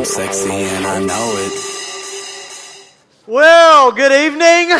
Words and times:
I'm 0.00 0.06
sexy 0.06 0.50
and 0.50 0.86
I 0.86 0.98
know 0.98 1.34
it. 1.36 2.92
Well, 3.26 3.92
good 3.92 4.12
evening. 4.12 4.70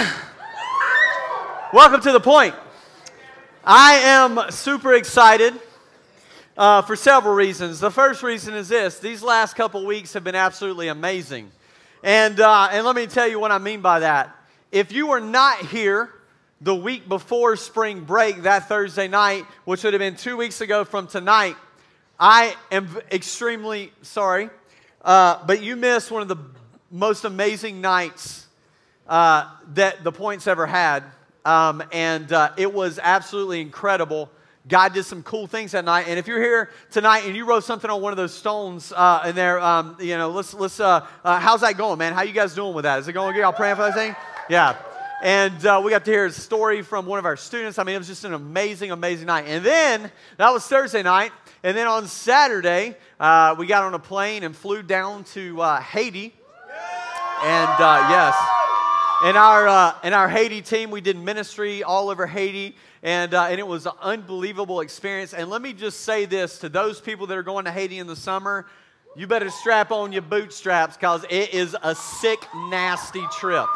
Welcome 1.75 2.01
to 2.01 2.13
the 2.13 2.21
point. 2.21 2.55
I 3.63 3.97
am 3.97 4.51
super 4.51 4.95
excited 4.95 5.53
uh, 6.57 6.81
for 6.81 6.97
several 6.97 7.35
reasons. 7.35 7.81
The 7.81 7.91
first 7.91 8.23
reason 8.23 8.55
is 8.55 8.71
this 8.71 8.99
these 8.99 9.23
last 9.23 9.57
couple 9.57 9.85
weeks 9.85 10.15
have 10.15 10.25
been 10.25 10.35
absolutely 10.35 10.89
amazing. 10.89 11.51
And, 12.03 12.41
uh, 12.41 12.71
and 12.73 12.87
let 12.87 12.97
me 12.97 13.07
tell 13.07 13.29
you 13.29 13.39
what 13.39 13.53
I 13.53 13.59
mean 13.59 13.83
by 13.83 13.99
that. 13.99 14.35
If 14.73 14.91
you 14.91 15.09
were 15.09 15.21
not 15.21 15.59
here 15.59 16.09
the 16.63 16.75
week 16.75 17.11
before 17.11 17.57
spring 17.57 18.05
break, 18.05 18.45
that 18.45 18.69
Thursday 18.69 19.07
night, 19.07 19.45
which 19.67 19.85
would 19.85 19.93
have 19.93 20.01
been 20.01 20.17
two 20.17 20.39
weeks 20.39 20.63
ago 20.63 20.87
from 20.87 21.09
tonight, 21.09 21.57
I 22.19 22.57
am 22.73 22.89
extremely 23.13 23.93
sorry. 24.01 24.49
Uh, 25.03 25.39
but 25.47 25.63
you 25.63 25.77
missed 25.77 26.11
one 26.11 26.23
of 26.23 26.29
the 26.29 26.37
most 26.91 27.25
amazing 27.25 27.81
nights 27.81 28.47
uh, 29.07 29.51
that 29.75 30.05
the 30.05 30.13
Points 30.13 30.47
ever 30.47 30.67
had. 30.67 31.05
Um, 31.45 31.83
and 31.93 32.31
uh, 32.33 32.53
it 32.57 32.73
was 32.73 32.99
absolutely 33.03 33.61
incredible. 33.61 34.31
God 34.69 34.93
did 34.93 35.05
some 35.05 35.23
cool 35.23 35.47
things 35.47 35.73
that 35.73 35.85
night. 35.85 36.07
And 36.07 36.19
if 36.19 36.29
you're 36.29 36.43
here 36.43 36.71
tonight 36.91 37.25
and 37.25 37.35
you 37.35 37.47
wrote 37.47 37.65
something 37.65 37.91
on 37.91 38.03
one 38.03 38.13
of 38.13 38.19
those 38.19 38.35
stones 38.35 38.93
uh, 38.95 39.25
in 39.27 39.35
there, 39.35 39.59
um, 39.59 39.97
you 40.01 40.19
know, 40.19 40.31
let's, 40.31 40.53
let's 40.53 40.79
uh, 40.79 41.07
uh, 41.25 41.41
how's 41.41 41.63
that 41.63 41.79
going, 41.79 41.99
man? 41.99 42.13
How 42.13 42.23
you 42.23 42.33
guys 42.33 42.55
doing 42.55 42.75
with 42.75 42.85
that? 42.85 42.99
Is 42.99 43.09
it 43.09 43.15
going 43.15 43.35
good? 43.35 43.41
Y'all 43.41 43.53
praying 43.53 43.77
for 43.77 43.83
that 43.83 43.95
thing? 43.95 44.15
Yeah. 44.49 44.77
And 45.23 45.65
uh, 45.67 45.81
we 45.85 45.91
got 45.91 46.05
to 46.05 46.11
hear 46.11 46.27
a 46.27 46.33
story 46.33 46.83
from 46.83 47.07
one 47.07 47.19
of 47.19 47.25
our 47.25 47.37
students. 47.37 47.79
I 47.79 47.85
mean, 47.85 47.95
it 47.95 47.99
was 47.99 48.07
just 48.07 48.25
an 48.25 48.35
amazing, 48.35 48.91
amazing 48.91 49.27
night. 49.27 49.47
And 49.49 49.65
then, 49.65 50.11
that 50.37 50.51
was 50.51 50.67
Thursday 50.67 51.03
night. 51.03 51.33
And 51.63 51.77
then 51.77 51.87
on 51.87 52.07
Saturday, 52.07 52.97
uh, 53.19 53.55
we 53.59 53.67
got 53.67 53.85
on 53.85 53.95
a 53.95 53.99
plane 53.99 54.43
and 54.43 54.57
flew 54.57 54.83
down 54.83 55.25
to 55.25 55.61
uh, 55.61 55.81
Haiti. 55.81 56.35
And 57.43 57.69
yes, 57.79 58.37
in 59.25 59.37
our, 59.37 59.69
uh, 59.69 59.95
in 60.05 60.13
our 60.13 60.29
Haiti 60.29 60.63
team, 60.63 60.91
we 60.91 61.01
did 61.01 61.19
ministry 61.19 61.83
all 61.83 62.11
over 62.11 62.27
Haiti, 62.27 62.77
and, 63.03 63.35
uh, 63.35 63.45
and 63.45 63.59
it 63.59 63.67
was 63.67 63.87
an 63.87 63.93
unbelievable 64.01 64.81
experience. 64.81 65.35
And 65.35 65.51
let 65.51 65.63
me 65.63 65.73
just 65.73 66.01
say 66.01 66.25
this 66.25 66.59
to 66.59 66.69
those 66.69 67.01
people 67.01 67.27
that 67.29 67.37
are 67.37 67.43
going 67.43 67.65
to 67.65 67.71
Haiti 67.71 67.99
in 67.99 68.07
the 68.07 68.17
summer 68.17 68.67
you 69.17 69.27
better 69.27 69.51
strap 69.51 69.91
on 69.91 70.13
your 70.13 70.23
bootstraps 70.23 70.97
because 70.97 71.25
it 71.29 71.53
is 71.53 71.77
a 71.83 71.97
sick, 71.97 72.39
nasty 72.55 73.25
trip. 73.33 73.67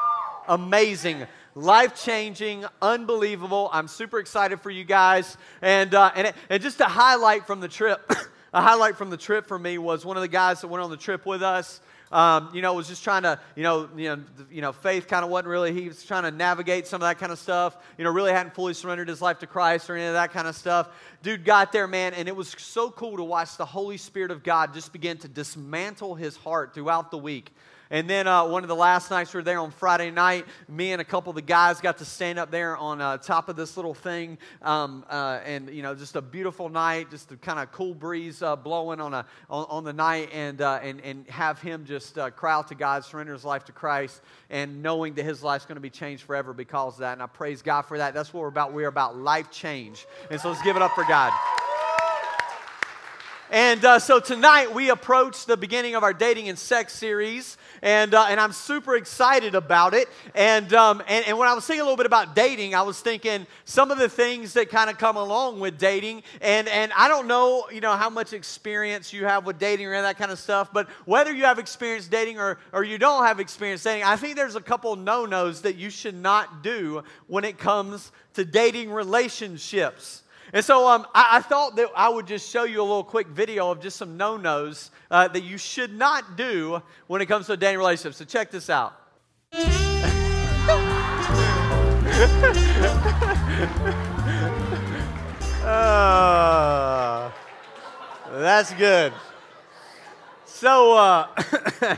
Amazing. 0.47 1.27
Life 1.55 2.03
changing, 2.03 2.65
unbelievable. 2.83 3.71
I'm 3.73 3.89
super 3.89 4.19
excited 4.19 4.61
for 4.61 4.71
you 4.71 4.85
guys. 4.85 5.37
And, 5.63 5.95
uh, 5.95 6.11
and, 6.15 6.33
and 6.51 6.63
just 6.63 6.81
a 6.81 6.87
highlight 6.87 7.47
from 7.47 7.61
the 7.61 7.69
trip, 7.69 8.11
a 8.53 8.61
highlight 8.61 8.97
from 8.97 9.11
the 9.11 9.17
trip 9.17 9.47
for 9.47 9.59
me 9.59 9.79
was 9.79 10.05
one 10.05 10.17
of 10.17 10.23
the 10.23 10.29
guys 10.29 10.61
that 10.63 10.69
went 10.69 10.83
on 10.83 10.91
the 10.91 10.97
trip 10.97 11.25
with 11.27 11.43
us 11.43 11.81
um, 12.15 12.51
you 12.53 12.63
know, 12.63 12.75
was 12.75 12.87
just 12.87 13.03
trying 13.03 13.25
to, 13.25 13.41
you 13.57 13.65
know, 13.65 13.89
you 13.97 14.05
know, 14.05 14.23
you 14.49 14.61
know 14.61 14.73
faith 14.73 15.09
kind 15.09 15.25
of 15.25 15.31
wasn't 15.31 15.49
really, 15.49 15.73
he 15.73 15.89
was 15.89 16.05
trying 16.05 16.23
to 16.23 16.31
navigate 16.31 16.87
some 16.87 17.03
of 17.03 17.09
that 17.09 17.19
kind 17.19 17.33
of 17.33 17.41
stuff. 17.41 17.77
You 17.99 18.05
know, 18.05 18.11
really 18.11 18.31
hadn't 18.31 18.55
fully 18.55 18.73
surrendered 18.73 19.09
his 19.09 19.21
life 19.21 19.41
to 19.41 19.49
Christ 19.49 19.91
or 19.91 19.97
any 19.97 20.07
of 20.07 20.13
that 20.13 20.33
kind 20.33 20.47
of 20.47 20.55
stuff. 20.55 20.91
Dude 21.23 21.45
got 21.45 21.73
there, 21.73 21.89
man, 21.89 22.15
and 22.15 22.29
it 22.29 22.37
was 22.37 22.55
so 22.57 22.89
cool 22.89 23.17
to 23.17 23.25
watch 23.25 23.57
the 23.57 23.65
Holy 23.65 23.97
Spirit 23.97 24.31
of 24.31 24.45
God 24.45 24.73
just 24.73 24.93
begin 24.93 25.19
to 25.19 25.29
dismantle 25.29 26.15
his 26.15 26.37
heart 26.37 26.73
throughout 26.73 27.11
the 27.11 27.19
week. 27.19 27.53
And 27.91 28.09
then 28.09 28.27
uh, 28.27 28.47
one 28.47 28.65
of 28.65 28.69
the 28.69 28.75
last 28.75 29.11
nights 29.11 29.35
we 29.35 29.39
were 29.39 29.45
there 29.45 29.59
on 29.61 29.71
Friday 29.71 30.11
night, 30.11 30.47
me 30.69 30.93
and 30.93 31.01
a 31.01 31.05
couple 31.05 31.31
of 31.31 31.37
the 31.37 31.43
guys 31.43 31.81
got 31.81 31.99
to 31.99 32.05
stand 32.05 32.39
up 32.39 32.51
there 32.51 32.77
on 32.77 33.01
uh, 33.01 33.19
top 33.19 33.49
of 33.49 33.57
this 33.57 33.77
little 33.77 33.95
thing. 33.95 34.39
Um, 34.63 35.05
uh, 35.11 35.41
and, 35.45 35.69
you 35.69 35.83
know, 35.83 35.95
just 35.95 36.17
a 36.17 36.23
beautiful 36.23 36.69
night, 36.69 37.11
just 37.11 37.31
a 37.31 37.37
kind 37.37 37.59
of 37.59 37.71
cool 37.73 37.95
breeze 37.95 38.43
uh, 38.43 38.57
blowing 38.57 39.01
on, 39.01 39.13
a, 39.13 39.27
on, 39.51 39.67
on, 39.69 39.85
the 39.85 39.93
night, 39.93 40.31
and, 40.33 40.63
uh, 40.63 40.81
and, 40.83 41.01
and 41.03 41.29
have 41.29 41.61
him 41.61 41.85
just 41.85 42.17
uh, 42.17 42.31
cry 42.31 42.55
out 42.55 42.69
to 42.69 42.75
God, 42.75 43.05
surrender 43.05 43.33
his 43.33 43.45
life 43.45 43.65
to 43.67 43.73
Christ, 43.73 44.23
and 44.49 44.83
knowing 44.83 45.15
that 45.15 45.25
his 45.25 45.43
life's 45.43 45.67
going 45.67 45.77
to 45.77 45.81
be 45.81 45.91
changed 45.91 46.23
forever 46.23 46.55
because 46.55 46.95
of 46.95 47.01
that. 47.01 47.13
And 47.13 47.23
I 47.23 47.27
praise 47.27 47.61
God 47.61 47.83
for 47.83 47.99
that. 47.99 48.15
That's 48.15 48.33
what 48.33 48.41
we're 48.41 48.49
about. 48.49 48.73
We're 48.73 48.89
about 48.89 49.17
life 49.17 49.51
change. 49.51 50.07
And 50.31 50.41
so 50.41 50.49
let's 50.49 50.63
give 50.63 50.77
it 50.77 50.83
up 50.83 50.95
for 50.95 51.05
God. 51.05 51.33
And 53.51 53.85
uh, 53.85 53.99
so 53.99 54.21
tonight 54.21 54.75
we 54.75 54.91
approach 54.91 55.47
the 55.47 55.57
beginning 55.57 55.95
of 55.95 56.03
our 56.03 56.13
dating 56.13 56.49
and 56.49 56.59
sex 56.59 56.93
series, 56.93 57.57
and, 57.85 58.15
uh, 58.15 58.27
and 58.31 58.41
I'm 58.41 58.53
super 58.53 58.97
excited 58.97 59.55
about 59.55 59.93
it. 59.93 60.09
And, 60.35 60.73
um, 60.73 61.03
and, 61.07 61.25
and 61.27 61.39
when 61.39 61.47
I 61.47 61.53
was 61.53 61.67
thinking 61.67 61.83
a 61.83 61.85
little 61.85 61.99
bit 61.99 62.07
about 62.07 62.35
dating, 62.35 62.75
I 62.75 62.81
was 62.81 62.99
thinking 62.99 63.47
some 63.67 63.91
of 63.91 63.99
the 63.99 64.09
things 64.09 64.55
that 64.55 64.71
kind 64.71 64.89
of 64.89 64.97
come 64.97 65.19
along 65.19 65.61
with 65.61 65.79
dating. 65.79 66.23
And, 66.41 66.67
and 66.69 66.93
I 66.97 67.09
don't 67.09 67.29
know, 67.29 67.67
you 67.71 67.83
know, 67.83 67.95
how 67.95 68.09
much 68.09 68.33
experience 68.33 69.13
you 69.13 69.27
have 69.27 69.45
with 69.45 69.59
dating 69.59 69.87
or 69.87 70.01
that 70.01 70.17
kind 70.17 70.33
of 70.33 70.39
stuff, 70.39 70.73
but 70.73 70.89
whether 71.05 71.33
you 71.33 71.45
have 71.45 71.59
experience 71.59 72.09
dating 72.09 72.41
or, 72.41 72.59
or 72.73 72.85
you 72.85 72.97
don't 72.97 73.27
have 73.27 73.39
experience 73.39 73.83
dating, 73.83 74.05
I 74.05 74.17
think 74.17 74.35
there's 74.35 74.57
a 74.57 74.63
couple 74.63 74.97
no-nos 74.97 75.61
that 75.61 75.77
you 75.77 75.91
should 75.91 76.17
not 76.17 76.63
do 76.63 77.05
when 77.27 77.45
it 77.45 77.59
comes 77.59 78.13
to 78.33 78.47
dating 78.47 78.91
relationships. 78.93 80.24
And 80.55 80.65
so 80.65 80.87
um, 80.87 81.05
I, 81.13 81.39
I, 81.39 81.41
thought 81.41 81.75
that 81.75 81.89
I 81.97 82.09
would 82.09 82.29
just 82.29 82.49
show 82.49 82.63
you 82.63 82.81
a 82.81 82.87
little 82.87 83.03
quick 83.03 83.27
video 83.27 83.73
of 83.73 83.81
just 83.81 83.97
some 83.97 84.17
no 84.17 84.37
nos 84.37 84.93
uh, 85.11 85.27
that 85.27 85.43
you 85.43 85.59
should 85.59 85.93
not 85.93 86.37
do 86.37 86.81
when 87.09 87.21
it 87.21 87.27
comes 87.27 87.47
to 87.47 87.55
a 87.55 87.57
dating 87.57 87.79
relationship. 87.79 88.15
So 88.15 88.25
check 88.25 88.53
this 88.53 88.71
out. 88.71 88.95
uh, 95.65 97.33
that's 98.31 98.73
good. 98.75 99.13
So, 100.45 100.97
uh, 100.97 101.27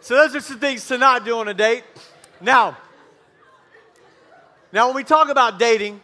so 0.00 0.14
those 0.14 0.36
are 0.36 0.40
some 0.42 0.58
things 0.58 0.86
to 0.88 0.98
not 0.98 1.24
do 1.24 1.38
on 1.38 1.48
a 1.48 1.54
date. 1.54 1.84
Now, 2.38 2.76
now, 4.72 4.86
when 4.86 4.94
we 4.94 5.02
talk 5.02 5.28
about 5.28 5.58
dating, 5.58 6.00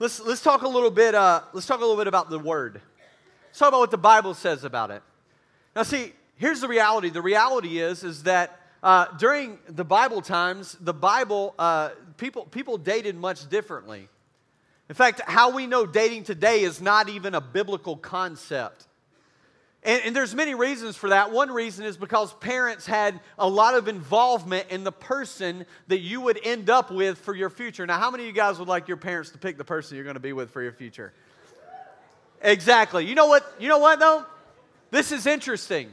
let's, 0.00 0.18
let's 0.18 0.42
talk 0.42 0.62
a 0.62 0.68
little 0.68 0.90
bit. 0.90 1.14
Uh, 1.14 1.42
let's 1.52 1.68
talk 1.68 1.78
a 1.78 1.82
little 1.82 1.96
bit 1.96 2.08
about 2.08 2.28
the 2.28 2.38
word. 2.38 2.80
Let's 3.46 3.60
talk 3.60 3.68
about 3.68 3.78
what 3.78 3.92
the 3.92 3.98
Bible 3.98 4.34
says 4.34 4.64
about 4.64 4.90
it. 4.90 5.02
Now, 5.76 5.84
see, 5.84 6.12
here's 6.34 6.60
the 6.60 6.66
reality. 6.66 7.10
The 7.10 7.22
reality 7.22 7.78
is 7.78 8.02
is 8.02 8.24
that 8.24 8.58
uh, 8.82 9.06
during 9.18 9.58
the 9.68 9.84
Bible 9.84 10.20
times, 10.20 10.76
the 10.80 10.92
Bible 10.92 11.54
uh, 11.60 11.90
people 12.16 12.46
people 12.46 12.76
dated 12.76 13.14
much 13.16 13.48
differently. 13.48 14.08
In 14.88 14.96
fact, 14.96 15.20
how 15.24 15.54
we 15.54 15.68
know 15.68 15.86
dating 15.86 16.24
today 16.24 16.62
is 16.62 16.80
not 16.80 17.08
even 17.08 17.36
a 17.36 17.40
biblical 17.40 17.96
concept. 17.96 18.88
And, 19.82 20.02
and, 20.04 20.16
there's 20.16 20.34
many 20.34 20.54
reasons 20.54 20.94
for 20.94 21.08
that. 21.08 21.32
One 21.32 21.50
reason 21.50 21.86
is 21.86 21.96
because 21.96 22.34
parents 22.34 22.84
had 22.84 23.18
a 23.38 23.48
lot 23.48 23.74
of 23.74 23.88
involvement 23.88 24.66
in 24.68 24.84
the 24.84 24.92
person 24.92 25.64
that 25.88 26.00
you 26.00 26.20
would 26.20 26.38
end 26.44 26.68
up 26.68 26.90
with 26.90 27.16
for 27.18 27.34
your 27.34 27.48
future. 27.48 27.86
Now, 27.86 27.98
how 27.98 28.10
many 28.10 28.24
of 28.24 28.26
you 28.26 28.34
guys 28.34 28.58
would 28.58 28.68
like 28.68 28.88
your 28.88 28.98
parents 28.98 29.30
to 29.30 29.38
pick 29.38 29.56
the 29.56 29.64
person 29.64 29.96
you're 29.96 30.04
going 30.04 30.14
to 30.14 30.20
be 30.20 30.34
with 30.34 30.50
for 30.50 30.60
your 30.60 30.72
future? 30.72 31.14
Exactly. 32.42 33.06
You 33.06 33.14
know 33.14 33.26
what? 33.26 33.54
You 33.58 33.68
know 33.68 33.78
what 33.78 33.98
though? 34.00 34.26
This 34.90 35.12
is 35.12 35.26
interesting. 35.26 35.90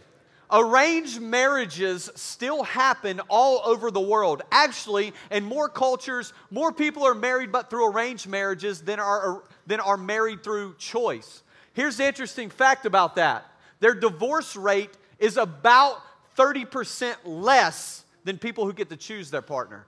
Arranged 0.50 1.22
marriages 1.22 2.10
still 2.16 2.64
happen 2.64 3.20
all 3.28 3.62
over 3.66 3.92
the 3.92 4.00
world. 4.00 4.42
Actually, 4.50 5.14
in 5.30 5.44
more 5.44 5.68
cultures, 5.68 6.32
more 6.52 6.72
people 6.72 7.06
are 7.06 7.14
married 7.14 7.52
but 7.52 7.70
through 7.70 7.92
arranged 7.92 8.28
marriages 8.28 8.82
than 8.82 9.00
are, 9.00 9.44
than 9.66 9.82
are 9.82 9.98
married 9.98 10.44
through 10.44 10.76
choice. 10.78 11.44
Here's 11.74 11.98
the 11.98 12.08
interesting 12.08 12.50
fact 12.50 12.86
about 12.86 13.16
that 13.16 13.46
their 13.80 13.94
divorce 13.94 14.56
rate 14.56 14.92
is 15.20 15.38
about 15.38 16.02
30% 16.38 17.16
less 17.26 18.04
than 18.24 18.38
people 18.38 18.66
who 18.66 18.74
get 18.74 18.90
to 18.90 18.98
choose 18.98 19.32
their 19.32 19.42
partner. 19.42 19.86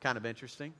Kind 0.00 0.16
of 0.16 0.26
interesting. 0.26 0.72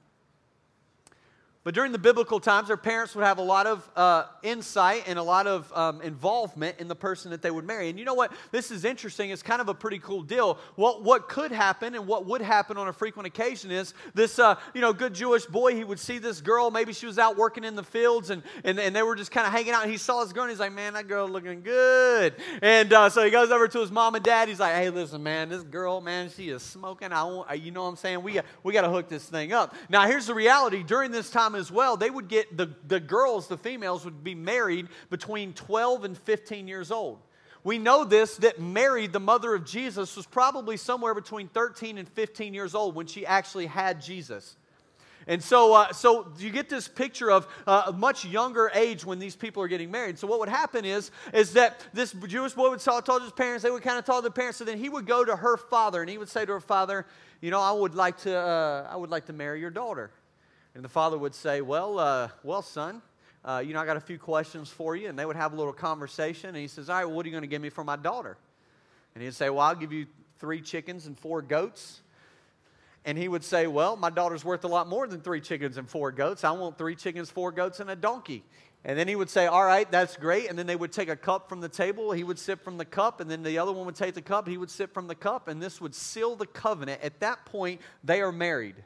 But 1.69 1.75
during 1.75 1.93
the 1.93 1.99
biblical 1.99 2.41
times, 2.41 2.69
their 2.69 2.79
parents 2.79 3.15
would 3.15 3.27
have 3.27 3.37
a 3.37 3.43
lot 3.43 3.67
of 3.67 3.91
uh, 3.95 4.25
insight 4.43 5.05
and 5.07 5.19
a 5.19 5.23
lot 5.23 5.47
of 5.47 5.71
um, 5.75 6.01
involvement 6.01 6.77
in 6.79 6.89
the 6.89 6.95
person 6.97 7.31
that 7.33 7.43
they 7.43 7.51
would 7.51 7.67
marry. 7.67 7.91
And 7.91 7.99
you 7.99 8.07
know 8.07 8.15
what? 8.15 8.33
This 8.53 8.71
is 8.71 8.87
interesting. 8.87 9.29
It's 9.29 9.43
kind 9.43 9.61
of 9.61 9.69
a 9.69 9.75
pretty 9.75 9.99
cool 9.99 10.23
deal. 10.23 10.59
What, 10.77 11.03
what 11.03 11.29
could 11.29 11.53
happen 11.53 11.95
and 11.95 12.07
what 12.07 12.25
would 12.25 12.41
happen 12.41 12.79
on 12.79 12.89
a 12.89 12.93
frequent 12.95 13.27
occasion 13.27 13.71
is 13.71 13.93
this, 14.15 14.39
uh, 14.39 14.55
you 14.73 14.81
know, 14.81 14.95
good 14.95 15.13
Jewish 15.13 15.45
boy, 15.45 15.75
he 15.75 15.85
would 15.85 15.99
see 16.01 16.17
this 16.17 16.41
girl. 16.41 16.71
Maybe 16.71 16.95
she 16.95 17.05
was 17.05 17.19
out 17.19 17.37
working 17.37 17.65
in 17.65 17.75
the 17.75 17.83
fields 17.83 18.31
and, 18.31 18.43
and, 18.65 18.81
and 18.81 18.97
they 18.97 19.03
were 19.03 19.15
just 19.15 19.31
kind 19.31 19.47
of 19.47 19.53
hanging 19.53 19.73
out. 19.73 19.83
And 19.83 19.93
he 19.93 19.99
saw 19.99 20.25
this 20.25 20.33
girl 20.33 20.45
and 20.45 20.51
he's 20.51 20.61
like, 20.61 20.73
man, 20.73 20.95
that 20.95 21.07
girl 21.07 21.29
looking 21.29 21.61
good. 21.61 22.35
And 22.63 22.91
uh, 22.95 23.11
so 23.11 23.23
he 23.23 23.31
goes 23.31 23.51
over 23.51 23.69
to 23.69 23.81
his 23.81 23.93
mom 23.93 24.15
and 24.15 24.25
dad. 24.25 24.49
He's 24.49 24.59
like, 24.59 24.73
hey, 24.73 24.89
listen, 24.89 25.23
man, 25.23 25.51
this 25.51 25.65
girl, 25.65 26.01
man, 26.01 26.31
she 26.35 26.49
is 26.49 26.63
smoking. 26.63 27.13
I 27.13 27.53
you 27.53 27.73
know 27.73 27.83
what 27.83 27.89
I'm 27.89 27.97
saying? 27.97 28.23
We, 28.23 28.41
we 28.63 28.73
got 28.73 28.83
to 28.83 28.89
hook 28.89 29.11
this 29.11 29.27
thing 29.27 29.53
up. 29.53 29.75
Now, 29.91 30.07
here's 30.07 30.29
the 30.29 30.35
reality. 30.35 30.83
During 30.83 31.11
this 31.11 31.29
time 31.29 31.58
as 31.59 31.71
well, 31.71 31.97
they 31.97 32.11
would 32.11 32.29
get 32.29 32.57
the, 32.57 32.71
the 32.87 33.01
girls, 33.01 33.49
the 33.49 33.59
females, 33.59 34.05
would 34.05 34.25
be 34.25 34.35
married 34.35 34.89
between 35.11 35.53
12 35.53 36.05
and 36.05 36.17
15 36.17 36.67
years 36.69 36.91
old. 36.91 37.21
We 37.65 37.79
know 37.79 38.05
this 38.05 38.37
that 38.37 38.61
Mary, 38.61 39.07
the 39.07 39.21
mother 39.21 39.55
of 39.55 39.65
Jesus, 39.65 40.17
was 40.17 40.27
probably 40.27 40.77
somewhere 40.77 41.15
between 41.15 41.49
13 41.49 41.99
and 41.99 42.09
15 42.09 42.55
years 42.55 42.75
old 42.75 42.95
when 42.95 43.07
she 43.07 43.27
actually 43.27 43.67
had 43.67 44.01
Jesus. 44.01 44.57
And 45.27 45.45
so, 45.45 45.75
uh, 45.75 45.93
so 45.93 46.33
you 46.39 46.49
get 46.49 46.71
this 46.71 46.89
picture 46.89 47.31
of 47.31 47.47
uh, 47.67 47.85
a 47.89 47.93
much 47.93 48.25
younger 48.25 48.71
age 48.73 49.05
when 49.05 49.19
these 49.19 49.37
people 49.37 49.63
are 49.63 49.69
getting 49.69 49.91
married. 49.91 50.19
So 50.19 50.27
what 50.27 50.39
would 50.41 50.49
happen 50.49 50.87
is, 50.87 51.11
is 51.35 51.53
that 51.53 51.85
this 51.93 52.13
Jewish 52.13 52.55
boy 52.55 52.71
would 52.71 52.81
talk, 52.81 53.05
talk 53.05 53.19
to 53.19 53.25
his 53.25 53.33
parents. 53.33 53.63
They 53.63 53.71
would 53.71 53.83
kind 53.83 53.99
of 53.99 54.07
talk 54.07 54.17
to 54.17 54.23
their 54.23 54.31
parents. 54.31 54.57
So 54.57 54.65
then 54.65 54.79
he 54.79 54.89
would 54.89 55.07
go 55.07 55.27
to 55.27 55.37
her 55.37 55.59
father 55.59 56.01
and 56.01 56.09
he 56.09 56.17
would 56.17 56.31
say 56.31 56.47
to 56.47 56.53
her 56.53 56.61
father, 56.61 57.05
"You 57.43 57.51
know, 57.51 57.61
I 57.61 57.73
would 57.73 57.95
like 57.95 58.17
to, 58.21 58.35
uh, 58.35 58.89
I 58.91 58.97
would 58.97 59.11
like 59.11 59.27
to 59.27 59.35
marry 59.35 59.61
your 59.61 59.71
daughter." 59.71 60.11
And 60.79 60.85
the 60.85 60.89
father 60.89 61.19
would 61.19 61.35
say, 61.35 61.61
"Well, 61.61 61.99
uh, 61.99 62.29
well, 62.45 62.63
son." 62.63 63.03
Uh, 63.45 63.59
you 63.67 63.75
know, 63.75 63.81
I 63.81 63.85
got 63.85 63.97
a 63.97 64.01
few 64.01 64.17
questions 64.17 64.71
for 64.71 64.95
you. 64.95 65.09
And 65.09 65.19
they 65.19 65.27
would 65.27 65.35
have 65.35 65.53
a 65.53 65.57
little 65.57 65.73
conversation. 65.73 66.51
And 66.51 66.59
he 66.59 66.69
says, 66.69 66.89
All 66.89 66.99
right, 66.99 67.05
what 67.05 67.27
are 67.27 67.29
you 67.29 67.33
going 67.33 67.43
to 67.43 67.49
give 67.49 67.61
me 67.61 67.69
for 67.69 67.83
my 67.83 67.97
daughter? 67.97 68.37
And 69.15 69.25
he'd 69.25 69.35
say, 69.35 69.51
Well, 69.51 69.61
I'll 69.61 69.75
give 69.75 69.93
you 69.93 70.07
three 70.39 70.61
chickens 70.61 71.07
and 71.07 71.19
four 71.19 71.43
goats. 71.43 72.01
And 73.05 73.19
he 73.19 73.27
would 73.27 73.43
say, 73.43 73.67
Well, 73.67 73.97
my 73.97 74.11
daughter's 74.11 74.45
worth 74.45 74.63
a 74.63 74.69
lot 74.69 74.87
more 74.87 75.09
than 75.09 75.21
three 75.21 75.41
chickens 75.41 75.79
and 75.79 75.89
four 75.89 76.13
goats. 76.13 76.45
I 76.45 76.53
want 76.53 76.79
three 76.79 76.95
chickens, 76.95 77.29
four 77.29 77.51
goats, 77.51 77.81
and 77.81 77.91
a 77.91 77.97
donkey. 77.97 78.45
And 78.85 78.97
then 78.97 79.09
he 79.09 79.17
would 79.17 79.31
say, 79.31 79.47
All 79.47 79.65
right, 79.65 79.91
that's 79.91 80.17
great. 80.17 80.49
And 80.49 80.57
then 80.57 80.69
they 80.69 80.77
would 80.77 80.93
take 80.93 81.09
a 81.09 81.17
cup 81.17 81.49
from 81.49 81.61
the 81.61 81.69
table. 81.69 82.13
He 82.13 82.23
would 82.23 82.39
sip 82.39 82.63
from 82.63 82.79
the 82.79 82.85
cup. 82.85 83.21
And 83.21 83.29
then 83.29 83.43
the 83.43 83.59
other 83.59 83.73
one 83.73 83.85
would 83.87 83.97
take 83.97 84.15
the 84.15 84.23
cup. 84.23 84.47
He 84.47 84.59
would 84.59 84.71
sip 84.71 84.95
from 84.95 85.09
the 85.09 85.17
cup. 85.17 85.49
And 85.49 85.61
this 85.61 85.81
would 85.81 85.95
seal 85.95 86.37
the 86.37 86.47
covenant. 86.47 87.03
At 87.03 87.19
that 87.19 87.45
point, 87.47 87.81
they 88.05 88.21
are 88.21 88.31
married. 88.31 88.77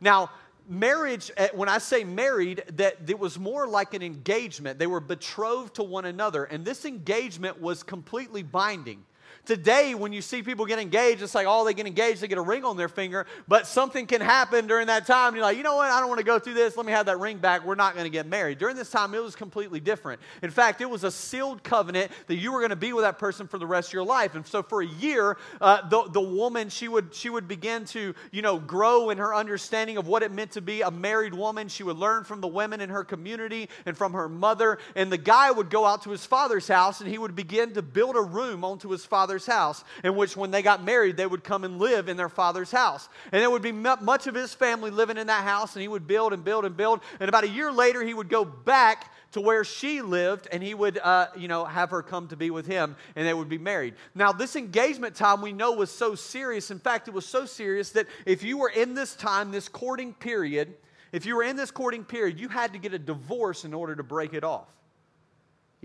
Now, 0.00 0.30
marriage, 0.68 1.30
eh, 1.36 1.48
when 1.54 1.68
I 1.68 1.78
say 1.78 2.04
married, 2.04 2.64
that 2.74 3.08
it 3.08 3.18
was 3.18 3.38
more 3.38 3.66
like 3.66 3.94
an 3.94 4.02
engagement. 4.02 4.78
They 4.78 4.86
were 4.86 5.00
betrothed 5.00 5.74
to 5.74 5.82
one 5.82 6.04
another. 6.04 6.44
And 6.44 6.64
this 6.64 6.84
engagement 6.84 7.60
was 7.60 7.82
completely 7.82 8.42
binding. 8.42 9.04
Today, 9.46 9.94
when 9.94 10.12
you 10.12 10.22
see 10.22 10.42
people 10.42 10.64
get 10.64 10.78
engaged, 10.78 11.22
it's 11.22 11.34
like, 11.34 11.46
oh, 11.46 11.64
they 11.64 11.74
get 11.74 11.86
engaged, 11.86 12.22
they 12.22 12.28
get 12.28 12.38
a 12.38 12.42
ring 12.42 12.64
on 12.64 12.78
their 12.78 12.88
finger, 12.88 13.26
but 13.46 13.66
something 13.66 14.06
can 14.06 14.22
happen 14.22 14.66
during 14.66 14.86
that 14.86 15.06
time. 15.06 15.28
And 15.28 15.36
you're 15.36 15.44
like, 15.44 15.58
you 15.58 15.62
know 15.62 15.76
what? 15.76 15.90
I 15.90 16.00
don't 16.00 16.08
want 16.08 16.18
to 16.18 16.24
go 16.24 16.38
through 16.38 16.54
this. 16.54 16.76
Let 16.78 16.86
me 16.86 16.92
have 16.92 17.06
that 17.06 17.20
ring 17.20 17.36
back. 17.38 17.64
We're 17.64 17.74
not 17.74 17.94
going 17.94 18.04
to 18.04 18.10
get 18.10 18.26
married. 18.26 18.58
During 18.58 18.74
this 18.74 18.90
time, 18.90 19.14
it 19.14 19.22
was 19.22 19.36
completely 19.36 19.80
different. 19.80 20.22
In 20.42 20.50
fact, 20.50 20.80
it 20.80 20.88
was 20.88 21.04
a 21.04 21.10
sealed 21.10 21.62
covenant 21.62 22.10
that 22.26 22.36
you 22.36 22.52
were 22.52 22.60
going 22.60 22.70
to 22.70 22.76
be 22.76 22.94
with 22.94 23.04
that 23.04 23.18
person 23.18 23.46
for 23.46 23.58
the 23.58 23.66
rest 23.66 23.90
of 23.90 23.92
your 23.92 24.04
life. 24.04 24.34
And 24.34 24.46
so 24.46 24.62
for 24.62 24.80
a 24.80 24.86
year, 24.86 25.36
uh, 25.60 25.86
the, 25.88 26.08
the 26.10 26.20
woman, 26.20 26.70
she 26.70 26.88
would, 26.88 27.14
she 27.14 27.28
would 27.28 27.46
begin 27.46 27.84
to, 27.86 28.14
you 28.30 28.40
know, 28.40 28.58
grow 28.58 29.10
in 29.10 29.18
her 29.18 29.34
understanding 29.34 29.98
of 29.98 30.06
what 30.06 30.22
it 30.22 30.32
meant 30.32 30.52
to 30.52 30.62
be 30.62 30.80
a 30.80 30.90
married 30.90 31.34
woman. 31.34 31.68
She 31.68 31.82
would 31.82 31.98
learn 31.98 32.24
from 32.24 32.40
the 32.40 32.48
women 32.48 32.80
in 32.80 32.88
her 32.88 33.04
community 33.04 33.68
and 33.84 33.94
from 33.94 34.14
her 34.14 34.28
mother. 34.28 34.78
And 34.96 35.12
the 35.12 35.18
guy 35.18 35.50
would 35.50 35.68
go 35.68 35.84
out 35.84 36.02
to 36.04 36.10
his 36.10 36.24
father's 36.24 36.66
house 36.66 37.00
and 37.00 37.10
he 37.10 37.18
would 37.18 37.36
begin 37.36 37.74
to 37.74 37.82
build 37.82 38.16
a 38.16 38.22
room 38.22 38.64
onto 38.64 38.88
his 38.88 39.04
father's 39.04 39.33
father's 39.34 39.46
house, 39.46 39.84
in 40.04 40.14
which 40.14 40.36
when 40.36 40.50
they 40.50 40.62
got 40.62 40.84
married, 40.84 41.16
they 41.16 41.26
would 41.26 41.42
come 41.42 41.64
and 41.64 41.78
live 41.78 42.08
in 42.08 42.16
their 42.16 42.28
father's 42.28 42.70
house. 42.70 43.08
And 43.32 43.42
there 43.42 43.50
would 43.50 43.62
be 43.62 43.72
much 43.72 44.26
of 44.26 44.34
his 44.34 44.54
family 44.54 44.90
living 44.90 45.16
in 45.16 45.26
that 45.26 45.44
house, 45.44 45.74
and 45.74 45.82
he 45.82 45.88
would 45.88 46.06
build 46.06 46.32
and 46.32 46.44
build 46.44 46.64
and 46.64 46.76
build. 46.76 47.00
And 47.18 47.28
about 47.28 47.42
a 47.42 47.48
year 47.48 47.72
later, 47.72 48.02
he 48.02 48.14
would 48.14 48.28
go 48.28 48.44
back 48.44 49.10
to 49.32 49.40
where 49.40 49.64
she 49.64 50.02
lived, 50.02 50.46
and 50.52 50.62
he 50.62 50.74
would, 50.74 50.98
uh, 50.98 51.26
you 51.36 51.48
know, 51.48 51.64
have 51.64 51.90
her 51.90 52.00
come 52.02 52.28
to 52.28 52.36
be 52.36 52.50
with 52.50 52.66
him, 52.66 52.94
and 53.16 53.26
they 53.26 53.34
would 53.34 53.48
be 53.48 53.58
married. 53.58 53.94
Now, 54.14 54.30
this 54.30 54.54
engagement 54.54 55.16
time 55.16 55.42
we 55.42 55.52
know 55.52 55.72
was 55.72 55.90
so 55.90 56.14
serious. 56.14 56.70
In 56.70 56.78
fact, 56.78 57.08
it 57.08 57.14
was 57.14 57.26
so 57.26 57.44
serious 57.44 57.90
that 57.90 58.06
if 58.26 58.44
you 58.44 58.58
were 58.58 58.70
in 58.70 58.94
this 58.94 59.16
time, 59.16 59.50
this 59.50 59.68
courting 59.68 60.14
period, 60.14 60.74
if 61.10 61.26
you 61.26 61.34
were 61.34 61.42
in 61.42 61.56
this 61.56 61.72
courting 61.72 62.04
period, 62.04 62.38
you 62.38 62.48
had 62.48 62.72
to 62.72 62.78
get 62.78 62.94
a 62.94 62.98
divorce 63.00 63.64
in 63.64 63.74
order 63.74 63.96
to 63.96 64.04
break 64.04 64.32
it 64.32 64.44
off. 64.44 64.68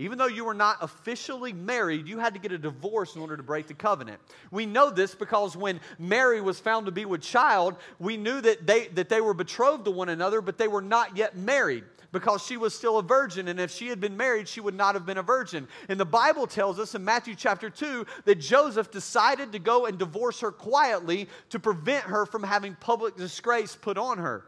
Even 0.00 0.16
though 0.16 0.28
you 0.28 0.46
were 0.46 0.54
not 0.54 0.78
officially 0.80 1.52
married, 1.52 2.08
you 2.08 2.18
had 2.18 2.32
to 2.32 2.40
get 2.40 2.52
a 2.52 2.58
divorce 2.58 3.16
in 3.16 3.20
order 3.20 3.36
to 3.36 3.42
break 3.42 3.66
the 3.66 3.74
covenant. 3.74 4.18
We 4.50 4.64
know 4.64 4.88
this 4.88 5.14
because 5.14 5.58
when 5.58 5.78
Mary 5.98 6.40
was 6.40 6.58
found 6.58 6.86
to 6.86 6.92
be 6.92 7.04
with 7.04 7.20
child, 7.20 7.76
we 7.98 8.16
knew 8.16 8.40
that 8.40 8.66
they, 8.66 8.88
that 8.88 9.10
they 9.10 9.20
were 9.20 9.34
betrothed 9.34 9.84
to 9.84 9.90
one 9.90 10.08
another, 10.08 10.40
but 10.40 10.56
they 10.56 10.68
were 10.68 10.80
not 10.80 11.18
yet 11.18 11.36
married 11.36 11.84
because 12.12 12.42
she 12.42 12.56
was 12.56 12.74
still 12.74 12.96
a 12.96 13.02
virgin. 13.02 13.48
And 13.48 13.60
if 13.60 13.70
she 13.70 13.88
had 13.88 14.00
been 14.00 14.16
married, 14.16 14.48
she 14.48 14.62
would 14.62 14.74
not 14.74 14.94
have 14.94 15.04
been 15.04 15.18
a 15.18 15.22
virgin. 15.22 15.68
And 15.90 16.00
the 16.00 16.06
Bible 16.06 16.46
tells 16.46 16.78
us 16.78 16.94
in 16.94 17.04
Matthew 17.04 17.34
chapter 17.34 17.68
2 17.68 18.06
that 18.24 18.36
Joseph 18.36 18.90
decided 18.90 19.52
to 19.52 19.58
go 19.58 19.84
and 19.84 19.98
divorce 19.98 20.40
her 20.40 20.50
quietly 20.50 21.28
to 21.50 21.58
prevent 21.58 22.04
her 22.04 22.24
from 22.24 22.42
having 22.42 22.74
public 22.80 23.18
disgrace 23.18 23.76
put 23.76 23.98
on 23.98 24.16
her. 24.16 24.46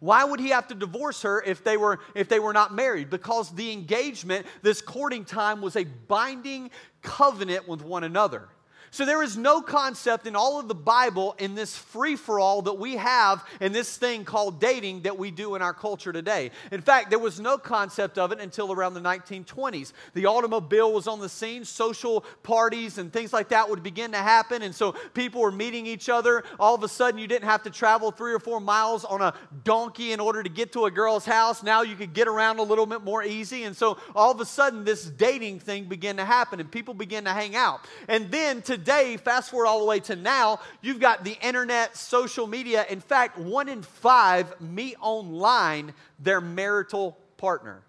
Why 0.00 0.24
would 0.24 0.40
he 0.40 0.48
have 0.48 0.66
to 0.68 0.74
divorce 0.74 1.22
her 1.22 1.42
if 1.42 1.62
they 1.62 1.76
were 1.76 2.00
if 2.14 2.28
they 2.28 2.40
were 2.40 2.54
not 2.54 2.74
married? 2.74 3.10
Because 3.10 3.50
the 3.54 3.70
engagement, 3.70 4.46
this 4.62 4.80
courting 4.80 5.24
time 5.24 5.60
was 5.60 5.76
a 5.76 5.84
binding 5.84 6.70
covenant 7.02 7.68
with 7.68 7.82
one 7.82 8.04
another. 8.04 8.48
So 8.92 9.06
there 9.06 9.22
is 9.22 9.36
no 9.36 9.62
concept 9.62 10.26
in 10.26 10.34
all 10.34 10.58
of 10.58 10.66
the 10.66 10.74
Bible 10.74 11.36
in 11.38 11.54
this 11.54 11.76
free 11.76 12.16
for 12.16 12.40
all 12.40 12.62
that 12.62 12.72
we 12.74 12.96
have 12.96 13.44
in 13.60 13.72
this 13.72 13.96
thing 13.96 14.24
called 14.24 14.60
dating 14.60 15.02
that 15.02 15.16
we 15.16 15.30
do 15.30 15.54
in 15.54 15.62
our 15.62 15.72
culture 15.72 16.12
today. 16.12 16.50
In 16.72 16.80
fact, 16.80 17.08
there 17.08 17.18
was 17.20 17.38
no 17.38 17.56
concept 17.56 18.18
of 18.18 18.32
it 18.32 18.40
until 18.40 18.72
around 18.72 18.94
the 18.94 19.00
1920s. 19.00 19.92
The 20.14 20.26
automobile 20.26 20.92
was 20.92 21.06
on 21.06 21.20
the 21.20 21.28
scene, 21.28 21.64
social 21.64 22.22
parties 22.42 22.98
and 22.98 23.12
things 23.12 23.32
like 23.32 23.50
that 23.50 23.70
would 23.70 23.84
begin 23.84 24.10
to 24.10 24.18
happen. 24.18 24.62
And 24.62 24.74
so 24.74 24.96
people 25.14 25.40
were 25.40 25.52
meeting 25.52 25.86
each 25.86 26.08
other. 26.08 26.42
All 26.58 26.74
of 26.74 26.82
a 26.82 26.88
sudden, 26.88 27.20
you 27.20 27.28
didn't 27.28 27.48
have 27.48 27.62
to 27.62 27.70
travel 27.70 28.10
three 28.10 28.32
or 28.32 28.40
four 28.40 28.60
miles 28.60 29.04
on 29.04 29.22
a 29.22 29.34
donkey 29.62 30.10
in 30.10 30.18
order 30.18 30.42
to 30.42 30.48
get 30.48 30.72
to 30.72 30.86
a 30.86 30.90
girl's 30.90 31.24
house. 31.24 31.62
Now 31.62 31.82
you 31.82 31.94
could 31.94 32.12
get 32.12 32.26
around 32.26 32.58
a 32.58 32.64
little 32.64 32.86
bit 32.86 33.02
more 33.02 33.22
easy. 33.22 33.62
And 33.62 33.76
so 33.76 33.98
all 34.16 34.32
of 34.32 34.40
a 34.40 34.46
sudden, 34.46 34.82
this 34.82 35.04
dating 35.04 35.60
thing 35.60 35.84
began 35.84 36.16
to 36.16 36.24
happen 36.24 36.58
and 36.58 36.68
people 36.68 36.92
began 36.92 37.22
to 37.24 37.30
hang 37.30 37.54
out. 37.54 37.86
And 38.08 38.32
then 38.32 38.62
to 38.62 38.79
today, 38.80 39.18
fast 39.18 39.50
forward 39.50 39.66
all 39.66 39.80
the 39.80 39.84
way 39.84 40.00
to 40.00 40.16
now, 40.16 40.58
you've 40.80 41.00
got 41.00 41.22
the 41.22 41.36
internet, 41.42 41.96
social 41.96 42.46
media. 42.46 42.86
In 42.88 43.00
fact, 43.00 43.38
one 43.38 43.68
in 43.68 43.82
five 43.82 44.58
meet 44.60 44.96
online 45.00 45.92
their 46.18 46.40
marital 46.40 47.18
partner. 47.36 47.82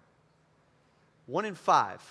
One 1.26 1.46
in 1.46 1.54
five. 1.54 2.02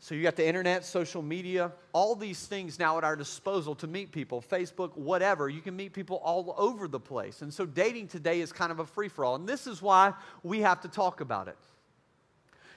So 0.00 0.14
you 0.14 0.22
got 0.22 0.36
the 0.36 0.46
internet, 0.46 0.84
social 0.84 1.22
media, 1.22 1.72
all 1.94 2.14
these 2.14 2.46
things 2.46 2.78
now 2.78 2.98
at 2.98 3.04
our 3.04 3.16
disposal 3.16 3.74
to 3.76 3.86
meet 3.86 4.12
people, 4.12 4.42
Facebook, 4.42 4.94
whatever. 4.98 5.48
You 5.48 5.62
can 5.62 5.74
meet 5.74 5.94
people 5.94 6.18
all 6.18 6.54
over 6.58 6.86
the 6.88 7.00
place. 7.00 7.40
And 7.40 7.52
so 7.52 7.64
dating 7.64 8.08
today 8.08 8.42
is 8.42 8.52
kind 8.52 8.70
of 8.70 8.80
a 8.80 8.84
free 8.84 9.08
for 9.08 9.24
all. 9.24 9.34
And 9.36 9.48
this 9.48 9.66
is 9.66 9.80
why 9.80 10.12
we 10.42 10.60
have 10.60 10.82
to 10.82 10.88
talk 10.88 11.22
about 11.22 11.48
it. 11.48 11.56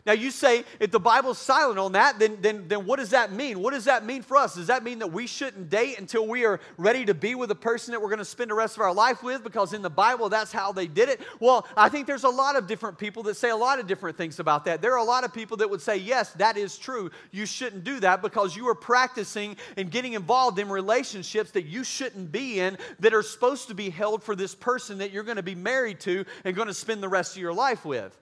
Now, 0.07 0.13
you 0.13 0.31
say, 0.31 0.63
if 0.80 0.89
the 0.89 1.01
Bible's 1.01 1.38
silent 1.38 1.77
on 1.77 1.92
that, 1.92 2.18
then, 2.18 2.38
then, 2.39 2.69
then 2.69 2.86
what 2.86 2.98
does 2.98 3.09
that 3.09 3.33
mean? 3.33 3.59
What 3.59 3.74
does 3.74 3.83
that 3.83 4.06
mean 4.06 4.21
for 4.21 4.38
us? 4.38 4.56
Does 4.56 4.68
that 4.68 4.81
mean 4.81 5.00
that 5.00 5.12
we 5.12 5.27
shouldn't 5.27 5.69
date 5.69 6.00
until 6.00 6.25
we 6.25 6.45
are 6.45 6.62
ready 6.77 7.04
to 7.04 7.13
be 7.13 7.36
with 7.36 7.51
a 7.51 7.56
person 7.56 7.92
that 7.92 8.01
we're 8.01 8.07
going 8.07 8.19
to 8.19 8.25
spend 8.25 8.50
the 8.50 8.56
rest 8.56 8.77
of 8.77 8.83
our 8.83 8.94
life 8.94 9.21
with? 9.21 9.44
Because 9.44 9.74
in 9.74 9.81
the 9.81 9.89
Bible, 9.89 10.30
that's 10.30 10.54
how 10.54 10.71
they 10.71 10.88
did 10.88 11.09
it. 11.09 11.19
Well, 11.42 11.68
I 11.75 11.89
think 11.89 12.07
there's 12.07 12.24
a 12.24 12.30
lot 12.30 12.56
of 12.56 12.68
different 12.68 12.98
people 12.98 13.21
that 13.24 13.36
say 13.36 13.50
a 13.50 13.56
lot 13.57 13.80
of 13.81 13.88
different 13.88 14.18
things 14.18 14.39
about 14.39 14.63
that. 14.63 14.81
There 14.81 14.94
are 14.94 15.00
a 15.00 15.04
lot 15.04 15.25
of 15.25 15.33
people 15.33 15.57
that 15.57 15.69
would 15.69 15.81
say, 15.81 15.98
yes, 15.98 16.31
that 16.36 16.56
is 16.56 16.78
true. 16.78 17.11
You 17.31 17.45
shouldn't 17.45 17.83
do 17.83 17.99
that 17.99 18.21
because 18.21 18.56
you 18.56 18.69
are 18.69 18.76
practicing 18.76 19.57
and 19.76 19.92
getting 19.92 20.14
involved 20.14 20.57
in 20.57 20.69
relationships 20.69 21.52
that 21.52 21.66
you 21.66 21.83
shouldn't 21.83 22.31
be 22.31 22.61
in 22.61 22.78
that 23.02 23.14
are 23.14 23.23
supposed 23.23 23.68
to 23.68 23.76
be 23.76 23.90
held 23.90 24.23
for 24.23 24.37
this 24.37 24.56
person 24.56 24.99
that 24.99 25.11
you're 25.11 25.23
going 25.23 25.35
to 25.35 25.44
be 25.44 25.56
married 25.56 25.99
to 25.99 26.23
and 26.45 26.56
going 26.56 26.69
to 26.69 26.73
spend 26.73 27.04
the 27.04 27.09
rest 27.09 27.35
of 27.35 27.42
your 27.42 27.54
life 27.54 27.83
with. 27.83 28.18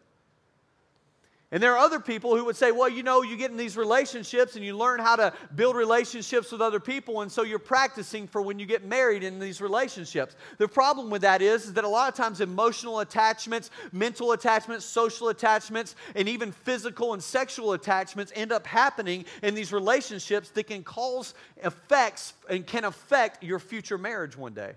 And 1.52 1.62
there 1.62 1.74
are 1.74 1.78
other 1.78 2.00
people 2.00 2.36
who 2.36 2.44
would 2.46 2.56
say, 2.56 2.72
well, 2.72 2.90
you 2.90 3.04
know, 3.04 3.22
you 3.22 3.38
get 3.38 3.52
in 3.52 3.58
these 3.58 3.78
relationships 3.78 4.56
and 4.56 4.66
you 4.66 4.76
learn 4.76 5.00
how 5.00 5.16
to 5.16 5.32
build 5.56 5.76
relationships 5.76 6.52
with 6.52 6.60
other 6.60 6.80
people, 6.80 7.22
and 7.22 7.32
so 7.32 7.44
you're 7.44 7.60
practicing 7.60 8.28
for 8.28 8.42
when 8.42 8.58
you 8.58 8.66
get 8.66 8.84
married 8.84 9.24
in 9.24 9.40
these 9.40 9.62
relationships. 9.62 10.36
The 10.58 10.68
problem 10.68 11.12
with 11.12 11.22
that 11.22 11.44
is, 11.44 11.66
is 11.66 11.74
that 11.74 11.84
a 11.84 11.88
lot 11.88 12.10
of 12.10 12.16
times 12.16 12.42
emotional 12.42 13.00
attachments, 13.00 13.70
mental 13.92 14.32
attachments, 14.32 14.86
social 14.86 15.30
attachments, 15.30 15.96
and 16.16 16.28
even 16.28 16.52
physical 16.52 17.14
and 17.14 17.24
sexual 17.24 17.74
attachments 17.74 18.34
end 18.36 18.52
up 18.52 18.66
happening 18.66 19.24
in 19.44 19.54
these 19.54 19.72
relationships 19.72 20.50
that 20.50 20.66
can 20.66 20.84
cause 20.84 21.36
effects 21.64 22.34
and 22.50 22.66
can 22.66 22.86
affect 22.86 23.44
your 23.44 23.60
future 23.60 24.00
marriage 24.00 24.36
one 24.36 24.56
day. 24.56 24.74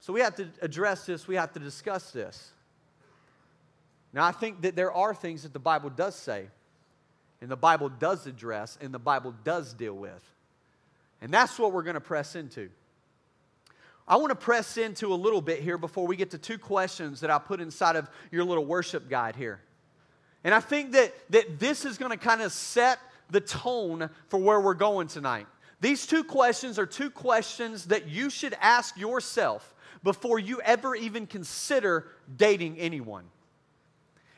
So 0.00 0.12
we 0.12 0.20
have 0.20 0.36
to 0.36 0.46
address 0.60 1.06
this, 1.06 1.26
we 1.26 1.36
have 1.36 1.54
to 1.54 1.58
discuss 1.58 2.10
this. 2.10 2.52
Now, 4.12 4.24
I 4.24 4.32
think 4.32 4.62
that 4.62 4.76
there 4.76 4.92
are 4.92 5.14
things 5.14 5.42
that 5.42 5.52
the 5.52 5.58
Bible 5.58 5.90
does 5.90 6.14
say, 6.14 6.46
and 7.40 7.50
the 7.50 7.56
Bible 7.56 7.88
does 7.88 8.26
address, 8.26 8.78
and 8.80 8.92
the 8.92 8.98
Bible 8.98 9.34
does 9.44 9.72
deal 9.74 9.94
with. 9.94 10.22
And 11.20 11.32
that's 11.32 11.58
what 11.58 11.72
we're 11.72 11.82
going 11.82 11.94
to 11.94 12.00
press 12.00 12.34
into. 12.34 12.70
I 14.08 14.16
want 14.16 14.30
to 14.30 14.36
press 14.36 14.76
into 14.76 15.12
a 15.12 15.16
little 15.16 15.40
bit 15.40 15.60
here 15.60 15.78
before 15.78 16.06
we 16.06 16.16
get 16.16 16.30
to 16.30 16.38
two 16.38 16.58
questions 16.58 17.20
that 17.20 17.30
I 17.30 17.38
put 17.38 17.60
inside 17.60 17.96
of 17.96 18.08
your 18.30 18.44
little 18.44 18.64
worship 18.64 19.08
guide 19.08 19.34
here. 19.34 19.60
And 20.44 20.54
I 20.54 20.60
think 20.60 20.92
that, 20.92 21.12
that 21.30 21.58
this 21.58 21.84
is 21.84 21.98
going 21.98 22.12
to 22.12 22.16
kind 22.16 22.40
of 22.40 22.52
set 22.52 23.00
the 23.30 23.40
tone 23.40 24.08
for 24.28 24.38
where 24.38 24.60
we're 24.60 24.74
going 24.74 25.08
tonight. 25.08 25.46
These 25.80 26.06
two 26.06 26.22
questions 26.22 26.78
are 26.78 26.86
two 26.86 27.10
questions 27.10 27.86
that 27.86 28.08
you 28.08 28.30
should 28.30 28.56
ask 28.60 28.96
yourself 28.96 29.74
before 30.04 30.38
you 30.38 30.60
ever 30.60 30.94
even 30.94 31.26
consider 31.26 32.06
dating 32.36 32.78
anyone. 32.78 33.24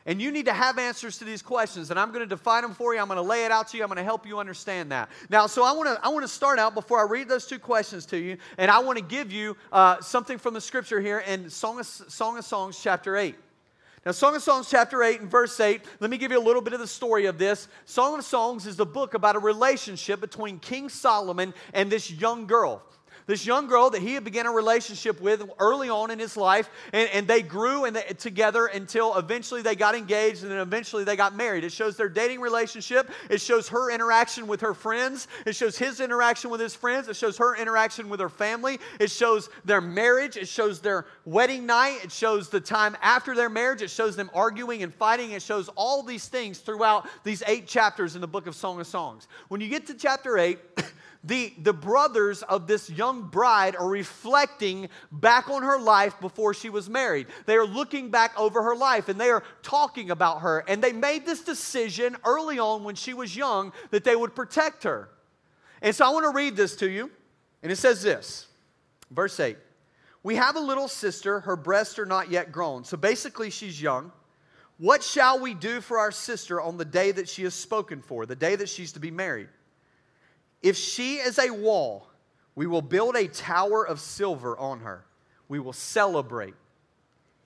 And 0.09 0.19
you 0.19 0.31
need 0.31 0.47
to 0.47 0.53
have 0.53 0.79
answers 0.79 1.19
to 1.19 1.23
these 1.23 1.43
questions. 1.43 1.91
And 1.91 1.99
I'm 1.99 2.09
going 2.09 2.21
to 2.21 2.25
define 2.25 2.63
them 2.63 2.73
for 2.73 2.95
you. 2.95 2.99
I'm 2.99 3.05
going 3.05 3.17
to 3.17 3.21
lay 3.21 3.45
it 3.45 3.51
out 3.51 3.67
to 3.67 3.77
you. 3.77 3.83
I'm 3.83 3.89
going 3.89 3.97
to 3.97 4.03
help 4.03 4.25
you 4.25 4.39
understand 4.39 4.91
that. 4.91 5.07
Now, 5.29 5.45
so 5.45 5.63
I 5.63 5.71
want 5.71 5.87
to 5.87 6.03
I 6.03 6.09
want 6.09 6.23
to 6.23 6.27
start 6.27 6.57
out 6.57 6.73
before 6.73 6.99
I 6.99 7.07
read 7.07 7.29
those 7.29 7.45
two 7.45 7.59
questions 7.59 8.07
to 8.07 8.17
you, 8.17 8.37
and 8.57 8.71
I 8.71 8.79
want 8.79 8.97
to 8.97 9.03
give 9.03 9.31
you 9.31 9.55
uh, 9.71 10.01
something 10.01 10.39
from 10.39 10.55
the 10.55 10.61
scripture 10.61 10.99
here 10.99 11.19
in 11.19 11.47
Song 11.51 11.79
of, 11.79 11.85
Song 11.85 12.39
of 12.39 12.43
Songs, 12.43 12.81
chapter 12.81 13.17
8. 13.17 13.35
Now, 14.03 14.11
Song 14.13 14.35
of 14.35 14.41
Songs, 14.41 14.67
chapter 14.67 15.03
8, 15.03 15.21
and 15.21 15.29
verse 15.29 15.59
8, 15.59 15.81
let 15.99 16.09
me 16.09 16.17
give 16.17 16.31
you 16.31 16.39
a 16.39 16.41
little 16.41 16.63
bit 16.63 16.73
of 16.73 16.79
the 16.79 16.87
story 16.87 17.27
of 17.27 17.37
this. 17.37 17.67
Song 17.85 18.17
of 18.17 18.25
Songs 18.25 18.65
is 18.65 18.77
the 18.77 18.87
book 18.87 19.13
about 19.13 19.35
a 19.35 19.39
relationship 19.39 20.19
between 20.21 20.57
King 20.57 20.89
Solomon 20.89 21.53
and 21.71 21.91
this 21.91 22.09
young 22.09 22.47
girl 22.47 22.81
this 23.29 23.45
young 23.45 23.67
girl 23.67 23.91
that 23.91 24.01
he 24.01 24.15
had 24.15 24.23
began 24.23 24.47
a 24.47 24.51
relationship 24.51 25.21
with 25.21 25.47
early 25.59 25.87
on 25.87 26.09
in 26.09 26.17
his 26.17 26.35
life, 26.35 26.67
and, 26.91 27.07
and 27.13 27.27
they 27.27 27.43
grew 27.43 27.85
and 27.85 27.95
they, 27.95 28.01
together 28.17 28.65
until 28.65 29.15
eventually 29.17 29.61
they 29.61 29.75
got 29.75 29.93
engaged 29.93 30.41
and 30.41 30.51
then 30.51 30.57
eventually 30.57 31.03
they 31.03 31.15
got 31.15 31.35
married. 31.35 31.63
It 31.63 31.71
shows 31.71 31.95
their 31.95 32.09
dating 32.09 32.41
relationship. 32.41 33.11
It 33.29 33.39
shows 33.39 33.69
her 33.69 33.91
interaction 33.91 34.47
with 34.47 34.61
her 34.61 34.73
friends. 34.73 35.27
It 35.45 35.55
shows 35.55 35.77
his 35.77 35.99
interaction 35.99 36.49
with 36.49 36.59
his 36.59 36.73
friends. 36.73 37.07
It 37.07 37.15
shows 37.17 37.37
her 37.37 37.55
interaction 37.55 38.09
with 38.09 38.19
her 38.19 38.29
family. 38.29 38.79
It 38.99 39.11
shows 39.11 39.51
their 39.63 39.79
marriage. 39.79 40.35
It 40.35 40.47
shows 40.47 40.79
their 40.79 41.05
wedding 41.23 41.67
night. 41.67 41.99
It 42.03 42.11
shows 42.11 42.49
the 42.49 42.59
time 42.59 42.97
after 42.99 43.35
their 43.35 43.49
marriage. 43.49 43.83
It 43.83 43.91
shows 43.91 44.15
them 44.15 44.31
arguing 44.33 44.81
and 44.81 44.91
fighting. 44.91 45.33
It 45.33 45.43
shows 45.43 45.69
all 45.75 46.01
these 46.01 46.27
things 46.27 46.57
throughout 46.57 47.07
these 47.23 47.43
eight 47.45 47.67
chapters 47.67 48.15
in 48.15 48.21
the 48.21 48.27
book 48.27 48.47
of 48.47 48.55
Song 48.55 48.79
of 48.79 48.87
Songs. 48.87 49.27
When 49.49 49.61
you 49.61 49.69
get 49.69 49.85
to 49.85 49.93
chapter 49.93 50.39
8, 50.39 50.57
the, 51.23 51.53
the 51.61 51.73
brothers 51.73 52.43
of 52.43 52.65
this 52.65 52.89
young 52.89 53.23
bride 53.23 53.75
are 53.75 53.89
reflecting 53.89 54.87
back 55.11 55.49
on 55.49 55.63
her 55.63 55.77
life 55.77 56.19
before 56.21 56.53
she 56.53 56.69
was 56.69 56.89
married. 56.89 57.27
They 57.45 57.55
are 57.55 57.65
looking 57.65 58.09
back 58.09 58.39
over 58.39 58.63
her 58.63 58.75
life 58.75 59.09
and 59.09 59.19
they 59.19 59.29
are 59.29 59.43
talking 59.61 60.11
about 60.11 60.41
her. 60.41 60.63
And 60.67 60.81
they 60.81 60.93
made 60.93 61.25
this 61.25 61.41
decision 61.41 62.15
early 62.25 62.57
on 62.57 62.85
when 62.85 62.95
she 62.95 63.13
was 63.13 63.35
young 63.35 63.73
that 63.91 64.05
they 64.05 64.15
would 64.15 64.33
protect 64.33 64.83
her. 64.83 65.09
And 65.81 65.93
so 65.93 66.05
I 66.05 66.09
want 66.09 66.23
to 66.23 66.31
read 66.31 66.55
this 66.55 66.77
to 66.77 66.89
you. 66.89 67.11
And 67.63 67.71
it 67.71 67.77
says 67.77 68.01
this 68.01 68.47
verse 69.11 69.37
8 69.39 69.57
We 70.23 70.35
have 70.35 70.55
a 70.55 70.61
little 70.61 70.87
sister, 70.87 71.41
her 71.41 71.57
breasts 71.57 71.99
are 71.99 72.05
not 72.05 72.31
yet 72.31 72.53
grown. 72.53 72.85
So 72.85 72.95
basically, 72.95 73.49
she's 73.49 73.81
young. 73.81 74.13
What 74.77 75.03
shall 75.03 75.41
we 75.41 75.53
do 75.53 75.81
for 75.81 75.99
our 75.99 76.11
sister 76.11 76.61
on 76.61 76.77
the 76.77 76.85
day 76.85 77.11
that 77.11 77.27
she 77.27 77.43
is 77.43 77.53
spoken 77.53 78.01
for, 78.01 78.25
the 78.25 78.37
day 78.37 78.55
that 78.55 78.69
she's 78.69 78.93
to 78.93 79.01
be 79.01 79.11
married? 79.11 79.49
If 80.61 80.77
she 80.77 81.15
is 81.15 81.39
a 81.39 81.51
wall, 81.51 82.07
we 82.55 82.67
will 82.67 82.81
build 82.81 83.15
a 83.15 83.27
tower 83.27 83.85
of 83.85 83.99
silver 83.99 84.57
on 84.57 84.81
her. 84.81 85.05
We 85.47 85.59
will 85.59 85.73
celebrate. 85.73 86.55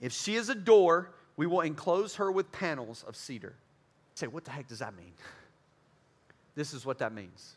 If 0.02 0.12
she 0.12 0.36
is 0.36 0.50
a 0.50 0.56
door, 0.56 1.12
we 1.38 1.48
will 1.48 1.62
enclose 1.62 2.16
her 2.16 2.32
with 2.32 2.52
panels 2.52 3.04
of 3.08 3.16
cedar. 3.16 3.56
Say, 4.16 4.28
what 4.28 4.44
the 4.46 4.52
heck 4.52 4.68
does 4.68 4.80
that 4.80 4.96
mean? 4.96 5.14
This 6.56 6.72
is 6.72 6.86
what 6.86 7.00
that 7.00 7.12
means. 7.12 7.56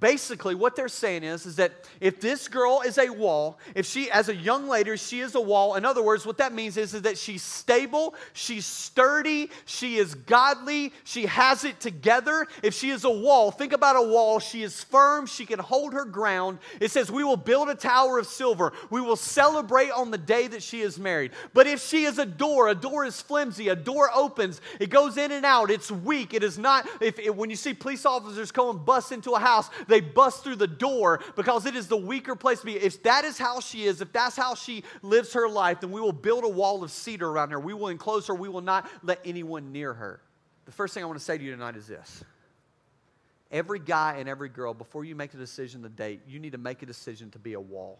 Basically, 0.00 0.56
what 0.56 0.74
they're 0.74 0.88
saying 0.88 1.22
is, 1.22 1.46
is 1.46 1.56
that 1.56 1.72
if 2.00 2.20
this 2.20 2.48
girl 2.48 2.82
is 2.84 2.98
a 2.98 3.10
wall, 3.10 3.58
if 3.76 3.86
she, 3.86 4.10
as 4.10 4.28
a 4.28 4.34
young 4.34 4.66
lady, 4.66 4.96
she 4.96 5.20
is 5.20 5.36
a 5.36 5.40
wall, 5.40 5.76
in 5.76 5.84
other 5.84 6.02
words, 6.02 6.26
what 6.26 6.38
that 6.38 6.52
means 6.52 6.76
is, 6.76 6.94
is 6.94 7.02
that 7.02 7.16
she's 7.16 7.42
stable, 7.42 8.14
she's 8.32 8.66
sturdy, 8.66 9.50
she 9.66 9.96
is 9.96 10.14
godly, 10.14 10.92
she 11.04 11.26
has 11.26 11.62
it 11.62 11.78
together. 11.78 12.46
If 12.62 12.74
she 12.74 12.90
is 12.90 13.04
a 13.04 13.10
wall, 13.10 13.52
think 13.52 13.72
about 13.72 13.94
a 13.94 14.02
wall, 14.02 14.40
she 14.40 14.64
is 14.64 14.82
firm, 14.82 15.26
she 15.26 15.46
can 15.46 15.60
hold 15.60 15.92
her 15.92 16.04
ground. 16.04 16.58
It 16.80 16.90
says, 16.90 17.10
We 17.10 17.22
will 17.22 17.36
build 17.36 17.68
a 17.68 17.74
tower 17.76 18.18
of 18.18 18.26
silver, 18.26 18.72
we 18.90 19.00
will 19.00 19.16
celebrate 19.16 19.90
on 19.90 20.10
the 20.10 20.18
day 20.18 20.48
that 20.48 20.62
she 20.62 20.80
is 20.80 20.98
married. 20.98 21.30
But 21.52 21.68
if 21.68 21.80
she 21.80 22.04
is 22.04 22.18
a 22.18 22.26
door, 22.26 22.68
a 22.68 22.74
door 22.74 23.04
is 23.04 23.20
flimsy, 23.20 23.68
a 23.68 23.76
door 23.76 24.10
opens, 24.12 24.60
it 24.80 24.90
goes 24.90 25.16
in 25.18 25.30
and 25.30 25.44
out, 25.44 25.70
it's 25.70 25.92
weak, 25.92 26.34
it 26.34 26.42
is 26.42 26.58
not, 26.58 26.88
if, 27.00 27.18
if 27.20 27.34
when 27.36 27.48
you 27.48 27.56
see 27.56 27.74
police 27.74 28.04
officers 28.04 28.50
come 28.50 28.70
and 28.70 28.84
bust 28.84 29.12
into 29.12 29.32
a 29.32 29.38
house, 29.38 29.70
they 29.88 30.00
bust 30.00 30.44
through 30.44 30.56
the 30.56 30.66
door 30.66 31.20
because 31.36 31.66
it 31.66 31.76
is 31.76 31.88
the 31.88 31.96
weaker 31.96 32.34
place 32.34 32.60
to 32.60 32.66
be. 32.66 32.76
If 32.76 33.02
that 33.04 33.24
is 33.24 33.38
how 33.38 33.60
she 33.60 33.84
is, 33.84 34.00
if 34.00 34.12
that's 34.12 34.36
how 34.36 34.54
she 34.54 34.84
lives 35.02 35.32
her 35.32 35.48
life, 35.48 35.80
then 35.80 35.90
we 35.90 36.00
will 36.00 36.12
build 36.12 36.44
a 36.44 36.48
wall 36.48 36.82
of 36.82 36.90
cedar 36.90 37.28
around 37.28 37.50
her. 37.50 37.60
We 37.60 37.74
will 37.74 37.88
enclose 37.88 38.26
her. 38.26 38.34
We 38.34 38.48
will 38.48 38.60
not 38.60 38.88
let 39.02 39.20
anyone 39.24 39.72
near 39.72 39.92
her. 39.94 40.20
The 40.64 40.72
first 40.72 40.94
thing 40.94 41.02
I 41.02 41.06
want 41.06 41.18
to 41.18 41.24
say 41.24 41.36
to 41.36 41.44
you 41.44 41.50
tonight 41.50 41.76
is 41.76 41.86
this. 41.86 42.24
Every 43.50 43.78
guy 43.78 44.16
and 44.18 44.28
every 44.28 44.48
girl, 44.48 44.74
before 44.74 45.04
you 45.04 45.14
make 45.14 45.32
a 45.34 45.36
decision 45.36 45.82
to 45.82 45.88
date, 45.88 46.22
you 46.26 46.38
need 46.38 46.52
to 46.52 46.58
make 46.58 46.82
a 46.82 46.86
decision 46.86 47.30
to 47.30 47.38
be 47.38 47.52
a 47.52 47.60
wall. 47.60 47.98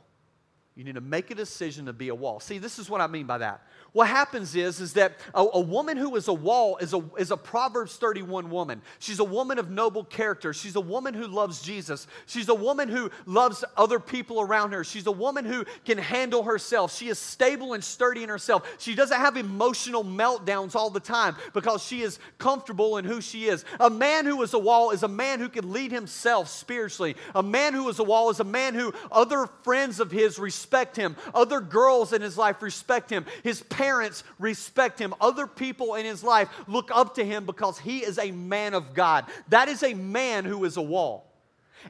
You 0.77 0.83
need 0.83 0.97
to 0.97 1.01
make 1.01 1.31
a 1.31 1.37
decision 1.37 1.87
to 1.87 1.93
be 1.93 2.09
a 2.09 2.15
wall. 2.15 2.41
See, 2.41 2.59
this 2.59 2.81
is 2.81 2.91
what 2.91 3.01
I 3.01 3.07
mean 3.07 3.27
by 3.27 3.39
that. 3.39 3.63
What 3.93 4.09
happens 4.09 4.57
is, 4.57 4.81
is 4.81 4.95
that 4.95 5.13
a, 5.33 5.47
a, 5.55 5.61
woman 5.61 5.97
who 5.97 6.17
is 6.17 6.27
a 6.27 6.33
wall 6.33 6.79
is 6.79 6.93
a, 6.93 7.05
is 7.17 7.31
a 7.31 7.37
Proverbs 7.37 7.95
31 7.95 8.51
woman. 8.51 8.83
She's 8.99 9.21
a 9.21 9.25
woman 9.25 9.61
of 9.61 9.71
noble 9.71 10.03
character. 10.03 10.53
She's 10.53 10.75
a 10.75 10.81
woman 10.81 11.15
who 11.15 11.29
loves 11.29 11.63
Jesus. 11.63 12.09
She's 12.27 12.49
a 12.49 12.55
woman 12.57 12.89
who 12.89 13.13
loves 13.25 13.65
other 13.77 14.01
people 14.01 14.41
around 14.41 14.73
her. 14.73 14.83
She's 14.83 15.07
a 15.07 15.13
woman 15.13 15.45
who 15.45 15.65
can 15.85 15.97
handle 15.97 16.43
herself. 16.43 16.93
She 16.93 17.07
is 17.07 17.21
stable 17.21 17.75
and 17.75 17.85
sturdy 17.85 18.25
in 18.25 18.29
herself. 18.29 18.69
She 18.81 18.97
doesn't 18.97 19.17
have 19.17 19.37
emotional 19.37 20.03
meltdowns 20.03 20.75
all 20.75 20.91
the 20.91 20.99
time 20.99 21.37
because 21.53 21.85
she 21.85 22.03
is 22.03 22.19
comfortable 22.39 22.99
in 22.99 23.05
who 23.05 23.21
she 23.21 23.45
is. 23.45 23.65
A 23.79 23.91
man 23.91 24.27
who 24.27 24.43
is 24.43 24.55
a 24.55 24.59
wall 24.59 24.91
is 24.91 25.05
a 25.05 25.09
man 25.09 25.39
who 25.39 25.49
can 25.49 25.73
lead 25.73 25.93
himself 25.93 26.49
spiritually. 26.49 27.15
A 27.33 27.45
man 27.45 27.75
who 27.75 27.89
is 27.89 28.01
a 28.01 28.05
wall 28.05 28.29
is 28.31 28.41
a 28.41 28.45
man 28.45 28.75
who 28.75 28.93
other 29.13 29.49
friends 29.63 30.01
of 30.01 30.11
his 30.11 30.37
respect 30.37 30.64
him. 30.97 31.17
Other 31.35 31.61
girls 31.61 32.13
in 32.13 32.23
his 32.23 32.39
life 32.39 32.63
respect 32.63 33.11
him. 33.11 33.25
His 33.43 33.63
parents 33.63 34.25
respect 34.39 34.99
him. 34.99 35.15
Other 35.21 35.47
people 35.47 35.95
in 35.95 36.05
his 36.05 36.23
life 36.25 36.49
look 36.67 36.91
up 36.93 37.15
to 37.17 37.25
him 37.25 37.45
because 37.45 37.79
he 37.79 37.99
is 37.99 38.19
a 38.19 38.31
man 38.31 38.75
of 38.75 38.95
God. 38.95 39.27
That 39.49 39.69
is 39.69 39.83
a 39.83 39.95
man 39.95 40.45
who 40.45 40.65
is 40.65 40.77
a 40.77 40.83
wall. 40.83 41.31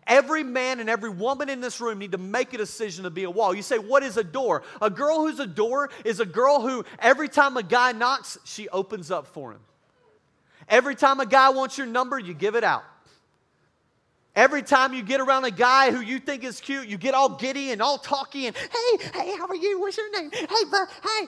Every 0.06 0.42
man 0.42 0.80
and 0.80 0.90
every 0.90 1.10
woman 1.10 1.48
in 1.48 1.60
this 1.60 1.80
room 1.80 1.98
need 1.98 2.12
to 2.12 2.18
make 2.18 2.52
a 2.52 2.58
decision 2.58 3.04
to 3.04 3.10
be 3.10 3.24
a 3.24 3.30
wall. 3.30 3.54
You 3.54 3.62
say, 3.62 3.78
What 3.78 4.02
is 4.02 4.16
a 4.16 4.24
door? 4.24 4.62
A 4.82 4.90
girl 4.90 5.18
who's 5.18 5.38
a 5.38 5.46
door 5.46 5.90
is 6.04 6.20
a 6.20 6.26
girl 6.26 6.60
who, 6.60 6.84
every 6.98 7.28
time 7.28 7.56
a 7.56 7.62
guy 7.62 7.92
knocks, 7.92 8.38
she 8.44 8.68
opens 8.68 9.10
up 9.10 9.28
for 9.28 9.52
him. 9.52 9.60
Every 10.68 10.94
time 10.94 11.20
a 11.20 11.26
guy 11.26 11.50
wants 11.50 11.78
your 11.78 11.86
number, 11.86 12.18
you 12.18 12.34
give 12.34 12.54
it 12.54 12.64
out. 12.64 12.84
Every 14.36 14.62
time 14.62 14.94
you 14.94 15.02
get 15.02 15.20
around 15.20 15.44
a 15.44 15.50
guy 15.50 15.92
who 15.92 16.00
you 16.00 16.18
think 16.18 16.42
is 16.42 16.60
cute, 16.60 16.88
you 16.88 16.98
get 16.98 17.14
all 17.14 17.28
giddy 17.28 17.70
and 17.70 17.80
all 17.80 17.98
talky 17.98 18.46
and, 18.46 18.56
hey, 18.56 18.98
hey, 19.12 19.36
how 19.36 19.46
are 19.46 19.54
you? 19.54 19.80
What's 19.80 19.96
your 19.96 20.10
name? 20.10 20.30
Hey, 20.32 20.64
bud, 20.70 20.88
hey. 21.02 21.26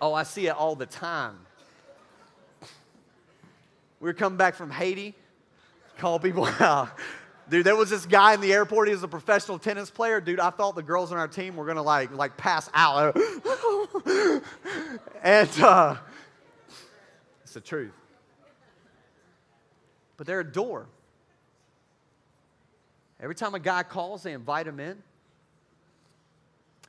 Oh, 0.00 0.14
I 0.14 0.22
see 0.22 0.46
it 0.46 0.56
all 0.56 0.74
the 0.74 0.86
time. 0.86 1.36
We 4.00 4.06
were 4.06 4.14
coming 4.14 4.38
back 4.38 4.54
from 4.54 4.70
Haiti, 4.70 5.14
call 5.98 6.18
people 6.18 6.46
out. 6.60 6.88
Dude, 7.50 7.66
there 7.66 7.76
was 7.76 7.90
this 7.90 8.06
guy 8.06 8.32
in 8.32 8.40
the 8.40 8.52
airport. 8.52 8.88
He 8.88 8.94
was 8.94 9.02
a 9.02 9.08
professional 9.08 9.58
tennis 9.58 9.90
player. 9.90 10.20
Dude, 10.20 10.40
I 10.40 10.50
thought 10.50 10.76
the 10.76 10.82
girls 10.82 11.12
on 11.12 11.18
our 11.18 11.28
team 11.28 11.56
were 11.56 11.66
gonna 11.66 11.82
like 11.82 12.12
like 12.12 12.36
pass 12.36 12.70
out. 12.72 13.16
and 15.22 15.50
uh, 15.60 15.96
it's 17.42 17.52
the 17.52 17.60
truth. 17.60 17.99
But 20.20 20.26
they're 20.26 20.40
a 20.40 20.44
door. 20.44 20.86
Every 23.22 23.34
time 23.34 23.54
a 23.54 23.58
guy 23.58 23.82
calls, 23.84 24.22
they 24.22 24.34
invite 24.34 24.66
him 24.66 24.78
in. 24.78 25.02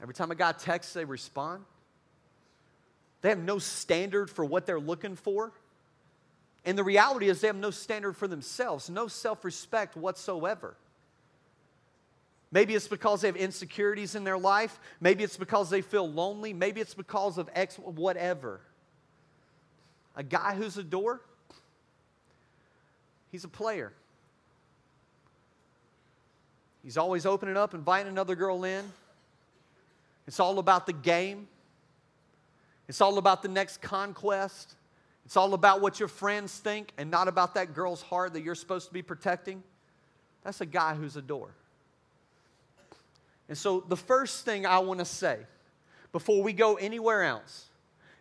Every 0.02 0.14
time 0.14 0.32
a 0.32 0.36
guy 0.36 0.52
texts, 0.52 0.92
they 0.92 1.06
respond. 1.06 1.64
They 3.22 3.30
have 3.30 3.40
no 3.40 3.58
standard 3.58 4.30
for 4.30 4.44
what 4.44 4.66
they're 4.66 4.82
looking 4.82 5.16
for. 5.16 5.54
And 6.66 6.78
the 6.78 6.84
reality 6.84 7.30
is, 7.30 7.40
they 7.40 7.48
have 7.48 7.56
no 7.56 7.72
standard 7.72 8.18
for 8.18 8.28
themselves, 8.28 8.90
no 8.90 9.08
self 9.08 9.46
respect 9.46 9.96
whatsoever. 9.96 10.76
Maybe 12.52 12.76
it's 12.76 12.90
because 12.90 13.22
they 13.22 13.30
have 13.30 13.38
insecurities 13.38 14.14
in 14.14 14.26
their 14.26 14.38
life. 14.38 14.78
Maybe 15.00 15.24
it's 15.24 15.38
because 15.38 15.70
they 15.70 15.80
feel 15.80 16.12
lonely. 16.12 16.52
Maybe 16.52 16.82
it's 16.82 16.96
because 16.96 17.38
of 17.38 17.50
X, 17.54 17.78
whatever. 17.78 18.60
A 20.18 20.24
guy 20.24 20.54
who's 20.54 20.78
a 20.78 20.84
door, 20.84 21.22
he's 23.32 23.44
a 23.44 23.50
player. 23.50 23.94
He's 26.84 26.98
always 26.98 27.26
opening 27.26 27.58
up, 27.58 27.74
inviting 27.74 28.12
another 28.12 28.36
girl 28.36 28.64
in. 28.64 28.84
It's 30.28 30.40
all 30.40 30.60
about 30.60 30.86
the 30.86 30.94
game. 30.94 31.48
It's 32.88 33.02
all 33.02 33.18
about 33.18 33.42
the 33.42 33.48
next 33.48 33.82
conquest. 33.82 34.76
It's 35.26 35.38
all 35.38 35.54
about 35.54 35.82
what 35.82 36.00
your 36.00 36.10
friends 36.10 36.58
think 36.58 36.92
and 36.98 37.12
not 37.12 37.28
about 37.28 37.54
that 37.56 37.74
girl's 37.74 38.02
heart 38.02 38.34
that 38.34 38.42
you're 38.42 38.56
supposed 38.56 38.88
to 38.88 38.94
be 38.94 39.02
protecting. 39.02 39.64
That's 40.44 40.62
a 40.62 40.66
guy 40.66 40.96
who's 40.96 41.16
a 41.16 41.22
door. 41.22 41.54
And 43.48 43.58
so, 43.58 43.82
the 43.82 43.98
first 43.98 44.46
thing 44.46 44.66
I 44.66 44.80
want 44.80 45.00
to 45.00 45.06
say 45.06 45.38
before 46.12 46.42
we 46.42 46.54
go 46.54 46.76
anywhere 46.76 47.24
else 47.24 47.68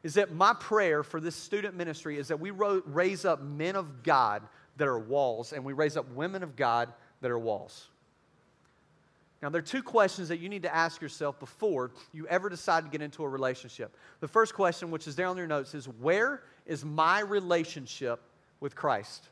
is 0.02 0.14
that 0.14 0.32
my 0.32 0.54
prayer 0.54 1.02
for 1.02 1.20
this 1.20 1.36
student 1.36 1.74
ministry 1.76 2.18
is 2.18 2.28
that 2.28 2.40
we 2.40 2.50
raise 2.50 3.24
up 3.24 3.42
men 3.42 3.76
of 3.76 4.02
God 4.02 4.42
that 4.80 4.88
are 4.88 4.98
walls 4.98 5.52
and 5.52 5.62
we 5.62 5.74
raise 5.74 5.98
up 5.98 6.10
women 6.12 6.42
of 6.42 6.56
God 6.56 6.90
that 7.20 7.30
are 7.30 7.38
walls. 7.38 7.88
Now, 9.42 9.50
there 9.50 9.58
are 9.58 9.62
two 9.62 9.82
questions 9.82 10.28
that 10.28 10.40
you 10.40 10.48
need 10.48 10.62
to 10.62 10.74
ask 10.74 11.02
yourself 11.02 11.38
before 11.38 11.90
you 12.12 12.26
ever 12.28 12.48
decide 12.48 12.84
to 12.84 12.90
get 12.90 13.02
into 13.02 13.22
a 13.22 13.28
relationship. 13.28 13.94
The 14.20 14.28
first 14.28 14.54
question, 14.54 14.90
which 14.90 15.06
is 15.06 15.16
there 15.16 15.26
on 15.26 15.36
your 15.36 15.46
notes, 15.46 15.74
is 15.74 15.86
Where 15.86 16.42
is 16.64 16.82
my 16.82 17.20
relationship 17.20 18.22
with 18.58 18.74
Christ? 18.74 19.28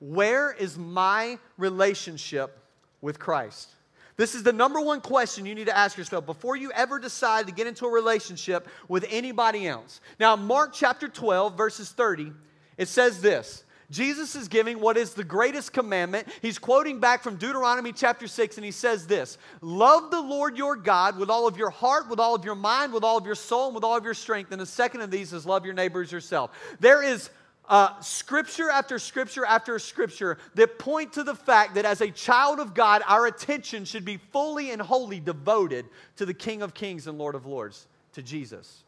Where 0.00 0.50
is 0.50 0.76
my 0.76 1.38
relationship 1.56 2.58
with 3.00 3.20
Christ? 3.20 3.68
This 4.16 4.34
is 4.34 4.42
the 4.42 4.52
number 4.52 4.80
one 4.80 5.00
question 5.00 5.46
you 5.46 5.54
need 5.54 5.66
to 5.66 5.76
ask 5.76 5.96
yourself 5.96 6.26
before 6.26 6.56
you 6.56 6.72
ever 6.72 6.98
decide 6.98 7.46
to 7.46 7.52
get 7.52 7.68
into 7.68 7.86
a 7.86 7.90
relationship 7.90 8.66
with 8.88 9.06
anybody 9.08 9.68
else. 9.68 10.00
Now, 10.18 10.34
Mark 10.34 10.72
chapter 10.72 11.06
12, 11.06 11.56
verses 11.56 11.90
30, 11.90 12.32
it 12.76 12.88
says 12.88 13.20
this 13.20 13.63
Jesus 13.90 14.34
is 14.34 14.48
giving 14.48 14.80
what 14.80 14.96
is 14.96 15.14
the 15.14 15.24
greatest 15.24 15.72
commandment. 15.72 16.28
He's 16.42 16.58
quoting 16.58 17.00
back 17.00 17.22
from 17.22 17.36
Deuteronomy 17.36 17.92
chapter 17.92 18.26
6, 18.26 18.56
and 18.56 18.64
he 18.64 18.70
says 18.70 19.06
this 19.06 19.38
Love 19.60 20.10
the 20.10 20.20
Lord 20.20 20.56
your 20.56 20.76
God 20.76 21.18
with 21.18 21.30
all 21.30 21.46
of 21.46 21.56
your 21.56 21.70
heart, 21.70 22.08
with 22.08 22.20
all 22.20 22.34
of 22.34 22.44
your 22.44 22.54
mind, 22.54 22.92
with 22.92 23.04
all 23.04 23.18
of 23.18 23.26
your 23.26 23.34
soul, 23.34 23.66
and 23.66 23.74
with 23.74 23.84
all 23.84 23.96
of 23.96 24.04
your 24.04 24.14
strength. 24.14 24.52
And 24.52 24.60
the 24.60 24.66
second 24.66 25.00
of 25.00 25.10
these 25.10 25.32
is 25.32 25.46
love 25.46 25.64
your 25.64 25.74
neighbors 25.74 26.10
yourself. 26.10 26.50
There 26.80 27.02
is 27.02 27.30
uh, 27.68 27.98
scripture 28.00 28.70
after 28.70 28.98
scripture 28.98 29.44
after 29.46 29.78
scripture 29.78 30.38
that 30.54 30.78
point 30.78 31.14
to 31.14 31.22
the 31.22 31.34
fact 31.34 31.74
that 31.74 31.84
as 31.84 32.00
a 32.00 32.10
child 32.10 32.60
of 32.60 32.74
God, 32.74 33.02
our 33.06 33.26
attention 33.26 33.84
should 33.84 34.04
be 34.04 34.18
fully 34.32 34.70
and 34.70 34.80
wholly 34.82 35.20
devoted 35.20 35.86
to 36.16 36.26
the 36.26 36.34
King 36.34 36.62
of 36.62 36.74
Kings 36.74 37.06
and 37.06 37.18
Lord 37.18 37.34
of 37.34 37.46
Lords, 37.46 37.86
to 38.12 38.22
Jesus. 38.22 38.83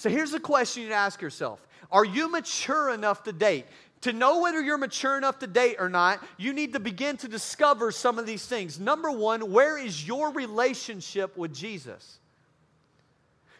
So 0.00 0.08
here's 0.08 0.30
the 0.30 0.40
question 0.40 0.84
you 0.84 0.92
ask 0.94 1.20
yourself 1.20 1.60
Are 1.92 2.06
you 2.06 2.30
mature 2.30 2.88
enough 2.88 3.22
to 3.24 3.34
date? 3.34 3.66
To 4.00 4.14
know 4.14 4.40
whether 4.40 4.58
you're 4.62 4.78
mature 4.78 5.18
enough 5.18 5.40
to 5.40 5.46
date 5.46 5.76
or 5.78 5.90
not, 5.90 6.24
you 6.38 6.54
need 6.54 6.72
to 6.72 6.80
begin 6.80 7.18
to 7.18 7.28
discover 7.28 7.92
some 7.92 8.18
of 8.18 8.24
these 8.24 8.46
things. 8.46 8.80
Number 8.80 9.10
one, 9.10 9.52
where 9.52 9.76
is 9.76 10.08
your 10.08 10.32
relationship 10.32 11.36
with 11.36 11.52
Jesus? 11.52 12.18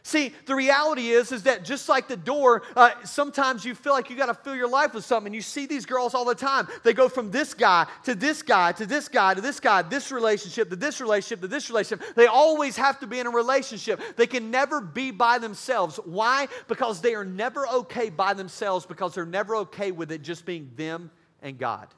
See, 0.02 0.34
the 0.46 0.54
reality 0.54 1.10
is, 1.10 1.30
is 1.30 1.42
that 1.42 1.64
just 1.64 1.88
like 1.88 2.08
the 2.08 2.16
door, 2.16 2.62
uh, 2.74 2.90
sometimes 3.04 3.64
you 3.64 3.74
feel 3.74 3.92
like 3.92 4.08
you 4.08 4.16
got 4.16 4.26
to 4.26 4.34
fill 4.34 4.56
your 4.56 4.68
life 4.68 4.94
with 4.94 5.04
something. 5.04 5.34
You 5.34 5.42
see 5.42 5.66
these 5.66 5.84
girls 5.84 6.14
all 6.14 6.24
the 6.24 6.34
time. 6.34 6.68
They 6.84 6.94
go 6.94 7.08
from 7.08 7.30
this 7.30 7.52
guy 7.52 7.86
to 8.04 8.14
this 8.14 8.42
guy 8.42 8.72
to 8.72 8.86
this 8.86 9.08
guy 9.08 9.34
to 9.34 9.40
this 9.40 9.60
guy, 9.60 9.82
this 9.82 10.10
relationship 10.10 10.70
to 10.70 10.76
this 10.76 11.00
relationship 11.00 11.42
to 11.42 11.48
this 11.48 11.68
relationship. 11.68 12.14
They 12.14 12.26
always 12.26 12.76
have 12.76 12.98
to 13.00 13.06
be 13.06 13.18
in 13.18 13.26
a 13.26 13.30
relationship. 13.30 14.00
They 14.16 14.26
can 14.26 14.50
never 14.50 14.80
be 14.80 15.10
by 15.10 15.38
themselves. 15.38 16.00
Why? 16.04 16.48
Because 16.66 17.00
they 17.00 17.14
are 17.14 17.24
never 17.24 17.66
okay 17.68 18.08
by 18.08 18.32
themselves 18.34 18.86
because 18.86 19.14
they're 19.14 19.26
never 19.26 19.56
okay 19.56 19.92
with 19.92 20.10
it 20.12 20.22
just 20.22 20.46
being 20.46 20.70
them 20.76 21.10
and 21.42 21.58
God. 21.58 21.88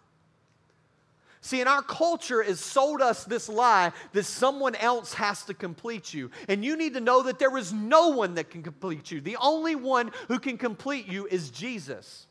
See, 1.44 1.60
in 1.60 1.66
our 1.66 1.82
culture 1.82 2.40
has 2.40 2.60
sold 2.60 3.02
us 3.02 3.24
this 3.24 3.48
lie 3.48 3.90
that 4.12 4.24
someone 4.24 4.76
else 4.76 5.12
has 5.14 5.42
to 5.46 5.54
complete 5.54 6.14
you. 6.14 6.30
And 6.48 6.64
you 6.64 6.76
need 6.76 6.94
to 6.94 7.00
know 7.00 7.24
that 7.24 7.40
there 7.40 7.56
is 7.58 7.72
no 7.72 8.10
one 8.10 8.34
that 8.34 8.48
can 8.48 8.62
complete 8.62 9.10
you. 9.10 9.20
The 9.20 9.36
only 9.36 9.74
one 9.74 10.12
who 10.28 10.38
can 10.38 10.56
complete 10.56 11.08
you 11.08 11.26
is 11.26 11.50
Jesus. 11.50 12.26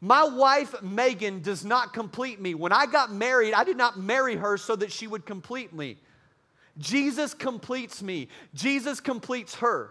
My 0.00 0.22
wife, 0.22 0.80
Megan, 0.80 1.42
does 1.42 1.64
not 1.64 1.92
complete 1.92 2.40
me. 2.40 2.54
When 2.54 2.72
I 2.72 2.86
got 2.86 3.12
married, 3.12 3.52
I 3.52 3.64
did 3.64 3.76
not 3.76 3.98
marry 3.98 4.36
her 4.36 4.56
so 4.56 4.76
that 4.76 4.92
she 4.92 5.08
would 5.08 5.26
complete 5.26 5.72
me. 5.72 5.98
Jesus 6.78 7.34
completes 7.34 8.00
me, 8.00 8.28
Jesus 8.54 9.00
completes 9.00 9.56
her. 9.56 9.90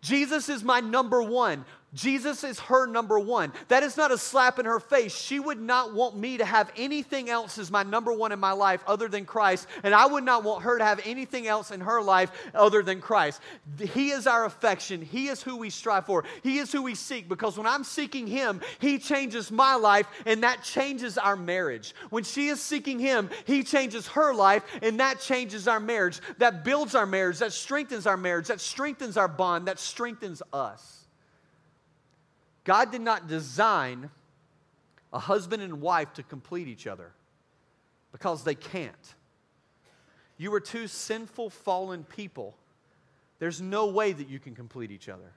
Jesus 0.00 0.48
is 0.48 0.62
my 0.62 0.80
number 0.80 1.22
one. 1.22 1.64
Jesus 1.94 2.44
is 2.44 2.60
her 2.60 2.86
number 2.86 3.18
one. 3.18 3.50
That 3.68 3.82
is 3.82 3.96
not 3.96 4.12
a 4.12 4.18
slap 4.18 4.58
in 4.58 4.66
her 4.66 4.78
face. 4.78 5.16
She 5.16 5.40
would 5.40 5.60
not 5.60 5.94
want 5.94 6.16
me 6.16 6.36
to 6.36 6.44
have 6.44 6.70
anything 6.76 7.30
else 7.30 7.56
as 7.56 7.70
my 7.70 7.82
number 7.82 8.12
one 8.12 8.30
in 8.30 8.38
my 8.38 8.52
life 8.52 8.84
other 8.86 9.08
than 9.08 9.24
Christ, 9.24 9.66
and 9.82 9.94
I 9.94 10.04
would 10.04 10.22
not 10.22 10.44
want 10.44 10.64
her 10.64 10.76
to 10.76 10.84
have 10.84 11.00
anything 11.06 11.46
else 11.46 11.70
in 11.70 11.80
her 11.80 12.02
life 12.02 12.30
other 12.54 12.82
than 12.82 13.00
Christ. 13.00 13.40
He 13.78 14.10
is 14.10 14.26
our 14.26 14.44
affection. 14.44 15.00
He 15.00 15.28
is 15.28 15.42
who 15.42 15.56
we 15.56 15.70
strive 15.70 16.04
for. 16.04 16.24
He 16.42 16.58
is 16.58 16.70
who 16.70 16.82
we 16.82 16.94
seek 16.94 17.26
because 17.26 17.56
when 17.56 17.66
I'm 17.66 17.84
seeking 17.84 18.26
Him, 18.26 18.60
He 18.80 18.98
changes 18.98 19.50
my 19.50 19.74
life, 19.74 20.06
and 20.26 20.42
that 20.42 20.62
changes 20.62 21.16
our 21.16 21.36
marriage. 21.36 21.94
When 22.10 22.22
she 22.22 22.48
is 22.48 22.60
seeking 22.60 22.98
Him, 22.98 23.30
He 23.46 23.62
changes 23.62 24.06
her 24.08 24.34
life, 24.34 24.62
and 24.82 25.00
that 25.00 25.20
changes 25.20 25.66
our 25.66 25.80
marriage. 25.80 26.20
That 26.36 26.64
builds 26.64 26.94
our 26.94 27.06
marriage, 27.06 27.38
that 27.38 27.54
strengthens 27.54 28.06
our 28.06 28.18
marriage, 28.18 28.48
that 28.48 28.60
strengthens 28.60 29.16
our 29.16 29.28
bond, 29.28 29.68
that 29.68 29.78
strengthens 29.78 30.42
us. 30.52 31.07
God 32.68 32.92
did 32.92 33.00
not 33.00 33.28
design 33.28 34.10
a 35.10 35.18
husband 35.18 35.62
and 35.62 35.80
wife 35.80 36.12
to 36.12 36.22
complete 36.22 36.68
each 36.68 36.86
other 36.86 37.12
because 38.12 38.44
they 38.44 38.54
can't. 38.54 39.14
You 40.36 40.52
are 40.52 40.60
two 40.60 40.86
sinful, 40.86 41.48
fallen 41.48 42.04
people. 42.04 42.54
There's 43.38 43.62
no 43.62 43.86
way 43.86 44.12
that 44.12 44.28
you 44.28 44.38
can 44.38 44.54
complete 44.54 44.90
each 44.90 45.08
other. 45.08 45.32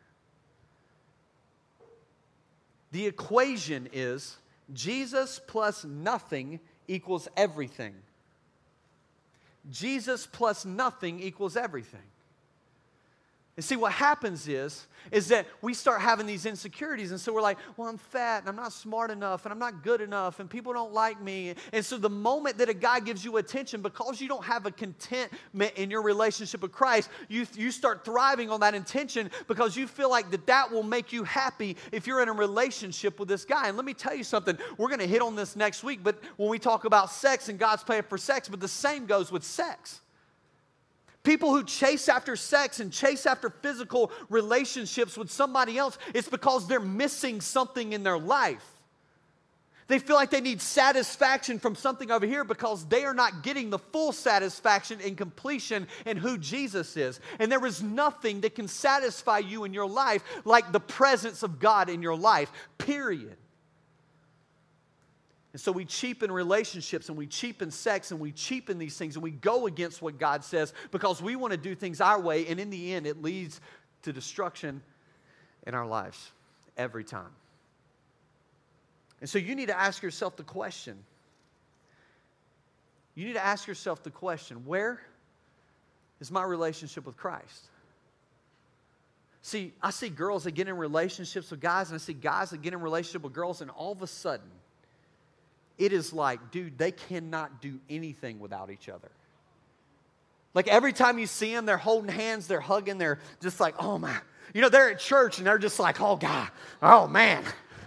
The 2.92 3.06
equation 3.06 3.88
is 3.94 4.36
Jesus 4.74 5.40
plus 5.48 5.86
nothing 5.86 6.60
equals 6.90 7.30
everything. 7.38 7.94
Jesus 9.72 10.28
plus 10.28 10.66
nothing 10.66 11.22
equals 11.22 11.56
everything. 11.56 12.02
And 13.58 13.66
see, 13.66 13.76
what 13.76 13.92
happens 13.92 14.48
is, 14.48 14.88
is 15.12 15.28
that 15.28 15.46
we 15.62 15.74
start 15.74 16.00
having 16.00 16.26
these 16.26 16.46
insecurities. 16.46 17.12
And 17.12 17.20
so 17.20 17.34
we're 17.34 17.42
like, 17.42 17.58
well, 17.76 17.90
I'm 17.90 17.98
fat 17.98 18.40
and 18.40 18.50
I'm 18.50 18.56
not 18.56 18.72
smart 18.72 19.12
enough 19.12 19.46
and 19.46 19.52
I'm 19.52 19.60
not 19.60 19.84
good 19.84 20.00
enough 20.00 20.40
and 20.40 20.50
people 20.50 20.72
don't 20.72 20.94
like 20.94 21.22
me. 21.22 21.56
And 21.74 21.86
so 21.86 21.98
the 21.98 22.10
moment 22.10 22.58
that 22.60 22.70
a 22.70 22.74
guy 22.74 23.02
gives 23.02 23.26
you 23.26 23.38
attention, 23.38 23.82
because 23.82 24.22
you 24.22 24.30
don't 24.30 24.46
have 24.46 24.66
a 24.66 24.72
contentment 24.72 25.74
in 25.76 25.92
your 25.92 26.02
relationship 26.02 26.62
with 26.62 26.72
Christ, 26.72 27.10
you, 27.28 27.46
you 27.54 27.72
start 27.72 28.06
thriving 28.06 28.50
on 28.50 28.62
that 28.62 28.74
intention 28.74 29.30
because 29.48 29.76
you 29.76 29.86
feel 29.86 30.10
like 30.10 30.32
that 30.32 30.48
that 30.48 30.72
will 30.72 30.84
make 30.84 31.12
you 31.12 31.26
happy 31.26 31.76
if 31.92 32.08
you're 32.08 32.22
in 32.22 32.30
a 32.30 32.34
relationship 32.34 33.20
with 33.20 33.28
this 33.28 33.44
guy. 33.44 33.68
And 33.68 33.76
let 33.76 33.86
me 33.86 33.94
tell 33.94 34.16
you 34.16 34.24
something, 34.24 34.58
we're 34.78 34.90
going 34.90 35.00
to 35.00 35.08
hit 35.08 35.22
on 35.22 35.36
this 35.36 35.58
next 35.58 35.84
week, 35.84 36.00
but 36.04 36.24
when 36.38 36.50
we 36.50 36.58
talk 36.58 36.86
about 36.86 37.12
sex 37.12 37.50
and 37.50 37.60
God's 37.60 37.84
plan 37.84 38.04
for 38.04 38.18
sex, 38.18 38.48
but 38.48 38.62
the 38.62 38.68
same 38.68 39.08
goes 39.08 39.30
with 39.30 39.44
sex. 39.44 40.02
People 41.24 41.52
who 41.52 41.64
chase 41.64 42.10
after 42.10 42.36
sex 42.36 42.80
and 42.80 42.92
chase 42.92 43.26
after 43.26 43.50
physical 43.50 44.12
relationships 44.30 45.18
with 45.18 45.30
somebody 45.30 45.78
else, 45.78 45.98
it's 46.16 46.28
because 46.28 46.68
they're 46.68 46.80
missing 46.80 47.42
something 47.42 47.94
in 47.94 48.02
their 48.02 48.18
life. 48.18 48.66
They 49.92 50.00
feel 50.00 50.16
like 50.16 50.30
they 50.30 50.40
need 50.40 50.62
satisfaction 50.62 51.60
from 51.60 51.76
something 51.76 52.12
over 52.12 52.26
here 52.26 52.46
because 52.46 52.86
they 52.86 53.04
are 53.04 53.14
not 53.14 53.44
getting 53.44 53.70
the 53.70 53.78
full 53.78 54.14
satisfaction 54.14 55.00
and 55.04 55.18
completion 55.18 55.86
in 56.06 56.16
who 56.16 56.38
Jesus 56.38 56.96
is. 56.96 57.20
And 57.40 57.52
there 57.52 57.66
is 57.66 57.84
nothing 57.84 58.40
that 58.42 58.56
can 58.56 58.70
satisfy 58.70 59.40
you 59.40 59.66
in 59.66 59.74
your 59.74 59.90
life 59.90 60.24
like 60.46 60.72
the 60.72 60.80
presence 60.80 61.44
of 61.44 61.60
God 61.60 61.90
in 61.90 62.02
your 62.02 62.16
life, 62.16 62.54
period. 62.78 63.36
And 65.54 65.60
so 65.60 65.72
we 65.72 65.84
cheapen 65.84 66.32
relationships 66.32 67.10
and 67.10 67.18
we 67.18 67.28
cheapen 67.28 67.72
sex 67.72 68.12
and 68.12 68.20
we 68.20 68.32
cheapen 68.32 68.78
these 68.78 68.98
things 68.98 69.16
and 69.16 69.24
we 69.24 69.32
go 69.32 69.68
against 69.68 70.02
what 70.02 70.18
God 70.18 70.46
says 70.46 70.74
because 70.92 71.22
we 71.22 71.36
want 71.36 71.52
to 71.52 71.58
do 71.58 71.76
things 71.76 72.00
our 72.00 72.20
way. 72.20 72.48
And 72.48 72.60
in 72.60 72.70
the 72.70 72.94
end, 72.94 73.06
it 73.06 73.22
leads 73.22 73.60
to 74.04 74.14
destruction 74.14 74.82
in 75.68 75.74
our 75.74 75.86
lives 75.86 76.32
every 76.78 77.04
time. 77.04 77.36
And 79.20 79.30
so 79.30 79.40
you 79.40 79.56
need 79.56 79.68
to 79.68 79.78
ask 79.78 80.02
yourself 80.02 80.38
the 80.38 80.44
question. 80.44 80.98
You 83.14 83.26
need 83.26 83.34
to 83.34 83.46
ask 83.46 83.68
yourself 83.68 84.04
the 84.04 84.10
question 84.10 84.66
where 84.66 85.02
is 86.22 86.32
my 86.32 86.44
relationship 86.44 87.06
with 87.06 87.18
Christ? 87.18 87.68
See, 89.44 89.74
I 89.82 89.90
see 89.90 90.10
girls 90.10 90.44
that 90.46 90.52
get 90.52 90.68
in 90.68 90.78
relationships 90.78 91.50
with 91.52 91.60
guys, 91.60 91.90
and 91.90 91.96
I 91.96 91.98
see 92.00 92.14
guys 92.14 92.52
that 92.52 92.62
get 92.62 92.74
in 92.74 92.82
relationship 92.82 93.24
with 93.24 93.34
girls, 93.34 93.62
and 93.62 93.72
all 93.72 93.92
of 93.92 94.02
a 94.02 94.08
sudden, 94.08 94.48
it 95.82 95.94
is 95.94 96.14
like, 96.14 96.52
dude, 96.52 96.78
they 96.78 96.92
cannot 96.92 97.60
do 97.60 97.80
anything 97.90 98.40
without 98.40 98.70
each 98.70 98.88
other. 98.88 99.10
Like 100.54 100.68
every 100.68 100.94
time 100.94 101.18
you 101.18 101.26
see 101.26 101.52
them, 101.54 101.66
they're 101.66 101.78
holding 101.78 102.12
hands, 102.12 102.46
they're 102.46 102.60
hugging, 102.60 103.00
they're 103.00 103.18
just 103.42 103.60
like, 103.60 103.74
oh 103.80 103.98
my. 103.98 104.16
You 104.54 104.62
know, 104.62 104.70
they're 104.70 104.92
at 104.92 105.00
church 105.00 105.40
and 105.40 105.48
they're 105.48 105.58
just 105.58 105.80
like, 105.80 106.00
oh 106.00 106.18
God, 106.18 106.50
oh 106.84 107.08
man, 107.08 107.44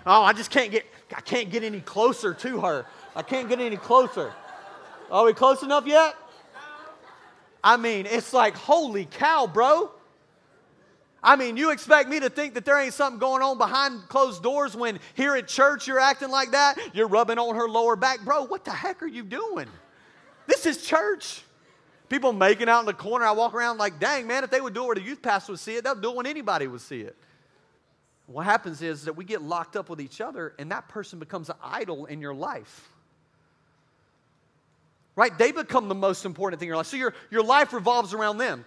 oh 0.06 0.22
I 0.22 0.32
just 0.32 0.50
can't 0.50 0.72
get, 0.72 0.84
I 1.14 1.20
can't 1.20 1.50
get 1.50 1.62
any 1.62 1.80
closer 1.80 2.34
to 2.34 2.60
her. 2.62 2.84
I 3.14 3.22
can't 3.22 3.48
get 3.48 3.60
any 3.60 3.76
closer. 3.76 4.32
Are 5.08 5.24
we 5.24 5.32
close 5.32 5.62
enough 5.62 5.86
yet? 5.86 6.16
I 7.62 7.76
mean, 7.76 8.06
it's 8.06 8.32
like, 8.32 8.56
holy 8.56 9.04
cow, 9.04 9.46
bro. 9.46 9.92
I 11.24 11.36
mean, 11.36 11.56
you 11.56 11.70
expect 11.70 12.10
me 12.10 12.20
to 12.20 12.28
think 12.28 12.52
that 12.52 12.66
there 12.66 12.78
ain't 12.78 12.92
something 12.92 13.18
going 13.18 13.42
on 13.42 13.56
behind 13.56 14.08
closed 14.08 14.42
doors 14.42 14.76
when 14.76 15.00
here 15.14 15.34
at 15.34 15.48
church 15.48 15.88
you're 15.88 15.98
acting 15.98 16.30
like 16.30 16.50
that? 16.50 16.78
You're 16.92 17.08
rubbing 17.08 17.38
on 17.38 17.54
her 17.54 17.66
lower 17.66 17.96
back. 17.96 18.20
Bro, 18.20 18.44
what 18.44 18.66
the 18.66 18.70
heck 18.70 19.02
are 19.02 19.06
you 19.06 19.24
doing? 19.24 19.66
This 20.46 20.66
is 20.66 20.82
church. 20.82 21.42
People 22.10 22.34
making 22.34 22.68
out 22.68 22.80
in 22.80 22.86
the 22.86 22.92
corner. 22.92 23.24
I 23.24 23.32
walk 23.32 23.54
around 23.54 23.78
like, 23.78 23.98
dang, 23.98 24.26
man, 24.26 24.44
if 24.44 24.50
they 24.50 24.60
would 24.60 24.74
do 24.74 24.82
it 24.82 24.86
where 24.86 24.94
the 24.96 25.02
youth 25.02 25.22
pastor 25.22 25.52
would 25.52 25.60
see 25.60 25.76
it, 25.76 25.84
they'll 25.84 25.94
do 25.94 26.10
it 26.10 26.16
when 26.16 26.26
anybody 26.26 26.66
would 26.66 26.82
see 26.82 27.00
it. 27.00 27.16
What 28.26 28.44
happens 28.44 28.82
is 28.82 29.06
that 29.06 29.16
we 29.16 29.24
get 29.24 29.40
locked 29.40 29.76
up 29.76 29.88
with 29.88 30.02
each 30.02 30.20
other, 30.20 30.54
and 30.58 30.70
that 30.70 30.88
person 30.88 31.18
becomes 31.18 31.48
an 31.48 31.56
idol 31.62 32.04
in 32.04 32.20
your 32.20 32.34
life. 32.34 32.88
right? 35.16 35.36
They 35.36 35.52
become 35.52 35.88
the 35.88 35.94
most 35.94 36.24
important 36.24 36.60
thing 36.60 36.66
in 36.66 36.70
your 36.70 36.76
life. 36.76 36.86
So 36.86 36.96
your, 36.96 37.14
your 37.30 37.42
life 37.42 37.72
revolves 37.72 38.12
around 38.14 38.38
them. 38.38 38.64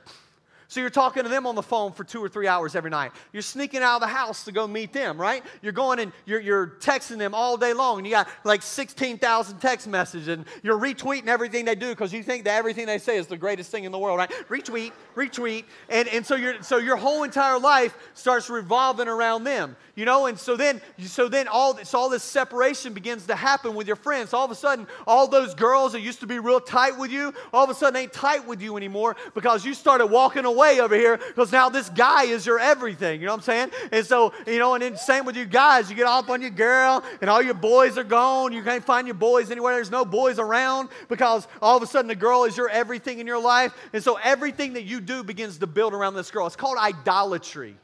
So 0.69 0.81
you're 0.81 0.89
talking 0.89 1.23
to 1.23 1.29
them 1.29 1.47
on 1.47 1.55
the 1.55 1.63
phone 1.63 1.93
for 1.93 2.03
two 2.03 2.21
or 2.21 2.27
three 2.27 2.45
hours 2.45 2.75
every 2.75 2.89
night. 2.89 3.13
You're 3.31 3.41
sneaking 3.41 3.81
out 3.81 3.95
of 3.95 4.01
the 4.01 4.07
house 4.07 4.43
to 4.45 4.51
go 4.51 4.67
meet 4.67 4.91
them, 4.91 5.19
right? 5.19 5.41
You're 5.61 5.71
going 5.71 5.99
and 5.99 6.11
you're, 6.25 6.41
you're 6.41 6.67
texting 6.81 7.17
them 7.17 7.33
all 7.33 7.55
day 7.55 7.71
long, 7.71 7.99
and 7.99 8.05
you 8.05 8.11
got 8.11 8.27
like 8.43 8.61
16,000 8.61 9.59
text 9.59 9.87
messages, 9.87 10.27
and 10.27 10.43
you're 10.63 10.77
retweeting 10.77 11.27
everything 11.27 11.63
they 11.63 11.75
do 11.75 11.89
because 11.89 12.11
you 12.11 12.21
think 12.21 12.43
that 12.43 12.57
everything 12.57 12.85
they 12.85 12.97
say 12.97 13.15
is 13.15 13.27
the 13.27 13.37
greatest 13.37 13.71
thing 13.71 13.85
in 13.85 13.93
the 13.93 13.97
world, 13.97 14.17
right? 14.17 14.29
Retweet, 14.49 14.91
retweet, 15.15 15.63
and, 15.87 16.09
and 16.09 16.25
so, 16.25 16.35
you 16.35 16.55
so 16.61 16.77
your 16.77 16.97
whole 16.97 17.23
entire 17.23 17.59
life 17.59 17.97
starts 18.13 18.49
revolving 18.49 19.07
around 19.07 19.45
them, 19.45 19.77
you 19.95 20.03
know? 20.03 20.25
And 20.25 20.37
so 20.37 20.57
then, 20.57 20.81
so 20.99 21.29
then 21.29 21.47
all 21.47 21.75
this, 21.75 21.93
all 21.93 22.09
this 22.09 22.23
separation 22.23 22.93
begins 22.93 23.25
to 23.27 23.35
happen 23.35 23.73
with 23.73 23.87
your 23.87 23.95
friends. 23.95 24.33
All 24.33 24.43
of 24.43 24.51
a 24.51 24.55
sudden, 24.55 24.85
all 25.05 25.29
those 25.29 25.55
girls 25.55 25.93
that 25.93 26.01
used 26.01 26.19
to 26.19 26.27
be 26.27 26.39
real 26.39 26.59
tight 26.59 26.97
with 26.97 27.09
you, 27.09 27.33
all 27.53 27.63
of 27.63 27.69
a 27.69 27.73
sudden 27.73 27.95
ain't 27.95 28.11
tight 28.11 28.45
with 28.45 28.61
you 28.61 28.75
anymore 28.75 29.15
because 29.33 29.63
you 29.63 29.73
started 29.73 30.07
walking 30.07 30.43
away 30.43 30.56
way 30.57 30.81
over 30.81 30.95
here 30.95 31.17
because 31.17 31.51
now 31.51 31.69
this 31.69 31.89
guy 31.89 32.23
is 32.23 32.45
your 32.45 32.59
everything. 32.59 33.21
You 33.21 33.27
know 33.27 33.33
what 33.33 33.47
I'm 33.47 33.71
saying? 33.71 33.71
And 33.91 34.05
so, 34.05 34.33
you 34.45 34.59
know, 34.59 34.73
and 34.73 34.83
then 34.83 34.97
same 34.97 35.25
with 35.25 35.37
you 35.37 35.45
guys. 35.45 35.89
You 35.89 35.95
get 35.95 36.07
off 36.07 36.29
on 36.29 36.41
your 36.41 36.49
girl 36.49 37.03
and 37.21 37.29
all 37.29 37.41
your 37.41 37.53
boys 37.53 37.97
are 37.97 38.03
gone. 38.03 38.51
You 38.51 38.63
can't 38.63 38.83
find 38.83 39.07
your 39.07 39.13
boys 39.13 39.51
anywhere. 39.51 39.75
There's 39.75 39.91
no 39.91 40.03
boys 40.03 40.39
around 40.39 40.89
because 41.07 41.47
all 41.61 41.77
of 41.77 41.83
a 41.83 41.87
sudden 41.87 42.07
the 42.07 42.15
girl 42.15 42.43
is 42.45 42.57
your 42.57 42.69
everything 42.69 43.19
in 43.19 43.27
your 43.27 43.41
life. 43.41 43.73
And 43.93 44.03
so 44.03 44.17
everything 44.23 44.73
that 44.73 44.83
you 44.83 44.99
do 44.99 45.23
begins 45.23 45.59
to 45.59 45.67
build 45.67 45.93
around 45.93 46.15
this 46.15 46.31
girl. 46.31 46.47
It's 46.47 46.55
called 46.55 46.77
idolatry. 46.77 47.75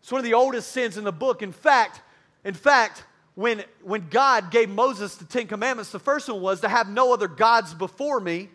It's 0.00 0.12
one 0.12 0.18
of 0.18 0.24
the 0.24 0.34
oldest 0.34 0.72
sins 0.72 0.98
in 0.98 1.04
the 1.04 1.12
book. 1.12 1.42
In 1.42 1.52
fact, 1.52 2.02
in 2.44 2.54
fact, 2.54 3.04
when, 3.34 3.64
when 3.82 4.08
God 4.10 4.50
gave 4.50 4.68
Moses 4.68 5.16
the 5.16 5.24
Ten 5.24 5.46
Commandments, 5.46 5.90
the 5.90 5.98
first 5.98 6.28
one 6.28 6.40
was 6.40 6.60
to 6.60 6.68
have 6.68 6.88
no 6.88 7.12
other 7.12 7.26
gods 7.26 7.74
before 7.74 8.20
me. 8.20 8.50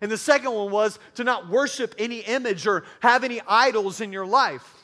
And 0.00 0.10
the 0.10 0.18
second 0.18 0.52
one 0.52 0.70
was 0.70 0.98
to 1.16 1.24
not 1.24 1.48
worship 1.48 1.94
any 1.98 2.20
image 2.20 2.66
or 2.66 2.84
have 3.00 3.24
any 3.24 3.40
idols 3.46 4.00
in 4.00 4.12
your 4.12 4.26
life. 4.26 4.74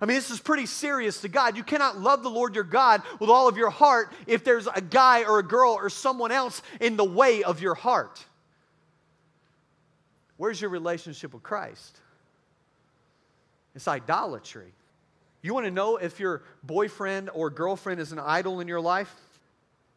I 0.00 0.04
mean, 0.04 0.16
this 0.16 0.30
is 0.30 0.40
pretty 0.40 0.66
serious 0.66 1.22
to 1.22 1.28
God. 1.28 1.56
You 1.56 1.64
cannot 1.64 1.98
love 1.98 2.22
the 2.22 2.28
Lord 2.30 2.54
your 2.54 2.64
God 2.64 3.02
with 3.18 3.30
all 3.30 3.48
of 3.48 3.56
your 3.56 3.70
heart 3.70 4.12
if 4.26 4.44
there's 4.44 4.66
a 4.66 4.80
guy 4.80 5.24
or 5.24 5.38
a 5.38 5.42
girl 5.42 5.72
or 5.72 5.88
someone 5.88 6.32
else 6.32 6.60
in 6.80 6.96
the 6.96 7.04
way 7.04 7.42
of 7.42 7.62
your 7.62 7.74
heart. 7.74 8.24
Where's 10.36 10.60
your 10.60 10.68
relationship 10.68 11.32
with 11.32 11.42
Christ? 11.42 11.98
It's 13.74 13.88
idolatry. 13.88 14.72
You 15.40 15.54
want 15.54 15.64
to 15.64 15.70
know 15.70 15.96
if 15.96 16.20
your 16.20 16.42
boyfriend 16.62 17.30
or 17.32 17.48
girlfriend 17.48 18.00
is 18.00 18.12
an 18.12 18.18
idol 18.18 18.60
in 18.60 18.68
your 18.68 18.80
life? 18.80 19.14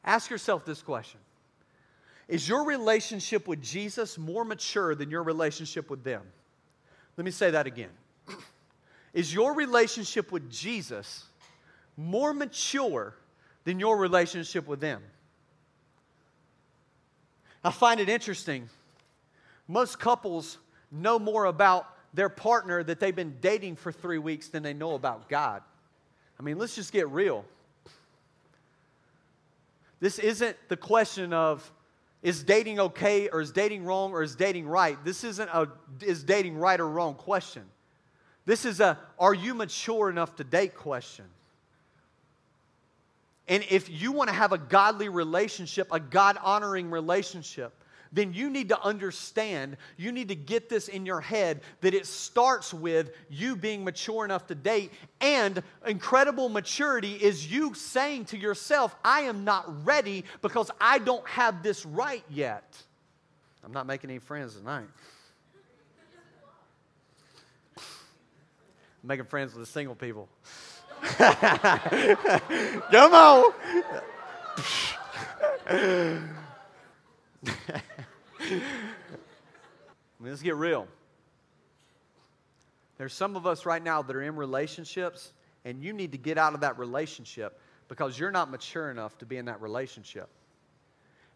Ask 0.06 0.30
yourself 0.30 0.64
this 0.64 0.82
question 0.82 1.20
is 2.30 2.48
your 2.48 2.64
relationship 2.64 3.48
with 3.48 3.62
Jesus 3.62 4.18
more 4.18 4.46
mature 4.46 4.94
than 4.94 5.10
your 5.10 5.24
relationship 5.24 5.90
with 5.90 6.04
them? 6.04 6.22
Let 7.18 7.26
me 7.26 7.32
say 7.32 7.52
that 7.52 7.66
again. 7.66 7.90
Is 9.14 9.34
your 9.34 9.56
relationship 9.56 10.32
with 10.32 10.50
Jesus 10.52 11.26
more 11.98 12.32
mature 12.32 13.16
than 13.64 13.80
your 13.80 13.98
relationship 13.98 14.68
with 14.68 14.80
them? 14.80 15.02
I 17.64 17.72
find 17.72 18.00
it 18.00 18.08
interesting. 18.08 18.70
Most 19.68 20.00
couples 20.00 20.60
know 20.92 21.18
more 21.18 21.46
about 21.46 21.88
their 22.14 22.30
partner 22.30 22.84
that 22.84 23.00
they've 23.00 23.16
been 23.16 23.38
dating 23.42 23.76
for 23.76 23.92
three 23.92 24.20
weeks 24.20 24.50
than 24.50 24.62
they 24.62 24.74
know 24.74 24.94
about 24.94 25.30
God. 25.30 25.64
I 26.40 26.44
mean, 26.44 26.60
let's 26.60 26.76
just 26.76 26.94
get 26.94 27.10
real. 27.10 27.44
This 30.00 30.20
isn't 30.20 30.56
the 30.70 30.78
question 30.78 31.34
of 31.34 31.70
is 32.22 32.44
dating 32.44 32.80
okay 32.80 33.30
or 33.30 33.42
is 33.42 33.52
dating 33.52 33.86
wrong 33.86 34.12
or 34.12 34.24
is 34.24 34.36
dating 34.36 34.68
right? 34.68 34.98
This 35.06 35.24
isn't 35.24 35.50
a 35.50 35.70
is 36.02 36.24
dating 36.24 36.58
right 36.58 36.80
or 36.80 36.88
wrong 36.88 37.16
question. 37.16 37.64
This 38.46 38.66
is 38.66 38.80
a 38.80 38.98
are 39.18 39.34
you 39.34 39.54
mature 39.54 40.10
enough 40.10 40.36
to 40.38 40.44
date 40.44 40.76
question. 40.76 41.26
And 43.48 43.64
if 43.70 43.90
you 43.90 44.12
want 44.12 44.30
to 44.30 44.36
have 44.36 44.52
a 44.52 44.58
godly 44.58 45.10
relationship, 45.10 45.88
a 45.92 46.00
God 46.00 46.38
honoring 46.42 46.92
relationship, 46.92 47.74
then 48.12 48.34
you 48.34 48.50
need 48.50 48.70
to 48.70 48.82
understand, 48.82 49.78
you 49.98 50.12
need 50.12 50.30
to 50.30 50.36
get 50.36 50.70
this 50.70 50.88
in 50.88 51.06
your 51.06 51.22
head 51.22 51.62
that 51.82 51.94
it 51.94 52.08
starts 52.08 52.74
with 52.74 53.12
you 53.30 53.56
being 53.56 53.84
mature 53.84 54.26
enough 54.26 54.48
to 54.48 54.56
date. 54.56 54.92
And 55.22 55.62
incredible 55.86 56.50
maturity 56.50 57.14
is 57.14 57.52
you 57.52 57.74
saying 57.74 58.26
to 58.26 58.38
yourself, 58.38 58.96
I 59.04 59.22
am 59.22 59.44
not 59.44 59.86
ready 59.86 60.26
because 60.42 60.72
I 60.82 61.00
don't 61.00 61.28
have 61.28 61.62
this 61.62 61.86
right 61.86 62.24
yet. 62.30 62.76
I'm 63.64 63.74
not 63.74 63.86
making 63.86 64.10
any 64.10 64.20
friends 64.20 64.56
tonight. 64.56 64.88
I'm 67.78 67.84
making 69.04 69.26
friends 69.26 69.54
with 69.54 69.66
the 69.66 69.72
single 69.72 69.96
people. 69.96 70.28
Come 72.92 73.14
on. 73.14 73.54
let's 80.20 80.42
get 80.42 80.56
real. 80.56 80.88
There's 82.98 83.14
some 83.14 83.36
of 83.36 83.48
us 83.48 83.66
right 83.66 83.82
now 83.82 84.02
that 84.02 84.16
are 84.16 84.22
in 84.22 84.36
relationships, 84.36 85.32
and 85.64 85.82
you 85.82 85.94
need 85.94 86.12
to 86.12 86.18
get 86.18 86.38
out 86.38 86.54
of 86.54 86.62
that 86.62 86.78
relationship 86.78 87.60
because 87.88 88.20
you're 88.20 88.32
not 88.32 88.52
mature 88.52 88.92
enough 88.92 89.18
to 89.20 89.26
be 89.26 89.38
in 89.38 89.46
that 89.46 89.62
relationship. 89.62 90.30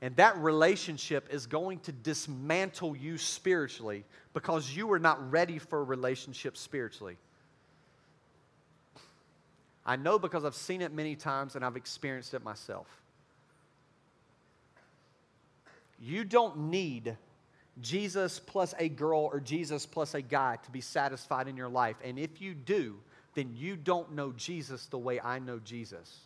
And 0.01 0.13
that 0.17 0.37
relationship 0.37 1.29
is 1.31 1.47
going 1.47 1.79
to 1.79 1.93
dismantle 1.93 2.97
you 2.97 3.17
spiritually 3.17 4.03
because 4.33 4.75
you 4.75 4.91
are 4.91 4.99
not 4.99 5.31
ready 5.31 5.57
for 5.57 5.79
a 5.79 5.83
relationship 5.83 6.57
spiritually. 6.57 7.17
I 9.85 9.95
know 9.95 10.19
because 10.19 10.43
I've 10.43 10.55
seen 10.55 10.81
it 10.81 10.91
many 10.91 11.15
times 11.15 11.55
and 11.55 11.63
I've 11.63 11.77
experienced 11.77 12.33
it 12.33 12.43
myself. 12.43 12.87
You 16.03 16.25
don't 16.25 16.69
need 16.69 17.15
Jesus 17.79 18.37
plus 18.37 18.75
a 18.77 18.89
girl 18.89 19.29
or 19.31 19.39
Jesus 19.39 19.85
plus 19.85 20.13
a 20.13 20.21
guy 20.21 20.57
to 20.63 20.71
be 20.71 20.81
satisfied 20.81 21.47
in 21.47 21.55
your 21.55 21.69
life. 21.69 21.95
And 22.03 22.19
if 22.19 22.41
you 22.41 22.53
do, 22.53 22.97
then 23.35 23.53
you 23.55 23.77
don't 23.77 24.11
know 24.11 24.33
Jesus 24.33 24.85
the 24.87 24.97
way 24.97 25.21
I 25.21 25.39
know 25.39 25.59
Jesus. 25.59 26.19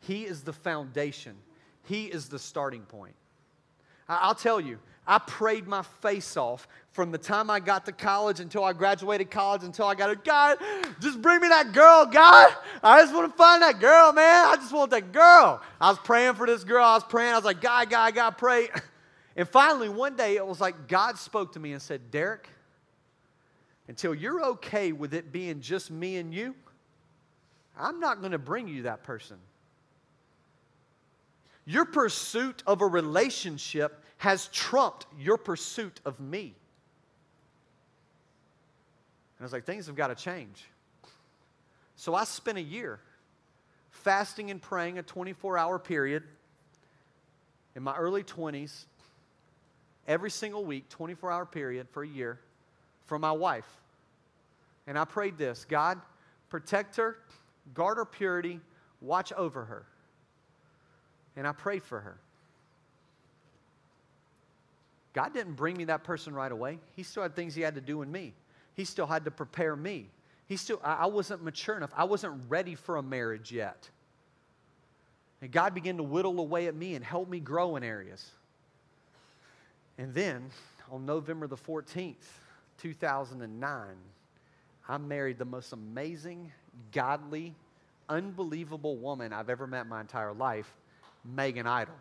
He 0.00 0.24
is 0.24 0.42
the 0.42 0.54
foundation, 0.54 1.36
He 1.84 2.06
is 2.06 2.28
the 2.28 2.38
starting 2.38 2.82
point. 2.82 3.14
I'll 4.08 4.34
tell 4.34 4.60
you, 4.60 4.78
I 5.06 5.18
prayed 5.18 5.66
my 5.66 5.82
face 5.82 6.36
off 6.36 6.66
from 6.90 7.12
the 7.12 7.18
time 7.18 7.50
I 7.50 7.60
got 7.60 7.84
to 7.84 7.92
college 7.92 8.40
until 8.40 8.64
I 8.64 8.72
graduated 8.72 9.30
college 9.30 9.62
until 9.62 9.86
I 9.86 9.94
got 9.94 10.10
a 10.10 10.16
God, 10.16 10.58
just 10.98 11.20
bring 11.20 11.40
me 11.40 11.48
that 11.48 11.72
girl, 11.72 12.06
God. 12.06 12.54
I 12.82 13.02
just 13.02 13.14
want 13.14 13.30
to 13.30 13.36
find 13.36 13.62
that 13.62 13.78
girl, 13.80 14.12
man. 14.12 14.46
I 14.46 14.56
just 14.56 14.72
want 14.72 14.90
that 14.92 15.12
girl. 15.12 15.62
I 15.80 15.90
was 15.90 15.98
praying 15.98 16.34
for 16.34 16.46
this 16.46 16.64
girl. 16.64 16.84
I 16.84 16.94
was 16.94 17.04
praying. 17.04 17.32
I 17.32 17.36
was 17.36 17.44
like, 17.44 17.60
God, 17.60 17.90
God, 17.90 18.14
God, 18.14 18.30
pray. 18.32 18.68
And 19.38 19.46
finally, 19.46 19.90
one 19.90 20.16
day, 20.16 20.36
it 20.36 20.46
was 20.46 20.62
like 20.62 20.88
God 20.88 21.18
spoke 21.18 21.52
to 21.52 21.60
me 21.60 21.72
and 21.72 21.82
said, 21.82 22.10
Derek, 22.10 22.48
until 23.86 24.14
you're 24.14 24.42
okay 24.42 24.92
with 24.92 25.12
it 25.12 25.30
being 25.30 25.60
just 25.60 25.90
me 25.90 26.16
and 26.16 26.32
you, 26.32 26.54
I'm 27.78 28.00
not 28.00 28.20
going 28.20 28.32
to 28.32 28.38
bring 28.38 28.66
you 28.66 28.84
that 28.84 29.02
person. 29.02 29.36
Your 31.66 31.84
pursuit 31.84 32.62
of 32.66 32.80
a 32.80 32.86
relationship 32.86 34.02
has 34.26 34.48
trumped 34.48 35.06
your 35.20 35.36
pursuit 35.36 36.00
of 36.04 36.18
me. 36.18 36.46
And 39.36 39.40
I 39.40 39.44
was 39.44 39.52
like, 39.52 39.64
things 39.64 39.86
have 39.86 39.94
got 39.94 40.08
to 40.08 40.16
change. 40.16 40.64
So 41.94 42.12
I 42.12 42.24
spent 42.24 42.58
a 42.58 42.62
year 42.62 42.98
fasting 43.92 44.50
and 44.50 44.60
praying 44.60 44.98
a 44.98 45.04
24 45.04 45.56
hour 45.56 45.78
period 45.78 46.24
in 47.76 47.84
my 47.84 47.94
early 47.94 48.24
20s, 48.24 48.86
every 50.08 50.32
single 50.32 50.64
week, 50.64 50.88
24 50.88 51.30
hour 51.30 51.46
period 51.46 51.86
for 51.92 52.02
a 52.02 52.08
year 52.08 52.40
for 53.04 53.20
my 53.20 53.30
wife. 53.30 53.78
And 54.88 54.98
I 54.98 55.04
prayed 55.04 55.38
this 55.38 55.64
God, 55.64 56.00
protect 56.48 56.96
her, 56.96 57.16
guard 57.74 57.98
her 57.98 58.04
purity, 58.04 58.58
watch 59.00 59.32
over 59.34 59.66
her. 59.66 59.86
And 61.36 61.46
I 61.46 61.52
prayed 61.52 61.84
for 61.84 62.00
her. 62.00 62.18
God 65.16 65.32
didn't 65.32 65.54
bring 65.54 65.78
me 65.78 65.84
that 65.84 66.04
person 66.04 66.34
right 66.34 66.52
away. 66.52 66.78
He 66.94 67.02
still 67.02 67.22
had 67.22 67.34
things 67.34 67.54
He 67.54 67.62
had 67.62 67.74
to 67.76 67.80
do 67.80 68.02
in 68.02 68.12
me. 68.12 68.34
He 68.74 68.84
still 68.84 69.06
had 69.06 69.24
to 69.24 69.30
prepare 69.30 69.74
me. 69.74 70.10
He 70.46 70.58
still, 70.58 70.78
I 70.84 71.06
wasn't 71.06 71.42
mature 71.42 71.74
enough. 71.74 71.90
I 71.96 72.04
wasn't 72.04 72.42
ready 72.50 72.74
for 72.74 72.96
a 72.96 73.02
marriage 73.02 73.50
yet. 73.50 73.88
And 75.40 75.50
God 75.50 75.72
began 75.72 75.96
to 75.96 76.02
whittle 76.02 76.38
away 76.38 76.66
at 76.66 76.74
me 76.74 76.94
and 76.96 77.02
help 77.02 77.30
me 77.30 77.40
grow 77.40 77.76
in 77.76 77.82
areas. 77.82 78.30
And 79.96 80.12
then 80.12 80.50
on 80.92 81.06
November 81.06 81.46
the 81.46 81.56
14th, 81.56 82.14
2009, 82.82 83.86
I 84.86 84.98
married 84.98 85.38
the 85.38 85.46
most 85.46 85.72
amazing, 85.72 86.52
godly, 86.92 87.54
unbelievable 88.10 88.96
woman 88.98 89.32
I've 89.32 89.48
ever 89.48 89.66
met 89.66 89.84
in 89.84 89.88
my 89.88 90.02
entire 90.02 90.34
life, 90.34 90.70
Megan 91.24 91.66
Idle. 91.66 91.94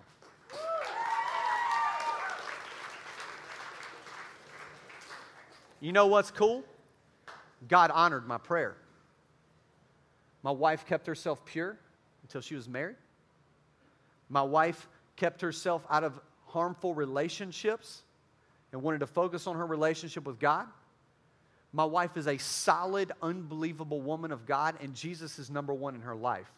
You 5.79 5.91
know 5.91 6.07
what's 6.07 6.31
cool? 6.31 6.63
God 7.67 7.91
honored 7.91 8.27
my 8.27 8.37
prayer. 8.37 8.75
My 10.43 10.51
wife 10.51 10.85
kept 10.85 11.07
herself 11.07 11.43
pure 11.45 11.77
until 12.23 12.41
she 12.41 12.55
was 12.55 12.67
married. 12.69 12.95
My 14.29 14.43
wife 14.43 14.87
kept 15.15 15.41
herself 15.41 15.85
out 15.89 16.03
of 16.03 16.19
harmful 16.47 16.93
relationships 16.93 18.03
and 18.71 18.81
wanted 18.81 18.99
to 18.99 19.07
focus 19.07 19.47
on 19.47 19.55
her 19.55 19.65
relationship 19.65 20.25
with 20.25 20.39
God. 20.39 20.67
My 21.73 21.85
wife 21.85 22.15
is 22.15 22.27
a 22.27 22.37
solid, 22.37 23.11
unbelievable 23.21 24.01
woman 24.01 24.31
of 24.31 24.45
God, 24.45 24.75
and 24.81 24.95
Jesus 24.95 25.39
is 25.39 25.49
number 25.49 25.73
one 25.73 25.95
in 25.95 26.01
her 26.01 26.15
life. 26.15 26.49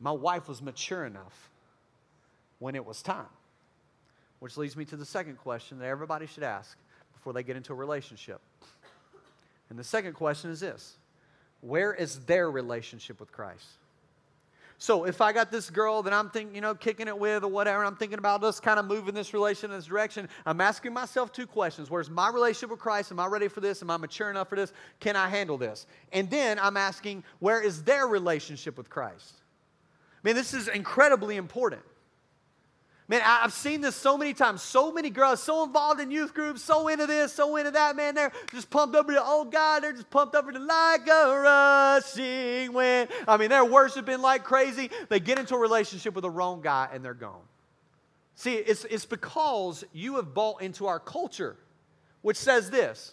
My 0.00 0.12
wife 0.12 0.48
was 0.48 0.60
mature 0.60 1.04
enough 1.06 1.50
when 2.58 2.74
it 2.74 2.84
was 2.84 3.00
time. 3.00 3.26
Which 4.44 4.58
leads 4.58 4.76
me 4.76 4.84
to 4.84 4.96
the 4.98 5.06
second 5.06 5.38
question 5.38 5.78
that 5.78 5.86
everybody 5.86 6.26
should 6.26 6.42
ask 6.42 6.76
before 7.14 7.32
they 7.32 7.42
get 7.42 7.56
into 7.56 7.72
a 7.72 7.76
relationship. 7.76 8.42
And 9.70 9.78
the 9.78 9.82
second 9.82 10.12
question 10.12 10.50
is 10.50 10.60
this 10.60 10.98
Where 11.62 11.94
is 11.94 12.18
their 12.26 12.50
relationship 12.50 13.20
with 13.20 13.32
Christ? 13.32 13.64
So 14.76 15.04
if 15.06 15.22
I 15.22 15.32
got 15.32 15.50
this 15.50 15.70
girl 15.70 16.02
that 16.02 16.12
I'm 16.12 16.28
thinking, 16.28 16.54
you 16.54 16.60
know, 16.60 16.74
kicking 16.74 17.08
it 17.08 17.18
with 17.18 17.42
or 17.42 17.48
whatever, 17.48 17.86
I'm 17.86 17.96
thinking 17.96 18.18
about 18.18 18.44
us 18.44 18.60
kind 18.60 18.78
of 18.78 18.84
moving 18.84 19.14
this 19.14 19.32
relation 19.32 19.70
in 19.70 19.78
this 19.78 19.86
direction, 19.86 20.28
I'm 20.44 20.60
asking 20.60 20.92
myself 20.92 21.32
two 21.32 21.46
questions. 21.46 21.88
Where's 21.88 22.10
my 22.10 22.28
relationship 22.28 22.68
with 22.68 22.80
Christ? 22.80 23.12
Am 23.12 23.20
I 23.20 23.26
ready 23.26 23.48
for 23.48 23.62
this? 23.62 23.80
Am 23.80 23.90
I 23.90 23.96
mature 23.96 24.28
enough 24.28 24.50
for 24.50 24.56
this? 24.56 24.74
Can 25.00 25.16
I 25.16 25.26
handle 25.26 25.56
this? 25.56 25.86
And 26.12 26.28
then 26.28 26.58
I'm 26.58 26.76
asking, 26.76 27.24
where 27.38 27.62
is 27.62 27.82
their 27.84 28.06
relationship 28.06 28.76
with 28.76 28.90
Christ? 28.90 29.36
I 30.22 30.28
mean, 30.28 30.36
this 30.36 30.52
is 30.52 30.68
incredibly 30.68 31.36
important. 31.36 31.80
Man, 33.06 33.20
I've 33.22 33.52
seen 33.52 33.82
this 33.82 33.94
so 33.94 34.16
many 34.16 34.32
times. 34.32 34.62
So 34.62 34.90
many 34.90 35.10
girls, 35.10 35.42
so 35.42 35.62
involved 35.62 36.00
in 36.00 36.10
youth 36.10 36.32
groups, 36.32 36.62
so 36.62 36.88
into 36.88 37.06
this, 37.06 37.34
so 37.34 37.56
into 37.56 37.70
that. 37.72 37.96
Man, 37.96 38.14
they're 38.14 38.32
just 38.50 38.70
pumped 38.70 38.96
up 38.96 39.06
to, 39.08 39.20
oh 39.22 39.44
God, 39.44 39.82
they're 39.82 39.92
just 39.92 40.08
pumped 40.08 40.34
up 40.34 40.50
to 40.50 40.58
like 40.58 41.06
a 41.06 41.38
rushing 41.38 42.72
wind. 42.72 43.10
I 43.28 43.36
mean, 43.36 43.50
they're 43.50 43.64
worshiping 43.64 44.22
like 44.22 44.44
crazy. 44.44 44.90
They 45.10 45.20
get 45.20 45.38
into 45.38 45.54
a 45.54 45.58
relationship 45.58 46.14
with 46.14 46.22
the 46.22 46.30
wrong 46.30 46.62
guy 46.62 46.88
and 46.92 47.04
they're 47.04 47.12
gone. 47.12 47.42
See, 48.36 48.54
it's, 48.54 48.84
it's 48.86 49.04
because 49.04 49.84
you 49.92 50.16
have 50.16 50.32
bought 50.32 50.62
into 50.62 50.86
our 50.86 50.98
culture, 50.98 51.56
which 52.22 52.38
says 52.38 52.70
this 52.70 53.12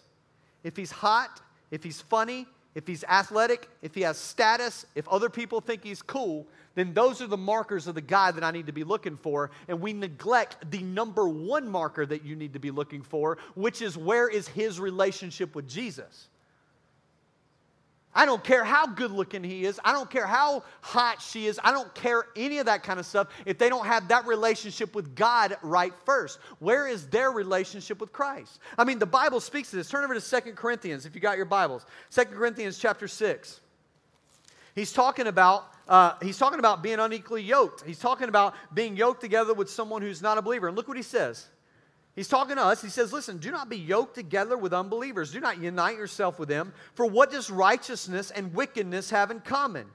if 0.63 0.77
he's 0.77 0.91
hot, 0.91 1.41
if 1.69 1.84
he's 1.84 1.99
funny, 1.99 2.47
if 2.75 2.88
he's 2.88 3.04
athletic, 3.04 3.69
if 3.82 3.93
he 3.93 4.01
has 4.01 4.17
status, 4.17 4.86
if 4.95 5.08
other 5.10 5.30
people 5.30 5.60
think 5.60 5.84
he's 5.84 6.01
cool, 6.01 6.47
then 6.75 6.93
those 6.93 7.21
are 7.21 7.27
the 7.27 7.38
markers 7.38 7.88
of 7.88 7.95
the 7.95 8.01
guy 8.01 8.31
that 8.31 8.43
I 8.43 8.51
need 8.51 8.67
to 8.67 8.71
be 8.71 8.84
looking 8.84 9.17
for. 9.17 9.51
And 9.67 9.81
we 9.81 9.93
neglect 9.93 10.71
the 10.71 10.81
number 10.81 11.27
one 11.27 11.67
marker 11.67 12.05
that 12.05 12.23
you 12.23 12.36
need 12.36 12.53
to 12.53 12.60
be 12.60 12.71
looking 12.71 13.01
for, 13.01 13.38
which 13.55 13.81
is 13.81 13.97
where 13.97 14.29
is 14.29 14.47
his 14.47 14.79
relationship 14.79 15.53
with 15.55 15.67
Jesus? 15.67 16.27
I 18.13 18.25
don't 18.25 18.43
care 18.43 18.63
how 18.63 18.88
good 18.88 19.12
looking 19.12 19.41
he 19.41 19.63
is. 19.63 19.79
I 19.86 19.93
don't 19.93 20.10
care 20.10 20.27
how 20.27 20.63
hot 20.81 21.21
she 21.21 21.47
is. 21.47 21.60
I 21.63 21.71
don't 21.71 21.93
care 21.95 22.25
any 22.36 22.57
of 22.57 22.65
that 22.65 22.84
kind 22.84 22.99
of 22.99 23.05
stuff 23.05 23.29
if 23.45 23.57
they 23.57 23.69
don't 23.69 23.86
have 23.86 24.10
that 24.10 24.27
relationship 24.27 24.93
with 24.95 25.15
God 25.15 25.55
right 25.62 25.93
first. 26.05 26.39
Where 26.60 26.88
is 26.88 27.07
their 27.07 27.31
relationship 27.31 28.01
with 28.01 28.12
Christ? 28.12 28.60
I 28.77 28.84
mean, 28.84 28.99
the 28.99 29.05
Bible 29.05 29.39
speaks 29.39 29.69
to 29.69 29.77
this. 29.77 29.89
Turn 29.89 30.03
over 30.03 30.13
to 30.13 30.21
Second 30.21 30.57
Corinthians 30.57 31.05
if 31.05 31.15
you 31.15 31.21
got 31.21 31.38
your 31.38 31.45
Bibles. 31.45 31.86
Second 32.10 32.36
Corinthians 32.36 32.77
chapter 32.77 33.07
6. 33.07 33.62
He's 34.75 34.91
talking 34.91 35.27
about 35.27 35.71
uh, 35.91 36.15
he's 36.21 36.38
talking 36.38 36.58
about 36.58 36.82
being 36.82 36.99
unequally 36.99 37.43
yoked. 37.43 37.84
He's 37.86 37.99
talking 37.99 38.30
about 38.30 38.56
being 38.73 38.95
yoked 38.95 39.19
together 39.19 39.54
with 39.54 39.69
someone 39.69 40.01
who's 40.01 40.21
not 40.21 40.38
a 40.38 40.41
believer. 40.41 40.69
And 40.69 40.77
look 40.77 40.88
what 40.88 40.95
he 40.95 41.04
says. 41.04 41.49
He's 42.15 42.30
talking 42.30 42.56
to 42.56 42.63
us. 42.63 42.82
He 42.82 42.88
says, 42.88 43.12
Listen, 43.12 43.39
do 43.39 43.51
not 43.51 43.67
be 43.67 43.75
yoked 43.75 44.15
together 44.15 44.56
with 44.56 44.71
unbelievers. 44.71 45.34
Do 45.34 45.41
not 45.41 45.60
unite 45.60 45.97
yourself 45.97 46.39
with 46.39 46.47
them. 46.47 46.71
For 46.95 47.06
what 47.06 47.30
does 47.30 47.49
righteousness 47.49 48.32
and 48.32 48.54
wickedness 48.54 49.10
have 49.10 49.32
in 49.32 49.41
common? 49.41 49.86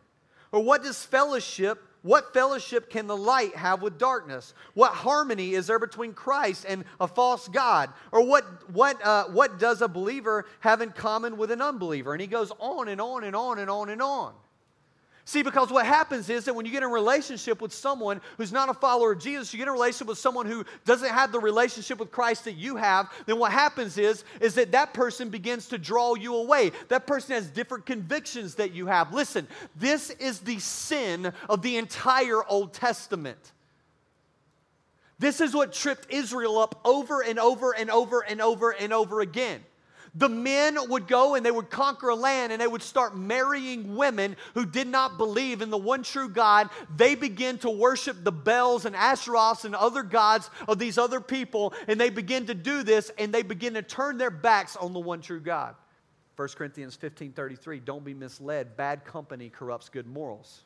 Or 0.52 0.62
what 0.62 0.82
does 0.82 1.02
fellowship, 1.02 1.82
what 2.02 2.34
fellowship 2.34 2.90
can 2.90 3.06
the 3.06 3.16
light 3.16 3.56
have 3.56 3.80
with 3.80 3.96
darkness? 3.96 4.52
What 4.74 4.92
harmony 4.92 5.54
is 5.54 5.66
there 5.66 5.78
between 5.78 6.12
Christ 6.12 6.66
and 6.68 6.84
a 7.00 7.08
false 7.08 7.48
God? 7.48 7.88
Or 8.12 8.22
what, 8.22 8.70
what, 8.70 9.02
uh, 9.02 9.28
what 9.28 9.58
does 9.58 9.80
a 9.80 9.88
believer 9.88 10.44
have 10.60 10.82
in 10.82 10.90
common 10.90 11.38
with 11.38 11.50
an 11.50 11.62
unbeliever? 11.62 12.12
And 12.12 12.20
he 12.20 12.26
goes 12.26 12.52
on 12.58 12.88
and 12.88 13.00
on 13.00 13.24
and 13.24 13.34
on 13.34 13.58
and 13.58 13.70
on 13.70 13.88
and 13.88 14.02
on. 14.02 14.34
See, 15.28 15.42
because 15.42 15.72
what 15.72 15.84
happens 15.84 16.30
is 16.30 16.44
that 16.44 16.54
when 16.54 16.66
you 16.66 16.70
get 16.70 16.84
in 16.84 16.88
a 16.88 16.92
relationship 16.92 17.60
with 17.60 17.72
someone 17.72 18.20
who's 18.36 18.52
not 18.52 18.68
a 18.68 18.74
follower 18.74 19.10
of 19.10 19.18
Jesus, 19.18 19.52
you 19.52 19.58
get 19.58 19.64
in 19.64 19.70
a 19.70 19.72
relationship 19.72 20.06
with 20.06 20.18
someone 20.18 20.46
who 20.46 20.64
doesn't 20.84 21.08
have 21.08 21.32
the 21.32 21.40
relationship 21.40 21.98
with 21.98 22.12
Christ 22.12 22.44
that 22.44 22.52
you 22.52 22.76
have, 22.76 23.10
then 23.26 23.36
what 23.36 23.50
happens 23.50 23.98
is, 23.98 24.22
is 24.40 24.54
that 24.54 24.70
that 24.70 24.94
person 24.94 25.28
begins 25.28 25.66
to 25.70 25.78
draw 25.78 26.14
you 26.14 26.36
away. 26.36 26.70
That 26.90 27.08
person 27.08 27.34
has 27.34 27.48
different 27.48 27.86
convictions 27.86 28.54
that 28.54 28.72
you 28.72 28.86
have. 28.86 29.12
Listen, 29.12 29.48
this 29.74 30.10
is 30.10 30.38
the 30.38 30.60
sin 30.60 31.32
of 31.48 31.60
the 31.60 31.76
entire 31.76 32.44
Old 32.46 32.72
Testament. 32.72 33.52
This 35.18 35.40
is 35.40 35.52
what 35.54 35.72
tripped 35.72 36.08
Israel 36.08 36.56
up 36.56 36.80
over 36.84 37.20
and 37.20 37.40
over 37.40 37.74
and 37.74 37.90
over 37.90 38.20
and 38.20 38.40
over 38.40 38.70
and 38.70 38.92
over 38.92 39.20
again 39.22 39.64
the 40.18 40.28
men 40.28 40.78
would 40.88 41.06
go 41.06 41.34
and 41.34 41.44
they 41.44 41.50
would 41.50 41.68
conquer 41.68 42.08
a 42.08 42.14
land 42.14 42.50
and 42.50 42.60
they 42.60 42.66
would 42.66 42.82
start 42.82 43.16
marrying 43.16 43.96
women 43.96 44.36
who 44.54 44.64
did 44.64 44.86
not 44.86 45.18
believe 45.18 45.60
in 45.60 45.70
the 45.70 45.76
one 45.76 46.02
true 46.02 46.28
God. 46.28 46.70
They 46.96 47.14
begin 47.14 47.58
to 47.58 47.70
worship 47.70 48.24
the 48.24 48.32
Baals 48.32 48.86
and 48.86 48.96
Asheroths 48.96 49.64
and 49.64 49.74
other 49.74 50.02
gods 50.02 50.50
of 50.66 50.78
these 50.78 50.96
other 50.96 51.20
people, 51.20 51.74
and 51.86 52.00
they 52.00 52.10
begin 52.10 52.46
to 52.46 52.54
do 52.54 52.82
this 52.82 53.10
and 53.18 53.32
they 53.32 53.42
begin 53.42 53.74
to 53.74 53.82
turn 53.82 54.16
their 54.16 54.30
backs 54.30 54.74
on 54.76 54.92
the 54.92 55.00
one 55.00 55.20
true 55.20 55.40
God. 55.40 55.74
1 56.36 56.48
Corinthians 56.48 56.94
15 56.94 57.32
33, 57.32 57.80
don't 57.80 58.04
be 58.04 58.14
misled. 58.14 58.76
Bad 58.76 59.04
company 59.04 59.50
corrupts 59.50 59.88
good 59.88 60.06
morals. 60.06 60.62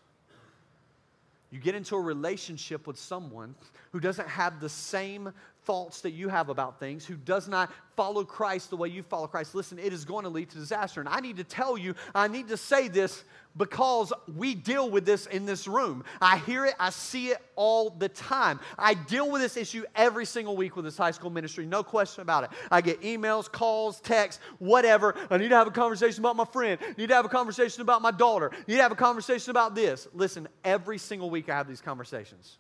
You 1.51 1.59
get 1.59 1.75
into 1.75 1.97
a 1.97 2.01
relationship 2.01 2.87
with 2.87 2.99
someone 2.99 3.57
who 3.91 3.99
doesn't 3.99 4.29
have 4.29 4.61
the 4.61 4.69
same 4.69 5.33
thoughts 5.65 6.01
that 6.03 6.13
you 6.13 6.29
have 6.29 6.49
about 6.49 6.79
things, 6.79 7.07
who 7.07 7.15
does 7.17 7.49
not 7.49 7.71
follow 7.97 8.25
Christ 8.25 8.71
the 8.71 8.77
way 8.77 8.89
you 8.89 9.03
follow 9.03 9.27
Christ. 9.27 9.55
Listen, 9.55 9.79
it 9.79 9.93
is 9.93 10.05
going 10.05 10.25
to 10.25 10.31
lead 10.31 10.51
to 10.51 10.57
disaster. 10.57 11.01
And 11.01 11.09
I 11.09 11.21
need 11.21 11.37
to 11.37 11.45
tell 11.45 11.77
you, 11.77 11.95
I 12.15 12.29
need 12.29 12.49
to 12.49 12.57
say 12.57 12.89
this 12.89 13.25
because 13.57 14.13
we 14.37 14.55
deal 14.55 14.91
with 14.91 15.05
this 15.05 15.27
in 15.27 15.45
this 15.45 15.67
room. 15.67 16.05
I 16.21 16.39
hear 16.39 16.65
it, 16.67 16.75
I 16.79 16.91
see 16.91 17.29
it 17.29 17.39
all 17.57 17.91
the 17.91 18.09
time. 18.09 18.61
I 18.79 18.95
deal 18.95 19.31
with 19.31 19.43
this 19.43 19.57
issue 19.57 19.85
every 19.95 20.25
single 20.25 20.57
week 20.57 20.77
with 20.77 20.85
this 20.85 20.97
high 20.97 21.11
school 21.11 21.31
ministry, 21.31 21.67
no 21.67 21.83
question 21.83 22.23
about 22.23 22.45
it. 22.45 22.51
I 22.71 22.81
get 22.81 23.03
emails, 23.03 23.51
calls, 23.51 24.01
texts, 24.01 24.41
whatever. 24.59 25.15
I 25.31 25.39
need 25.39 25.49
to 25.49 25.57
have 25.57 25.67
a 25.67 25.73
conversation 25.73 26.21
about 26.21 26.37
my 26.37 26.45
friend, 26.45 26.79
I 26.83 26.95
need 26.97 27.09
to 27.09 27.15
have 27.15 27.25
a 27.25 27.31
conversation 27.31 27.83
about 27.83 28.03
my 28.03 28.13
daughter, 28.13 28.51
I 28.53 28.57
need 28.67 28.77
to 28.77 28.83
have 28.83 28.93
a 28.93 28.97
conversation 28.97 29.51
about 29.51 29.75
this. 29.75 30.07
Listen, 30.15 30.49
every 30.65 30.99
single 30.99 31.29
week 31.29 31.49
I 31.49 31.57
have 31.57 31.69
these 31.69 31.81
conversations. 31.81 32.59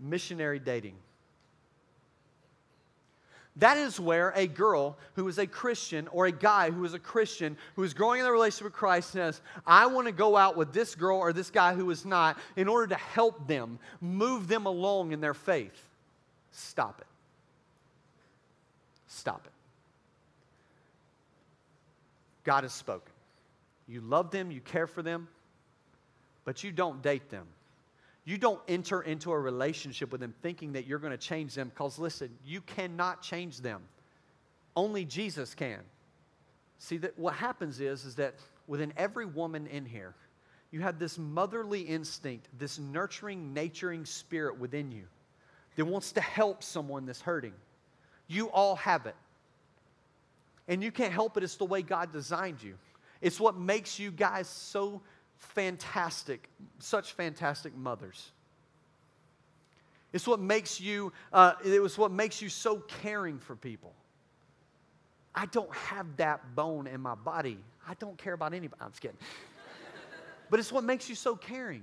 Missionary 0.00 0.60
dating. 0.60 0.94
That 3.58 3.76
is 3.76 3.98
where 3.98 4.32
a 4.36 4.46
girl 4.46 4.96
who 5.14 5.26
is 5.26 5.38
a 5.38 5.46
Christian 5.46 6.06
or 6.08 6.26
a 6.26 6.32
guy 6.32 6.70
who 6.70 6.84
is 6.84 6.94
a 6.94 6.98
Christian 6.98 7.56
who 7.74 7.82
is 7.82 7.92
growing 7.92 8.20
in 8.20 8.24
the 8.24 8.30
relationship 8.30 8.66
with 8.66 8.72
Christ 8.72 9.10
says, 9.10 9.40
I 9.66 9.86
want 9.86 10.06
to 10.06 10.12
go 10.12 10.36
out 10.36 10.56
with 10.56 10.72
this 10.72 10.94
girl 10.94 11.18
or 11.18 11.32
this 11.32 11.50
guy 11.50 11.74
who 11.74 11.90
is 11.90 12.04
not 12.04 12.38
in 12.54 12.68
order 12.68 12.86
to 12.88 12.94
help 12.94 13.48
them, 13.48 13.80
move 14.00 14.46
them 14.46 14.66
along 14.66 15.10
in 15.10 15.20
their 15.20 15.34
faith. 15.34 15.84
Stop 16.52 17.00
it. 17.00 17.06
Stop 19.08 19.42
it. 19.44 19.52
God 22.44 22.62
has 22.62 22.72
spoken. 22.72 23.12
You 23.88 24.00
love 24.02 24.30
them, 24.30 24.52
you 24.52 24.60
care 24.60 24.86
for 24.86 25.02
them, 25.02 25.26
but 26.44 26.62
you 26.62 26.70
don't 26.70 27.02
date 27.02 27.28
them. 27.30 27.46
You 28.28 28.36
don't 28.36 28.60
enter 28.68 29.00
into 29.00 29.32
a 29.32 29.38
relationship 29.40 30.12
with 30.12 30.20
them 30.20 30.34
thinking 30.42 30.74
that 30.74 30.86
you're 30.86 30.98
going 30.98 31.12
to 31.12 31.16
change 31.16 31.54
them 31.54 31.70
because, 31.70 31.98
listen, 31.98 32.28
you 32.44 32.60
cannot 32.60 33.22
change 33.22 33.62
them. 33.62 33.80
Only 34.76 35.06
Jesus 35.06 35.54
can. 35.54 35.78
See, 36.78 36.98
that 36.98 37.18
what 37.18 37.32
happens 37.32 37.80
is, 37.80 38.04
is 38.04 38.16
that 38.16 38.34
within 38.66 38.92
every 38.98 39.24
woman 39.24 39.66
in 39.66 39.86
here, 39.86 40.14
you 40.70 40.82
have 40.82 40.98
this 40.98 41.16
motherly 41.16 41.80
instinct, 41.80 42.48
this 42.58 42.78
nurturing, 42.78 43.54
naturing 43.54 44.04
spirit 44.04 44.58
within 44.58 44.92
you 44.92 45.04
that 45.76 45.86
wants 45.86 46.12
to 46.12 46.20
help 46.20 46.62
someone 46.62 47.06
that's 47.06 47.22
hurting. 47.22 47.54
You 48.26 48.50
all 48.50 48.76
have 48.76 49.06
it. 49.06 49.16
And 50.68 50.82
you 50.82 50.92
can't 50.92 51.14
help 51.14 51.38
it. 51.38 51.44
It's 51.44 51.56
the 51.56 51.64
way 51.64 51.80
God 51.80 52.12
designed 52.12 52.62
you. 52.62 52.74
It's 53.22 53.40
what 53.40 53.56
makes 53.56 53.98
you 53.98 54.10
guys 54.10 54.48
so 54.48 55.00
fantastic, 55.38 56.48
such 56.78 57.12
fantastic 57.12 57.76
mothers. 57.76 58.32
It's 60.12 60.26
what 60.26 60.40
makes 60.40 60.80
you, 60.80 61.12
uh, 61.32 61.54
it 61.64 61.82
was 61.82 61.98
what 61.98 62.10
makes 62.10 62.40
you 62.40 62.48
so 62.48 62.76
caring 63.02 63.38
for 63.38 63.56
people. 63.56 63.94
I 65.34 65.46
don't 65.46 65.72
have 65.74 66.16
that 66.16 66.54
bone 66.54 66.86
in 66.86 67.00
my 67.00 67.14
body. 67.14 67.58
I 67.86 67.94
don't 67.94 68.16
care 68.18 68.32
about 68.32 68.54
anybody. 68.54 68.80
I'm 68.82 68.90
just 68.90 69.00
kidding. 69.00 69.18
but 70.50 70.58
it's 70.58 70.72
what 70.72 70.84
makes 70.84 71.08
you 71.08 71.14
so 71.14 71.36
caring. 71.36 71.82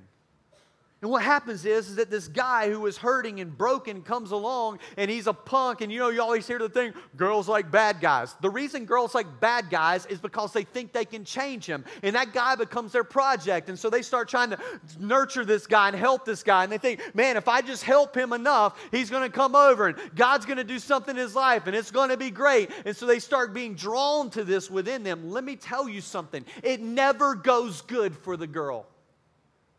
And 1.05 1.11
what 1.11 1.21
happens 1.21 1.65
is, 1.65 1.89
is 1.89 1.97
that 1.97 2.09
this 2.09 2.27
guy 2.27 2.67
who 2.67 2.83
is 2.87 2.97
hurting 2.97 3.39
and 3.39 3.55
broken 3.55 4.01
comes 4.01 4.31
along 4.31 4.79
and 4.97 5.11
he's 5.11 5.27
a 5.27 5.33
punk. 5.33 5.81
And 5.81 5.91
you 5.91 5.99
know, 5.99 6.09
you 6.09 6.19
always 6.19 6.47
hear 6.47 6.57
the 6.57 6.67
thing 6.67 6.95
girls 7.15 7.47
like 7.47 7.69
bad 7.69 8.01
guys. 8.01 8.33
The 8.41 8.49
reason 8.49 8.85
girls 8.85 9.13
like 9.13 9.39
bad 9.39 9.69
guys 9.69 10.07
is 10.07 10.17
because 10.17 10.51
they 10.51 10.63
think 10.63 10.93
they 10.93 11.05
can 11.05 11.23
change 11.23 11.67
him. 11.67 11.85
And 12.01 12.15
that 12.15 12.33
guy 12.33 12.55
becomes 12.55 12.91
their 12.91 13.03
project. 13.03 13.69
And 13.69 13.77
so 13.77 13.87
they 13.91 14.01
start 14.01 14.27
trying 14.29 14.49
to 14.49 14.59
nurture 14.97 15.45
this 15.45 15.67
guy 15.67 15.89
and 15.89 15.95
help 15.95 16.25
this 16.25 16.41
guy. 16.41 16.63
And 16.63 16.71
they 16.71 16.79
think, 16.79 16.99
man, 17.13 17.37
if 17.37 17.47
I 17.47 17.61
just 17.61 17.83
help 17.83 18.17
him 18.17 18.33
enough, 18.33 18.75
he's 18.89 19.11
going 19.11 19.21
to 19.21 19.29
come 19.29 19.53
over 19.55 19.89
and 19.89 19.97
God's 20.15 20.47
going 20.47 20.57
to 20.57 20.63
do 20.63 20.79
something 20.79 21.15
in 21.15 21.21
his 21.21 21.35
life 21.35 21.67
and 21.67 21.75
it's 21.75 21.91
going 21.91 22.09
to 22.09 22.17
be 22.17 22.31
great. 22.31 22.71
And 22.83 22.97
so 22.97 23.05
they 23.05 23.19
start 23.19 23.53
being 23.53 23.75
drawn 23.75 24.31
to 24.31 24.43
this 24.43 24.71
within 24.71 25.03
them. 25.03 25.29
Let 25.29 25.43
me 25.43 25.55
tell 25.55 25.87
you 25.87 26.01
something 26.01 26.43
it 26.63 26.81
never 26.81 27.35
goes 27.35 27.83
good 27.83 28.17
for 28.17 28.35
the 28.35 28.47
girl. 28.47 28.87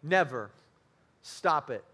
Never. 0.05 0.53
Stop 1.27 1.71
it. 1.71 1.85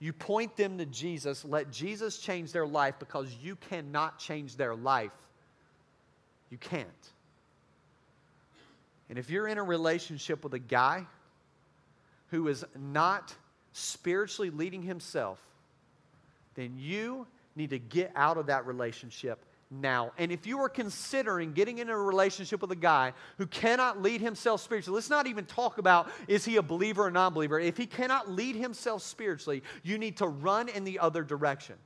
You 0.00 0.12
point 0.12 0.56
them 0.56 0.78
to 0.78 0.86
Jesus. 0.86 1.44
Let 1.44 1.70
Jesus 1.70 2.18
change 2.18 2.50
their 2.50 2.66
life 2.66 2.96
because 2.98 3.32
you 3.40 3.54
cannot 3.54 4.18
change 4.18 4.56
their 4.56 4.74
life. 4.74 5.12
You 6.50 6.58
can't. 6.58 6.88
And 9.08 9.20
if 9.20 9.30
you're 9.30 9.46
in 9.46 9.56
a 9.56 9.62
relationship 9.62 10.42
with 10.42 10.52
a 10.54 10.58
guy 10.58 11.06
who 12.30 12.48
is 12.48 12.64
not 12.76 13.32
spiritually 13.72 14.50
leading 14.50 14.82
himself, 14.82 15.38
then 16.56 16.74
you 16.76 17.24
need 17.54 17.70
to 17.70 17.78
get 17.78 18.10
out 18.16 18.36
of 18.36 18.46
that 18.46 18.66
relationship 18.66 19.38
now. 19.70 20.12
And 20.18 20.32
if 20.32 20.46
you 20.46 20.58
are 20.60 20.68
considering 20.68 21.52
getting 21.52 21.78
into 21.78 21.92
a 21.92 21.96
relationship 21.96 22.60
with 22.60 22.72
a 22.72 22.76
guy 22.76 23.12
who 23.38 23.46
cannot 23.46 24.02
lead 24.02 24.20
himself 24.20 24.60
spiritually, 24.60 24.96
let's 24.96 25.10
not 25.10 25.26
even 25.26 25.44
talk 25.44 25.78
about 25.78 26.10
is 26.26 26.44
he 26.44 26.56
a 26.56 26.62
believer 26.62 27.06
or 27.06 27.10
non 27.10 27.32
believer. 27.32 27.58
If 27.58 27.76
he 27.76 27.86
cannot 27.86 28.30
lead 28.30 28.56
himself 28.56 29.02
spiritually, 29.02 29.62
you 29.82 29.98
need 29.98 30.16
to 30.18 30.26
run 30.26 30.68
in 30.68 30.84
the 30.84 30.98
other 30.98 31.22
direction. 31.22 31.76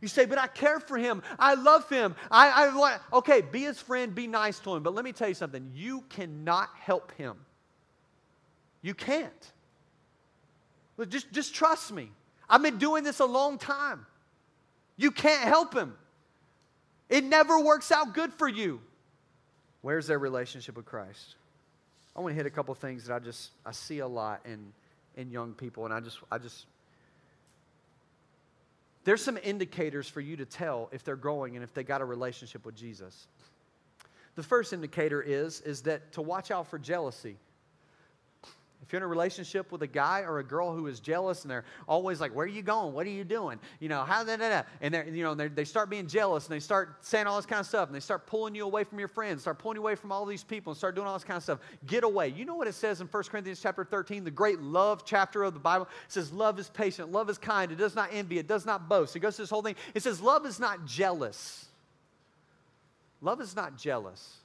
You 0.00 0.08
say, 0.08 0.24
but 0.24 0.38
I 0.38 0.46
care 0.46 0.80
for 0.80 0.96
him. 0.96 1.22
I 1.38 1.54
love 1.54 1.88
him. 1.88 2.14
I, 2.30 2.68
I 2.68 2.74
want, 2.74 3.00
okay, 3.12 3.42
be 3.42 3.62
his 3.62 3.78
friend, 3.78 4.14
be 4.14 4.26
nice 4.26 4.58
to 4.60 4.74
him. 4.74 4.82
But 4.82 4.94
let 4.94 5.04
me 5.04 5.12
tell 5.12 5.28
you 5.28 5.34
something 5.34 5.70
you 5.74 6.04
cannot 6.08 6.70
help 6.78 7.12
him. 7.12 7.36
You 8.82 8.94
can't. 8.94 9.52
Just, 11.08 11.30
just 11.32 11.54
trust 11.54 11.92
me. 11.92 12.10
I've 12.48 12.62
been 12.62 12.78
doing 12.78 13.04
this 13.04 13.20
a 13.20 13.26
long 13.26 13.58
time. 13.58 14.06
You 14.96 15.10
can't 15.10 15.46
help 15.46 15.74
him. 15.74 15.94
It 17.10 17.24
never 17.24 17.58
works 17.60 17.90
out 17.90 18.14
good 18.14 18.32
for 18.32 18.48
you. 18.48 18.80
Where's 19.82 20.06
their 20.06 20.18
relationship 20.18 20.76
with 20.76 20.86
Christ? 20.86 21.34
I 22.14 22.20
want 22.20 22.32
to 22.32 22.36
hit 22.36 22.46
a 22.46 22.50
couple 22.50 22.74
things 22.74 23.06
that 23.06 23.14
I 23.14 23.18
just 23.18 23.50
I 23.66 23.72
see 23.72 23.98
a 23.98 24.06
lot 24.06 24.40
in 24.44 24.72
in 25.16 25.30
young 25.30 25.52
people, 25.52 25.84
and 25.84 25.92
I 25.92 26.00
just 26.00 26.18
I 26.30 26.38
just 26.38 26.66
there's 29.04 29.22
some 29.22 29.38
indicators 29.42 30.08
for 30.08 30.20
you 30.20 30.36
to 30.36 30.44
tell 30.44 30.88
if 30.92 31.02
they're 31.02 31.16
growing 31.16 31.56
and 31.56 31.64
if 31.64 31.74
they 31.74 31.82
got 31.82 32.00
a 32.00 32.04
relationship 32.04 32.64
with 32.64 32.76
Jesus. 32.76 33.26
The 34.36 34.42
first 34.42 34.72
indicator 34.72 35.20
is 35.20 35.60
is 35.62 35.82
that 35.82 36.12
to 36.12 36.22
watch 36.22 36.50
out 36.50 36.68
for 36.68 36.78
jealousy. 36.78 37.36
If 38.82 38.92
you're 38.92 38.98
in 38.98 39.04
a 39.04 39.08
relationship 39.08 39.70
with 39.70 39.82
a 39.82 39.86
guy 39.86 40.22
or 40.22 40.38
a 40.38 40.44
girl 40.44 40.74
who 40.74 40.86
is 40.86 41.00
jealous 41.00 41.42
and 41.42 41.50
they're 41.50 41.64
always 41.86 42.20
like, 42.20 42.34
"Where 42.34 42.44
are 42.44 42.48
you 42.48 42.62
going? 42.62 42.92
What 42.92 43.06
are 43.06 43.10
you 43.10 43.24
doing?" 43.24 43.60
You 43.78 43.88
know, 43.88 44.02
how 44.02 44.24
da, 44.24 44.36
da, 44.36 44.48
da. 44.48 44.62
and 44.80 44.92
they're, 44.92 45.06
you 45.06 45.22
know 45.22 45.34
they 45.34 45.64
start 45.64 45.90
being 45.90 46.06
jealous 46.06 46.46
and 46.46 46.54
they 46.54 46.60
start 46.60 46.96
saying 47.04 47.26
all 47.26 47.36
this 47.36 47.46
kind 47.46 47.60
of 47.60 47.66
stuff 47.66 47.88
and 47.88 47.94
they 47.94 48.00
start 48.00 48.26
pulling 48.26 48.54
you 48.54 48.64
away 48.64 48.84
from 48.84 48.98
your 48.98 49.08
friends, 49.08 49.42
start 49.42 49.58
pulling 49.58 49.76
you 49.76 49.82
away 49.82 49.94
from 49.94 50.10
all 50.10 50.24
these 50.24 50.42
people 50.42 50.72
and 50.72 50.78
start 50.78 50.94
doing 50.94 51.06
all 51.06 51.14
this 51.14 51.24
kind 51.24 51.36
of 51.36 51.42
stuff. 51.42 51.60
Get 51.86 52.04
away. 52.04 52.28
You 52.28 52.44
know 52.44 52.56
what 52.56 52.68
it 52.68 52.74
says 52.74 53.00
in 53.00 53.06
1 53.06 53.22
Corinthians 53.24 53.60
chapter 53.60 53.84
13, 53.84 54.24
the 54.24 54.30
great 54.30 54.60
love 54.60 55.04
chapter 55.04 55.42
of 55.42 55.54
the 55.54 55.60
Bible? 55.60 55.86
It 56.06 56.12
says, 56.12 56.32
"Love 56.32 56.58
is 56.58 56.68
patient, 56.68 57.12
love 57.12 57.30
is 57.30 57.38
kind, 57.38 57.70
it 57.70 57.78
does 57.78 57.94
not 57.94 58.08
envy, 58.12 58.38
it 58.38 58.48
does 58.48 58.66
not 58.66 58.88
boast." 58.88 59.14
It 59.14 59.20
goes 59.20 59.36
through 59.36 59.44
this 59.44 59.50
whole 59.50 59.62
thing. 59.62 59.76
It 59.94 60.02
says, 60.02 60.20
"Love 60.20 60.46
is 60.46 60.58
not 60.58 60.84
jealous." 60.86 61.66
Love 63.20 63.40
is 63.40 63.54
not 63.54 63.76
jealous. 63.76 64.39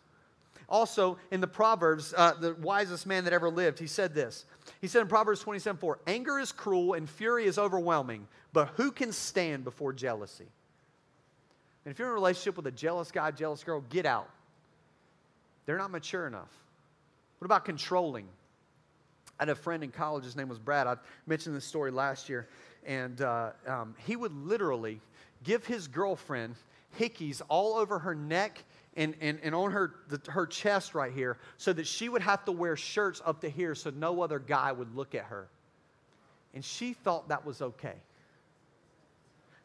Also, 0.67 1.17
in 1.31 1.41
the 1.41 1.47
Proverbs, 1.47 2.13
uh, 2.17 2.33
the 2.33 2.55
wisest 2.55 3.05
man 3.05 3.23
that 3.25 3.33
ever 3.33 3.49
lived, 3.49 3.79
he 3.79 3.87
said 3.87 4.13
this. 4.13 4.45
He 4.81 4.87
said 4.87 5.01
in 5.01 5.07
Proverbs 5.07 5.41
27 5.41 5.77
4, 5.79 5.99
anger 6.07 6.39
is 6.39 6.51
cruel 6.51 6.93
and 6.93 7.09
fury 7.09 7.45
is 7.45 7.57
overwhelming, 7.57 8.27
but 8.53 8.69
who 8.75 8.91
can 8.91 9.11
stand 9.11 9.63
before 9.63 9.93
jealousy? 9.93 10.47
And 11.85 11.91
if 11.91 11.99
you're 11.99 12.07
in 12.07 12.11
a 12.11 12.15
relationship 12.15 12.57
with 12.57 12.65
a 12.67 12.71
jealous 12.71 13.11
guy, 13.11 13.29
jealous 13.31 13.63
girl, 13.63 13.83
get 13.89 14.05
out. 14.05 14.29
They're 15.65 15.77
not 15.77 15.91
mature 15.91 16.25
enough. 16.25 16.49
What 17.37 17.45
about 17.45 17.65
controlling? 17.65 18.27
I 19.39 19.43
had 19.43 19.49
a 19.49 19.55
friend 19.55 19.83
in 19.83 19.91
college, 19.91 20.23
his 20.23 20.35
name 20.35 20.47
was 20.47 20.57
Brad. 20.57 20.87
I 20.87 20.95
mentioned 21.27 21.55
this 21.55 21.65
story 21.65 21.91
last 21.91 22.29
year, 22.29 22.47
and 22.85 23.21
uh, 23.21 23.51
um, 23.67 23.95
he 24.05 24.15
would 24.15 24.33
literally 24.33 24.99
give 25.43 25.65
his 25.65 25.87
girlfriend 25.87 26.55
hickeys 26.97 27.41
all 27.49 27.75
over 27.75 27.99
her 27.99 28.15
neck 28.15 28.63
and, 28.95 29.15
and, 29.19 29.39
and 29.43 29.53
on 29.53 29.71
her, 29.71 29.95
the, 30.09 30.19
her 30.31 30.47
chest 30.47 30.95
right 30.95 31.11
here 31.11 31.37
so 31.57 31.73
that 31.73 31.85
she 31.85 32.07
would 32.07 32.21
have 32.21 32.45
to 32.45 32.51
wear 32.51 32.75
shirts 32.75 33.21
up 33.25 33.41
to 33.41 33.49
here 33.49 33.75
so 33.75 33.89
no 33.89 34.21
other 34.21 34.39
guy 34.39 34.71
would 34.71 34.95
look 34.95 35.15
at 35.15 35.25
her. 35.25 35.47
And 36.53 36.63
she 36.63 36.93
thought 36.93 37.29
that 37.29 37.45
was 37.45 37.61
okay. 37.61 37.95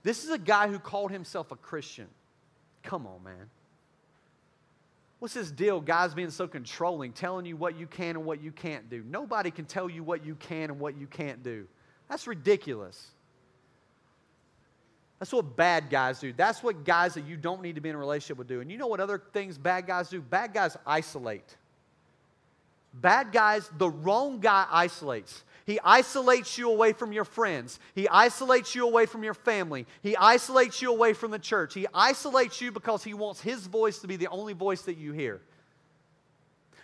This 0.02 0.24
is 0.24 0.30
a 0.30 0.38
guy 0.38 0.68
who 0.68 0.78
called 0.78 1.12
himself 1.12 1.52
a 1.52 1.56
Christian. 1.56 2.08
Come 2.82 3.06
on, 3.06 3.22
man. 3.22 3.50
What's 5.20 5.34
this 5.34 5.50
deal, 5.50 5.80
guys 5.80 6.14
being 6.14 6.30
so 6.30 6.48
controlling, 6.48 7.12
telling 7.12 7.44
you 7.44 7.54
what 7.54 7.78
you 7.78 7.86
can 7.86 8.16
and 8.16 8.24
what 8.24 8.42
you 8.42 8.50
can't 8.50 8.88
do? 8.88 9.04
Nobody 9.06 9.50
can 9.50 9.66
tell 9.66 9.88
you 9.88 10.02
what 10.02 10.24
you 10.24 10.34
can 10.34 10.70
and 10.70 10.80
what 10.80 10.96
you 10.96 11.06
can't 11.06 11.42
do. 11.44 11.66
That's 12.08 12.26
ridiculous. 12.26 13.06
That's 15.20 15.32
what 15.34 15.54
bad 15.54 15.90
guys 15.90 16.18
do. 16.18 16.32
That's 16.32 16.62
what 16.62 16.82
guys 16.82 17.14
that 17.14 17.26
you 17.26 17.36
don't 17.36 17.60
need 17.60 17.74
to 17.74 17.82
be 17.82 17.90
in 17.90 17.94
a 17.94 17.98
relationship 17.98 18.38
with 18.38 18.48
do. 18.48 18.62
And 18.62 18.72
you 18.72 18.78
know 18.78 18.86
what 18.86 19.00
other 19.00 19.22
things 19.32 19.58
bad 19.58 19.86
guys 19.86 20.08
do? 20.08 20.22
Bad 20.22 20.54
guys 20.54 20.78
isolate. 20.86 21.56
Bad 22.94 23.30
guys, 23.30 23.70
the 23.76 23.90
wrong 23.90 24.40
guy 24.40 24.66
isolates. 24.70 25.44
He 25.66 25.78
isolates 25.84 26.56
you 26.56 26.70
away 26.70 26.94
from 26.94 27.12
your 27.12 27.26
friends. 27.26 27.78
He 27.94 28.08
isolates 28.08 28.74
you 28.74 28.88
away 28.88 29.04
from 29.04 29.22
your 29.22 29.34
family. 29.34 29.86
He 30.02 30.16
isolates 30.16 30.80
you 30.80 30.90
away 30.90 31.12
from 31.12 31.30
the 31.30 31.38
church. 31.38 31.74
He 31.74 31.86
isolates 31.94 32.60
you 32.62 32.72
because 32.72 33.04
he 33.04 33.12
wants 33.12 33.42
his 33.42 33.66
voice 33.66 33.98
to 33.98 34.08
be 34.08 34.16
the 34.16 34.28
only 34.28 34.54
voice 34.54 34.82
that 34.82 34.96
you 34.96 35.12
hear. 35.12 35.42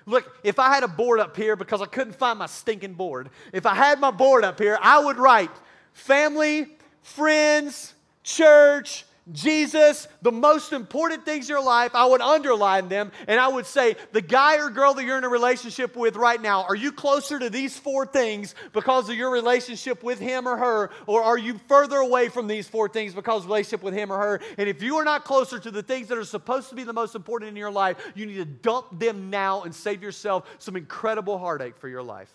Look, 0.04 0.30
if 0.44 0.58
I 0.60 0.72
had 0.72 0.84
a 0.84 0.88
board 0.88 1.20
up 1.20 1.36
here 1.36 1.56
because 1.56 1.80
I 1.80 1.86
couldn't 1.86 2.14
find 2.14 2.38
my 2.38 2.46
stinking 2.46 2.94
board, 2.94 3.30
if 3.52 3.64
I 3.64 3.74
had 3.74 3.98
my 3.98 4.12
board 4.12 4.44
up 4.44 4.60
here, 4.60 4.78
I 4.80 5.02
would 5.04 5.16
write 5.16 5.50
family, 5.94 6.68
friends, 7.02 7.94
church, 8.26 9.04
Jesus, 9.32 10.06
the 10.22 10.30
most 10.30 10.72
important 10.72 11.24
things 11.24 11.48
in 11.48 11.54
your 11.54 11.64
life, 11.64 11.94
I 11.94 12.06
would 12.06 12.20
underline 12.20 12.88
them 12.88 13.10
and 13.26 13.40
I 13.40 13.48
would 13.48 13.66
say, 13.66 13.96
the 14.12 14.20
guy 14.20 14.58
or 14.58 14.70
girl 14.70 14.94
that 14.94 15.04
you're 15.04 15.18
in 15.18 15.24
a 15.24 15.28
relationship 15.28 15.96
with 15.96 16.14
right 16.16 16.40
now, 16.40 16.62
are 16.62 16.74
you 16.76 16.92
closer 16.92 17.38
to 17.38 17.50
these 17.50 17.76
four 17.76 18.06
things 18.06 18.54
because 18.72 19.08
of 19.08 19.16
your 19.16 19.30
relationship 19.30 20.04
with 20.04 20.20
him 20.20 20.46
or 20.46 20.56
her? 20.56 20.90
Or 21.06 21.24
are 21.24 21.38
you 21.38 21.58
further 21.66 21.96
away 21.96 22.28
from 22.28 22.46
these 22.46 22.68
four 22.68 22.88
things 22.88 23.14
because 23.14 23.42
of 23.42 23.46
relationship 23.48 23.82
with 23.82 23.94
him 23.94 24.12
or 24.12 24.18
her? 24.18 24.40
And 24.58 24.68
if 24.68 24.80
you 24.80 24.96
are 24.96 25.04
not 25.04 25.24
closer 25.24 25.58
to 25.58 25.70
the 25.72 25.82
things 25.82 26.06
that 26.08 26.18
are 26.18 26.24
supposed 26.24 26.68
to 26.68 26.76
be 26.76 26.84
the 26.84 26.92
most 26.92 27.16
important 27.16 27.48
in 27.48 27.56
your 27.56 27.72
life, 27.72 27.96
you 28.14 28.26
need 28.26 28.36
to 28.36 28.44
dump 28.44 29.00
them 29.00 29.30
now 29.30 29.62
and 29.62 29.74
save 29.74 30.02
yourself 30.02 30.48
some 30.58 30.76
incredible 30.76 31.38
heartache 31.38 31.78
for 31.78 31.88
your 31.88 32.02
life. 32.02 32.30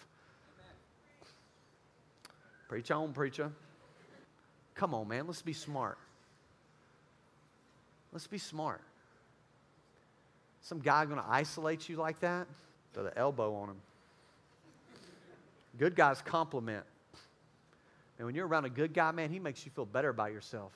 Preach 2.67 2.91
on, 2.91 3.13
preacher. 3.13 3.51
Come 4.75 4.93
on, 4.93 5.07
man, 5.07 5.27
let's 5.27 5.41
be 5.41 5.53
smart. 5.53 5.97
Let's 8.11 8.27
be 8.27 8.37
smart. 8.37 8.81
Some 10.61 10.79
guy 10.79 11.05
going 11.05 11.17
to 11.17 11.27
isolate 11.27 11.89
you 11.89 11.97
like 11.97 12.19
that? 12.21 12.47
Throw 12.93 13.03
the 13.03 13.17
elbow 13.17 13.55
on 13.55 13.69
him. 13.69 13.77
Good 15.77 15.95
guys 15.95 16.21
compliment. 16.21 16.83
And 18.17 18.25
when 18.25 18.35
you're 18.35 18.47
around 18.47 18.65
a 18.65 18.69
good 18.69 18.93
guy, 18.93 19.11
man, 19.11 19.31
he 19.31 19.39
makes 19.39 19.65
you 19.65 19.71
feel 19.71 19.85
better 19.85 20.09
about 20.09 20.31
yourself. 20.31 20.71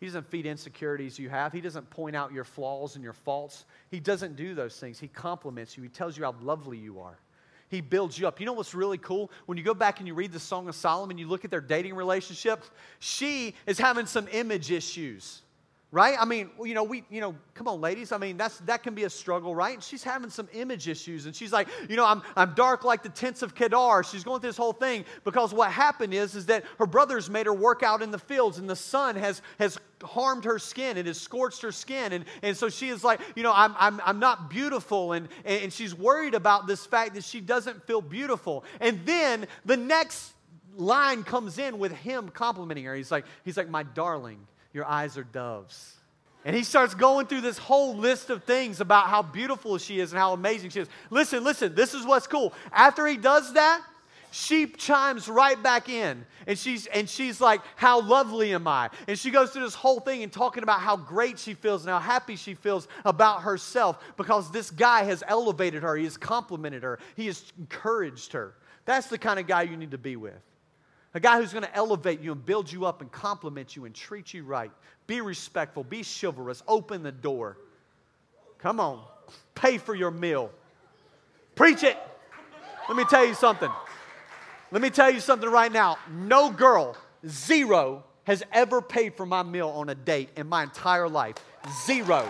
He 0.00 0.06
doesn't 0.06 0.26
feed 0.26 0.46
insecurities 0.46 1.18
you 1.18 1.28
have. 1.28 1.52
He 1.52 1.60
doesn't 1.60 1.88
point 1.90 2.16
out 2.16 2.32
your 2.32 2.44
flaws 2.44 2.94
and 2.94 3.04
your 3.04 3.12
faults. 3.12 3.66
He 3.90 4.00
doesn't 4.00 4.36
do 4.36 4.54
those 4.54 4.76
things. 4.76 4.98
He 4.98 5.06
compliments 5.06 5.76
you. 5.76 5.82
He 5.82 5.88
tells 5.88 6.16
you 6.16 6.24
how 6.24 6.34
lovely 6.40 6.78
you 6.78 7.00
are. 7.00 7.18
He 7.72 7.80
builds 7.80 8.18
you 8.18 8.28
up. 8.28 8.38
You 8.38 8.44
know 8.44 8.52
what's 8.52 8.74
really 8.74 8.98
cool? 8.98 9.30
When 9.46 9.56
you 9.56 9.64
go 9.64 9.72
back 9.72 9.98
and 9.98 10.06
you 10.06 10.12
read 10.12 10.30
the 10.30 10.38
Song 10.38 10.68
of 10.68 10.74
Solomon, 10.74 11.12
and 11.12 11.18
you 11.18 11.26
look 11.26 11.46
at 11.46 11.50
their 11.50 11.62
dating 11.62 11.94
relationship, 11.94 12.62
she 12.98 13.54
is 13.66 13.78
having 13.78 14.04
some 14.04 14.28
image 14.30 14.70
issues 14.70 15.40
right? 15.92 16.16
I 16.18 16.24
mean, 16.24 16.50
you 16.64 16.72
know, 16.72 16.82
we, 16.82 17.04
you 17.10 17.20
know, 17.20 17.36
come 17.52 17.68
on, 17.68 17.80
ladies. 17.80 18.12
I 18.12 18.18
mean, 18.18 18.38
that's 18.38 18.58
that 18.60 18.82
can 18.82 18.94
be 18.94 19.04
a 19.04 19.10
struggle, 19.10 19.54
right? 19.54 19.74
And 19.74 19.82
she's 19.82 20.02
having 20.02 20.30
some 20.30 20.48
image 20.54 20.88
issues, 20.88 21.26
and 21.26 21.36
she's 21.36 21.52
like, 21.52 21.68
you 21.88 21.96
know, 21.96 22.06
I'm 22.06 22.22
I'm 22.34 22.54
dark 22.54 22.82
like 22.82 23.02
the 23.02 23.10
tents 23.10 23.42
of 23.42 23.54
Kedar. 23.54 24.02
She's 24.02 24.24
going 24.24 24.40
through 24.40 24.48
this 24.48 24.56
whole 24.56 24.72
thing 24.72 25.04
because 25.22 25.52
what 25.52 25.70
happened 25.70 26.14
is 26.14 26.34
is 26.34 26.46
that 26.46 26.64
her 26.78 26.86
brothers 26.86 27.28
made 27.28 27.46
her 27.46 27.52
work 27.52 27.82
out 27.82 28.02
in 28.02 28.10
the 28.10 28.18
fields, 28.18 28.58
and 28.58 28.68
the 28.68 28.74
sun 28.74 29.16
has 29.16 29.42
has 29.58 29.78
harmed 30.02 30.44
her 30.44 30.58
skin 30.58 30.96
and 30.96 31.06
has 31.06 31.20
scorched 31.20 31.60
her 31.60 31.72
skin, 31.72 32.14
and 32.14 32.24
and 32.42 32.56
so 32.56 32.70
she 32.70 32.88
is 32.88 33.04
like, 33.04 33.20
you 33.36 33.42
know, 33.42 33.52
I'm 33.54 33.74
I'm 33.78 34.00
I'm 34.04 34.18
not 34.18 34.48
beautiful, 34.48 35.12
and 35.12 35.28
and 35.44 35.70
she's 35.70 35.94
worried 35.94 36.34
about 36.34 36.66
this 36.66 36.86
fact 36.86 37.14
that 37.14 37.24
she 37.24 37.42
doesn't 37.42 37.86
feel 37.86 38.00
beautiful, 38.00 38.64
and 38.80 39.04
then 39.04 39.46
the 39.66 39.76
next 39.76 40.32
line 40.76 41.22
comes 41.22 41.58
in 41.58 41.78
with 41.78 41.92
him 41.92 42.30
complimenting 42.30 42.84
her. 42.84 42.94
He's 42.94 43.10
like, 43.10 43.26
he's 43.44 43.58
like, 43.58 43.68
my 43.68 43.82
darling, 43.82 44.38
your 44.72 44.84
eyes 44.86 45.18
are 45.18 45.24
doves. 45.24 45.96
And 46.44 46.56
he 46.56 46.64
starts 46.64 46.94
going 46.94 47.26
through 47.26 47.42
this 47.42 47.58
whole 47.58 47.96
list 47.96 48.28
of 48.30 48.42
things 48.44 48.80
about 48.80 49.06
how 49.06 49.22
beautiful 49.22 49.78
she 49.78 50.00
is 50.00 50.12
and 50.12 50.18
how 50.18 50.32
amazing 50.32 50.70
she 50.70 50.80
is. 50.80 50.88
Listen, 51.10 51.44
listen, 51.44 51.74
this 51.74 51.94
is 51.94 52.04
what's 52.04 52.26
cool. 52.26 52.52
After 52.72 53.06
he 53.06 53.16
does 53.16 53.52
that, 53.52 53.80
she 54.32 54.66
chimes 54.66 55.28
right 55.28 55.62
back 55.62 55.88
in 55.90 56.24
and 56.46 56.58
she's 56.58 56.86
and 56.86 57.08
she's 57.08 57.38
like 57.38 57.60
how 57.76 58.00
lovely 58.00 58.54
am 58.54 58.66
i 58.66 58.88
and 59.06 59.18
she 59.18 59.30
goes 59.30 59.50
through 59.50 59.62
this 59.62 59.74
whole 59.74 60.00
thing 60.00 60.22
and 60.22 60.32
talking 60.32 60.62
about 60.62 60.80
how 60.80 60.96
great 60.96 61.38
she 61.38 61.52
feels 61.52 61.82
and 61.82 61.90
how 61.90 61.98
happy 61.98 62.34
she 62.34 62.54
feels 62.54 62.88
about 63.04 63.42
herself 63.42 64.02
because 64.16 64.50
this 64.50 64.70
guy 64.70 65.02
has 65.04 65.22
elevated 65.28 65.82
her 65.82 65.96
he 65.96 66.04
has 66.04 66.16
complimented 66.16 66.82
her 66.82 66.98
he 67.14 67.26
has 67.26 67.52
encouraged 67.58 68.32
her 68.32 68.54
that's 68.86 69.08
the 69.08 69.18
kind 69.18 69.38
of 69.38 69.46
guy 69.46 69.62
you 69.62 69.76
need 69.76 69.90
to 69.90 69.98
be 69.98 70.16
with 70.16 70.40
a 71.14 71.20
guy 71.20 71.38
who's 71.38 71.52
going 71.52 71.64
to 71.64 71.74
elevate 71.76 72.20
you 72.20 72.32
and 72.32 72.44
build 72.44 72.70
you 72.70 72.86
up 72.86 73.00
and 73.00 73.12
compliment 73.12 73.76
you 73.76 73.84
and 73.84 73.94
treat 73.94 74.32
you 74.32 74.44
right 74.44 74.70
be 75.06 75.20
respectful 75.20 75.84
be 75.84 76.02
chivalrous 76.02 76.62
open 76.66 77.02
the 77.02 77.12
door 77.12 77.58
come 78.58 78.80
on 78.80 79.02
pay 79.54 79.78
for 79.78 79.94
your 79.94 80.10
meal 80.10 80.50
preach 81.54 81.82
it 81.82 81.98
let 82.88 82.96
me 82.96 83.04
tell 83.04 83.24
you 83.24 83.34
something 83.34 83.70
let 84.72 84.80
me 84.80 84.88
tell 84.88 85.10
you 85.10 85.20
something 85.20 85.50
right 85.50 85.70
now. 85.70 85.98
No 86.10 86.50
girl, 86.50 86.96
zero, 87.28 88.04
has 88.24 88.42
ever 88.52 88.80
paid 88.80 89.14
for 89.14 89.26
my 89.26 89.42
meal 89.42 89.68
on 89.68 89.90
a 89.90 89.94
date 89.94 90.30
in 90.34 90.48
my 90.48 90.62
entire 90.62 91.10
life. 91.10 91.36
Zero. 91.84 92.26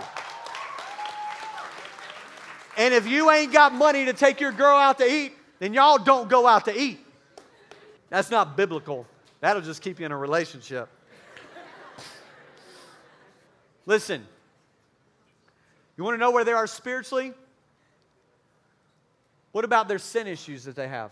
And 2.77 2.93
if 2.93 3.07
you 3.07 3.31
ain't 3.31 3.53
got 3.53 3.73
money 3.73 4.03
to 4.05 4.13
take 4.13 4.41
your 4.41 4.51
girl 4.51 4.75
out 4.75 4.97
to 4.97 5.05
eat, 5.05 5.31
then 5.59 5.73
y'all 5.73 5.97
don't 5.97 6.29
go 6.29 6.45
out 6.45 6.65
to 6.65 6.77
eat. 6.77 6.99
That's 8.13 8.29
not 8.29 8.55
biblical. 8.55 9.07
That'll 9.39 9.63
just 9.63 9.81
keep 9.81 9.99
you 9.99 10.05
in 10.05 10.11
a 10.11 10.17
relationship. 10.17 10.87
Listen, 13.87 14.23
you 15.97 16.03
want 16.03 16.13
to 16.13 16.19
know 16.19 16.29
where 16.29 16.43
they 16.43 16.51
are 16.51 16.67
spiritually? 16.67 17.33
What 19.51 19.65
about 19.65 19.87
their 19.87 19.97
sin 19.97 20.27
issues 20.27 20.63
that 20.65 20.75
they 20.75 20.87
have? 20.87 21.09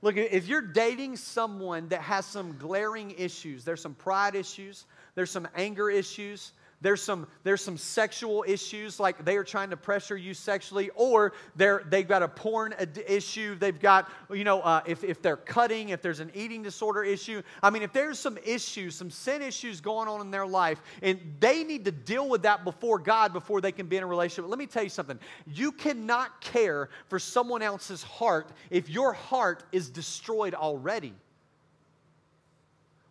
Look, 0.00 0.16
if 0.16 0.48
you're 0.48 0.62
dating 0.62 1.16
someone 1.16 1.88
that 1.88 2.00
has 2.00 2.24
some 2.24 2.56
glaring 2.56 3.10
issues, 3.18 3.64
there's 3.64 3.82
some 3.82 3.92
pride 3.92 4.34
issues, 4.34 4.86
there's 5.14 5.30
some 5.30 5.46
anger 5.54 5.90
issues, 5.90 6.52
there's 6.82 7.02
some, 7.02 7.26
there's 7.42 7.62
some 7.62 7.76
sexual 7.76 8.42
issues, 8.48 8.98
like 8.98 9.24
they 9.24 9.36
are 9.36 9.44
trying 9.44 9.68
to 9.70 9.76
pressure 9.76 10.16
you 10.16 10.32
sexually, 10.32 10.90
or 10.94 11.34
they're, 11.54 11.82
they've 11.88 12.08
got 12.08 12.22
a 12.22 12.28
porn 12.28 12.74
ad- 12.78 13.04
issue. 13.06 13.54
They've 13.54 13.78
got, 13.78 14.10
you 14.32 14.44
know, 14.44 14.62
uh, 14.62 14.80
if, 14.86 15.04
if 15.04 15.20
they're 15.20 15.36
cutting, 15.36 15.90
if 15.90 16.00
there's 16.00 16.20
an 16.20 16.30
eating 16.34 16.62
disorder 16.62 17.04
issue. 17.04 17.42
I 17.62 17.68
mean, 17.68 17.82
if 17.82 17.92
there's 17.92 18.18
some 18.18 18.38
issues, 18.44 18.94
some 18.94 19.10
sin 19.10 19.42
issues 19.42 19.82
going 19.82 20.08
on 20.08 20.22
in 20.22 20.30
their 20.30 20.46
life, 20.46 20.80
and 21.02 21.20
they 21.38 21.64
need 21.64 21.84
to 21.84 21.92
deal 21.92 22.28
with 22.28 22.42
that 22.42 22.64
before 22.64 22.98
God 22.98 23.34
before 23.34 23.60
they 23.60 23.72
can 23.72 23.86
be 23.86 23.98
in 23.98 24.02
a 24.02 24.06
relationship. 24.06 24.48
Let 24.48 24.58
me 24.58 24.66
tell 24.66 24.82
you 24.82 24.88
something. 24.88 25.18
You 25.46 25.72
cannot 25.72 26.40
care 26.40 26.88
for 27.08 27.18
someone 27.18 27.60
else's 27.60 28.02
heart 28.02 28.52
if 28.70 28.88
your 28.88 29.12
heart 29.12 29.64
is 29.70 29.90
destroyed 29.90 30.54
already. 30.54 31.12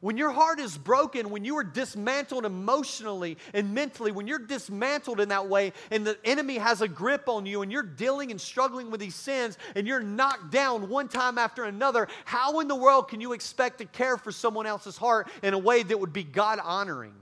When 0.02 0.16
your 0.16 0.32
heart 0.32 0.62
is 0.62 0.78
broken, 0.78 1.30
when 1.30 1.44
you 1.44 1.58
are 1.58 1.64
dismantled 1.64 2.46
emotionally 2.46 3.38
and 3.54 3.74
mentally, 3.74 4.14
when 4.14 4.28
you're 4.28 4.40
dismantled 4.40 5.20
in 5.20 5.30
that 5.30 5.50
way 5.50 5.74
and 5.92 6.08
the 6.08 6.18
enemy 6.24 6.58
has 6.58 6.82
a 6.82 6.88
grip 6.88 7.28
on 7.28 7.46
you 7.46 7.64
and 7.64 7.72
you're 7.72 7.84
dealing 7.84 8.32
and 8.32 8.40
struggling 8.40 8.92
with 8.92 9.02
these 9.02 9.16
sins 9.16 9.58
and 9.76 9.86
you're 9.86 10.02
knocked 10.02 10.52
down 10.52 10.88
one 10.88 11.10
time 11.10 11.38
after 11.38 11.66
another, 11.66 12.08
how 12.24 12.62
in 12.62 12.70
the 12.70 12.76
world 12.76 13.10
can 13.10 13.20
you 13.20 13.34
expect 13.34 13.80
to 13.80 13.86
care 13.86 14.16
for 14.16 14.32
someone 14.32 14.66
else's 14.66 14.96
heart 14.96 15.30
in 15.44 15.54
a 15.54 15.60
way 15.60 15.84
that 15.84 16.00
would 16.00 16.14
be 16.14 16.24
God 16.24 16.60
honoring? 16.64 17.16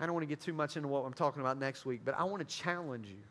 I 0.00 0.06
don't 0.06 0.14
want 0.14 0.24
to 0.24 0.28
get 0.28 0.40
too 0.40 0.52
much 0.52 0.76
into 0.76 0.88
what 0.88 1.04
I'm 1.04 1.14
talking 1.14 1.42
about 1.42 1.60
next 1.60 1.86
week, 1.86 2.00
but 2.04 2.18
I 2.18 2.24
want 2.24 2.46
to 2.46 2.56
challenge 2.56 3.06
you 3.06 3.22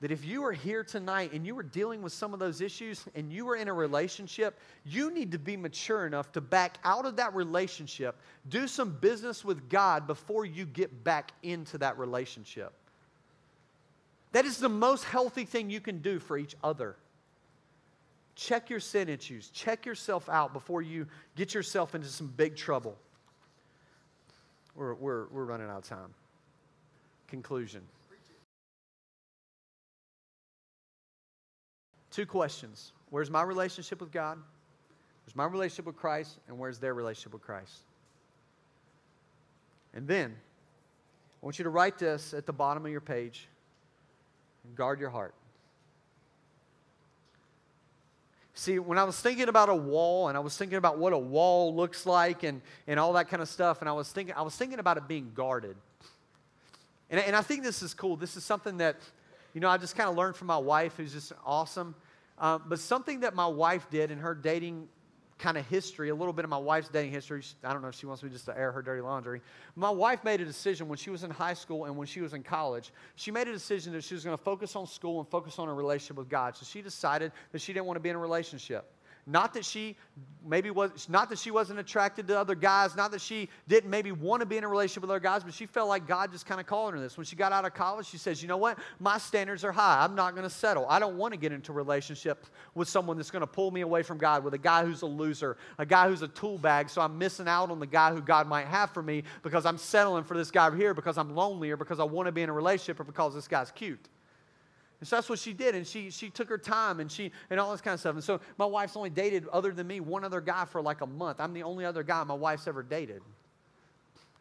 that 0.00 0.10
if 0.10 0.24
you 0.24 0.42
are 0.44 0.52
here 0.52 0.82
tonight 0.82 1.32
and 1.32 1.46
you 1.46 1.58
are 1.58 1.62
dealing 1.62 2.00
with 2.00 2.12
some 2.12 2.32
of 2.32 2.40
those 2.40 2.62
issues 2.62 3.04
and 3.14 3.30
you 3.30 3.48
are 3.50 3.56
in 3.56 3.68
a 3.68 3.72
relationship, 3.72 4.58
you 4.84 5.12
need 5.12 5.32
to 5.32 5.38
be 5.38 5.56
mature 5.56 6.06
enough 6.06 6.32
to 6.32 6.40
back 6.40 6.78
out 6.84 7.04
of 7.04 7.16
that 7.16 7.34
relationship, 7.34 8.16
do 8.48 8.66
some 8.66 8.92
business 8.92 9.44
with 9.44 9.68
God 9.68 10.06
before 10.06 10.46
you 10.46 10.64
get 10.64 11.04
back 11.04 11.32
into 11.42 11.76
that 11.78 11.98
relationship. 11.98 12.72
That 14.32 14.46
is 14.46 14.58
the 14.58 14.70
most 14.70 15.04
healthy 15.04 15.44
thing 15.44 15.68
you 15.68 15.80
can 15.80 15.98
do 15.98 16.18
for 16.18 16.38
each 16.38 16.56
other. 16.64 16.96
Check 18.36 18.70
your 18.70 18.80
sin 18.80 19.10
issues, 19.10 19.50
check 19.50 19.84
yourself 19.84 20.30
out 20.30 20.54
before 20.54 20.80
you 20.80 21.06
get 21.36 21.52
yourself 21.52 21.94
into 21.94 22.08
some 22.08 22.28
big 22.28 22.56
trouble. 22.56 22.96
We're, 24.74 24.94
we're, 24.94 25.26
we're 25.26 25.44
running 25.44 25.68
out 25.68 25.78
of 25.78 25.84
time. 25.84 26.14
Conclusion. 27.28 27.82
Two 32.10 32.26
questions 32.26 32.92
Where's 33.10 33.30
my 33.30 33.42
relationship 33.42 34.00
with 34.00 34.12
God? 34.12 34.38
Where's 35.24 35.36
my 35.36 35.46
relationship 35.46 35.86
with 35.86 35.96
Christ? 35.96 36.38
And 36.48 36.58
where's 36.58 36.78
their 36.78 36.94
relationship 36.94 37.32
with 37.32 37.42
Christ? 37.42 37.82
And 39.94 40.06
then, 40.06 40.34
I 41.42 41.46
want 41.46 41.58
you 41.58 41.64
to 41.64 41.70
write 41.70 41.98
this 41.98 42.34
at 42.34 42.46
the 42.46 42.52
bottom 42.52 42.84
of 42.84 42.92
your 42.92 43.00
page 43.00 43.48
and 44.64 44.76
guard 44.76 45.00
your 45.00 45.10
heart. 45.10 45.34
See, 48.54 48.78
when 48.78 48.98
I 48.98 49.04
was 49.04 49.18
thinking 49.18 49.48
about 49.48 49.68
a 49.70 49.74
wall 49.74 50.28
and 50.28 50.36
I 50.36 50.40
was 50.40 50.56
thinking 50.56 50.76
about 50.76 50.98
what 50.98 51.12
a 51.12 51.18
wall 51.18 51.74
looks 51.74 52.04
like 52.04 52.42
and, 52.42 52.60
and 52.86 53.00
all 53.00 53.14
that 53.14 53.28
kind 53.28 53.40
of 53.40 53.48
stuff, 53.48 53.80
and 53.80 53.88
I 53.88 53.92
was 53.92 54.12
thinking, 54.12 54.34
I 54.36 54.42
was 54.42 54.54
thinking 54.54 54.78
about 54.78 54.98
it 54.98 55.08
being 55.08 55.32
guarded. 55.34 55.76
And, 57.08 57.20
and 57.20 57.34
I 57.34 57.40
think 57.40 57.62
this 57.62 57.82
is 57.82 57.94
cool. 57.94 58.16
This 58.16 58.36
is 58.36 58.44
something 58.44 58.76
that 58.76 58.96
you 59.54 59.60
know, 59.60 59.68
I 59.68 59.76
just 59.76 59.96
kind 59.96 60.08
of 60.08 60.16
learned 60.16 60.36
from 60.36 60.46
my 60.46 60.58
wife, 60.58 60.94
who's 60.96 61.12
just 61.12 61.32
awesome. 61.44 61.94
Uh, 62.38 62.58
but 62.58 62.78
something 62.78 63.20
that 63.20 63.34
my 63.34 63.46
wife 63.46 63.88
did 63.90 64.10
in 64.10 64.18
her 64.18 64.34
dating 64.34 64.88
kind 65.40 65.56
of 65.56 65.66
history, 65.66 66.10
a 66.10 66.14
little 66.14 66.32
bit 66.32 66.44
of 66.44 66.50
my 66.50 66.58
wife's 66.58 66.88
dating 66.88 67.10
history. 67.10 67.42
I 67.64 67.72
don't 67.72 67.82
know 67.82 67.88
if 67.88 67.94
she 67.94 68.06
wants 68.06 68.22
me 68.22 68.28
just 68.28 68.44
to 68.44 68.56
air 68.56 68.70
her 68.72 68.82
dirty 68.82 69.00
laundry. 69.00 69.40
My 69.74 69.90
wife 69.90 70.22
made 70.22 70.40
a 70.40 70.44
decision 70.44 70.86
when 70.86 70.98
she 70.98 71.10
was 71.10 71.24
in 71.24 71.30
high 71.30 71.54
school 71.54 71.86
and 71.86 71.96
when 71.96 72.06
she 72.06 72.20
was 72.20 72.34
in 72.34 72.42
college. 72.42 72.92
She 73.16 73.30
made 73.30 73.48
a 73.48 73.52
decision 73.52 73.92
that 73.94 74.04
she 74.04 74.14
was 74.14 74.22
going 74.22 74.36
to 74.36 74.42
focus 74.42 74.76
on 74.76 74.86
school 74.86 75.18
and 75.18 75.28
focus 75.28 75.58
on 75.58 75.68
a 75.68 75.74
relationship 75.74 76.18
with 76.18 76.28
God. 76.28 76.56
So 76.56 76.66
she 76.66 76.82
decided 76.82 77.32
that 77.52 77.60
she 77.60 77.72
didn't 77.72 77.86
want 77.86 77.96
to 77.96 78.00
be 78.00 78.10
in 78.10 78.16
a 78.16 78.20
relationship. 78.20 78.92
Not 79.26 79.54
that 79.54 79.64
she 79.64 79.96
maybe 80.46 80.70
was 80.70 81.08
not 81.08 81.28
that 81.28 81.38
she 81.38 81.50
wasn't 81.50 81.78
attracted 81.78 82.26
to 82.28 82.38
other 82.38 82.54
guys, 82.54 82.96
not 82.96 83.10
that 83.10 83.20
she 83.20 83.48
didn't 83.68 83.90
maybe 83.90 84.12
want 84.12 84.40
to 84.40 84.46
be 84.46 84.56
in 84.56 84.64
a 84.64 84.68
relationship 84.68 85.02
with 85.02 85.10
other 85.10 85.20
guys, 85.20 85.44
but 85.44 85.52
she 85.52 85.66
felt 85.66 85.88
like 85.88 86.06
God 86.06 86.32
just 86.32 86.46
kind 86.46 86.60
of 86.60 86.66
calling 86.66 86.94
her 86.94 87.00
this. 87.00 87.16
When 87.16 87.26
she 87.26 87.36
got 87.36 87.52
out 87.52 87.64
of 87.64 87.74
college, 87.74 88.06
she 88.06 88.18
says, 88.18 88.42
"You 88.42 88.48
know 88.48 88.56
what? 88.56 88.78
My 88.98 89.18
standards 89.18 89.64
are 89.64 89.72
high. 89.72 90.02
I'm 90.02 90.14
not 90.14 90.34
going 90.34 90.44
to 90.44 90.54
settle. 90.54 90.86
I 90.88 90.98
don't 90.98 91.16
want 91.16 91.32
to 91.34 91.38
get 91.38 91.52
into 91.52 91.72
a 91.72 91.74
relationship 91.74 92.46
with 92.74 92.88
someone 92.88 93.16
that's 93.16 93.30
going 93.30 93.40
to 93.40 93.46
pull 93.46 93.70
me 93.70 93.82
away 93.82 94.02
from 94.02 94.18
God, 94.18 94.42
with 94.42 94.54
a 94.54 94.58
guy 94.58 94.84
who's 94.84 95.02
a 95.02 95.06
loser, 95.06 95.56
a 95.78 95.86
guy 95.86 96.08
who's 96.08 96.22
a 96.22 96.28
tool 96.28 96.58
bag, 96.58 96.88
so 96.88 97.00
I'm 97.00 97.18
missing 97.18 97.48
out 97.48 97.70
on 97.70 97.78
the 97.78 97.86
guy 97.86 98.12
who 98.12 98.20
God 98.20 98.48
might 98.48 98.66
have 98.66 98.90
for 98.90 99.02
me 99.02 99.24
because 99.42 99.66
I'm 99.66 99.78
settling 99.78 100.24
for 100.24 100.36
this 100.36 100.50
guy 100.50 100.66
over 100.66 100.76
here 100.76 100.94
because 100.94 101.18
I'm 101.18 101.34
lonely 101.34 101.70
or 101.70 101.76
because 101.76 102.00
I 102.00 102.04
want 102.04 102.26
to 102.26 102.32
be 102.32 102.42
in 102.42 102.48
a 102.48 102.54
relationship 102.54 103.00
or 103.00 103.04
because 103.04 103.34
this 103.34 103.48
guy's 103.48 103.70
cute." 103.70 104.08
And 105.00 105.08
so 105.08 105.16
that's 105.16 105.30
what 105.30 105.38
she 105.38 105.54
did. 105.54 105.74
And 105.74 105.86
she, 105.86 106.10
she 106.10 106.28
took 106.28 106.48
her 106.48 106.58
time 106.58 107.00
and 107.00 107.10
she 107.10 107.32
and 107.48 107.58
all 107.58 107.72
this 107.72 107.80
kind 107.80 107.94
of 107.94 108.00
stuff. 108.00 108.14
And 108.14 108.24
so 108.24 108.40
my 108.58 108.66
wife's 108.66 108.96
only 108.96 109.10
dated, 109.10 109.48
other 109.48 109.72
than 109.72 109.86
me, 109.86 110.00
one 110.00 110.24
other 110.24 110.42
guy 110.42 110.66
for 110.66 110.82
like 110.82 111.00
a 111.00 111.06
month. 111.06 111.40
I'm 111.40 111.54
the 111.54 111.62
only 111.62 111.84
other 111.86 112.02
guy 112.02 112.22
my 112.24 112.34
wife's 112.34 112.68
ever 112.68 112.82
dated. 112.82 113.22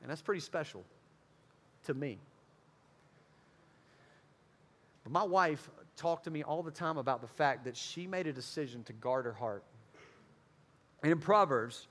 And 0.01 0.11
that's 0.11 0.21
pretty 0.21 0.41
special 0.41 0.83
to 1.85 1.93
me. 1.93 2.17
But 5.03 5.13
my 5.13 5.23
wife 5.23 5.69
talked 5.95 6.25
to 6.25 6.31
me 6.31 6.43
all 6.43 6.61
the 6.61 6.71
time 6.71 6.97
about 6.97 7.21
the 7.21 7.27
fact 7.27 7.63
that 7.65 7.75
she 7.75 8.05
made 8.05 8.27
a 8.27 8.33
decision 8.33 8.83
to 8.83 8.93
guard 8.93 9.25
her 9.25 9.33
heart. 9.33 9.63
And 11.03 11.11
in 11.11 11.19
Proverbs, 11.19 11.87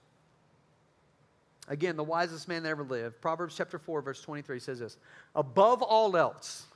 again, 1.68 1.96
the 1.96 2.04
wisest 2.04 2.48
man 2.48 2.62
that 2.62 2.68
ever 2.68 2.84
lived, 2.84 3.20
Proverbs 3.20 3.56
chapter 3.56 3.78
4, 3.78 4.02
verse 4.02 4.20
23 4.20 4.58
says 4.58 4.78
this 4.78 4.98
Above 5.34 5.82
all 5.82 6.16
else, 6.16 6.67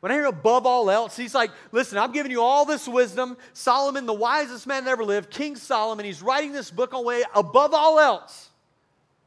when 0.00 0.12
I 0.12 0.14
hear 0.14 0.26
above 0.26 0.64
all 0.64 0.90
else, 0.90 1.16
he's 1.16 1.34
like, 1.34 1.50
listen, 1.72 1.98
I'm 1.98 2.12
giving 2.12 2.30
you 2.30 2.42
all 2.42 2.64
this 2.64 2.86
wisdom. 2.86 3.36
Solomon, 3.52 4.06
the 4.06 4.12
wisest 4.12 4.66
man 4.66 4.84
that 4.84 4.90
ever 4.90 5.04
lived, 5.04 5.30
King 5.30 5.56
Solomon, 5.56 6.04
he's 6.04 6.22
writing 6.22 6.52
this 6.52 6.70
book 6.70 6.94
on 6.94 7.04
way 7.04 7.24
above 7.34 7.74
all 7.74 7.98
else. 7.98 8.50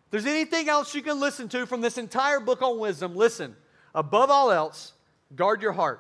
If 0.06 0.12
there's 0.12 0.26
anything 0.26 0.70
else 0.70 0.96
you 0.96 1.02
can 1.02 1.20
listen 1.20 1.50
to 1.50 1.66
from 1.66 1.82
this 1.82 1.98
entire 1.98 2.40
book 2.40 2.62
on 2.62 2.80
wisdom, 2.80 3.16
listen. 3.16 3.56
Above 3.94 4.30
all 4.30 4.52
else, 4.52 4.94
guard 5.36 5.62
your 5.62 5.74
heart, 5.74 6.00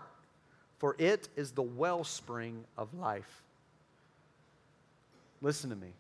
for 0.80 0.96
it 0.98 1.28
is 1.36 1.52
the 1.52 1.62
wellspring 1.62 2.64
of 2.78 2.94
life. 2.94 3.42
Listen 5.42 5.70
to 5.70 5.76
me. 5.76 5.94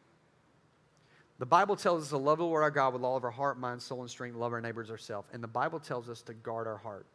The 1.39 1.45
Bible 1.45 1.75
tells 1.75 2.03
us 2.03 2.09
to 2.09 2.17
love 2.17 2.37
the 2.37 2.45
Lord 2.45 2.63
our 2.63 2.71
God 2.71 2.93
with 2.93 3.03
all 3.03 3.17
of 3.17 3.23
our 3.23 3.31
heart, 3.31 3.59
mind, 3.59 3.81
soul, 3.81 4.01
and 4.01 4.09
strength, 4.09 4.35
love 4.35 4.53
our 4.53 4.61
neighbors 4.61 4.91
ourselves. 4.91 5.27
And 5.33 5.43
the 5.43 5.47
Bible 5.47 5.79
tells 5.79 6.07
us 6.07 6.21
to 6.23 6.33
guard 6.33 6.67
our 6.67 6.77
heart. 6.77 7.05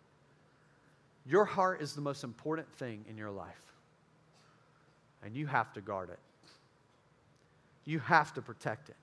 Your 1.28 1.44
heart 1.44 1.82
is 1.82 1.94
the 1.94 2.00
most 2.00 2.22
important 2.24 2.70
thing 2.74 3.04
in 3.08 3.16
your 3.16 3.30
life. 3.30 3.62
and 5.22 5.34
you 5.36 5.46
have 5.46 5.72
to 5.72 5.80
guard 5.80 6.10
it. 6.10 6.20
You 7.84 7.98
have 7.98 8.32
to 8.34 8.42
protect 8.42 8.88
it. 8.88 8.96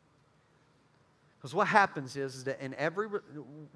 Because 1.38 1.54
what 1.54 1.68
happens 1.68 2.16
is, 2.16 2.46
that 2.46 2.62
in 2.62 2.74
every, 2.76 3.08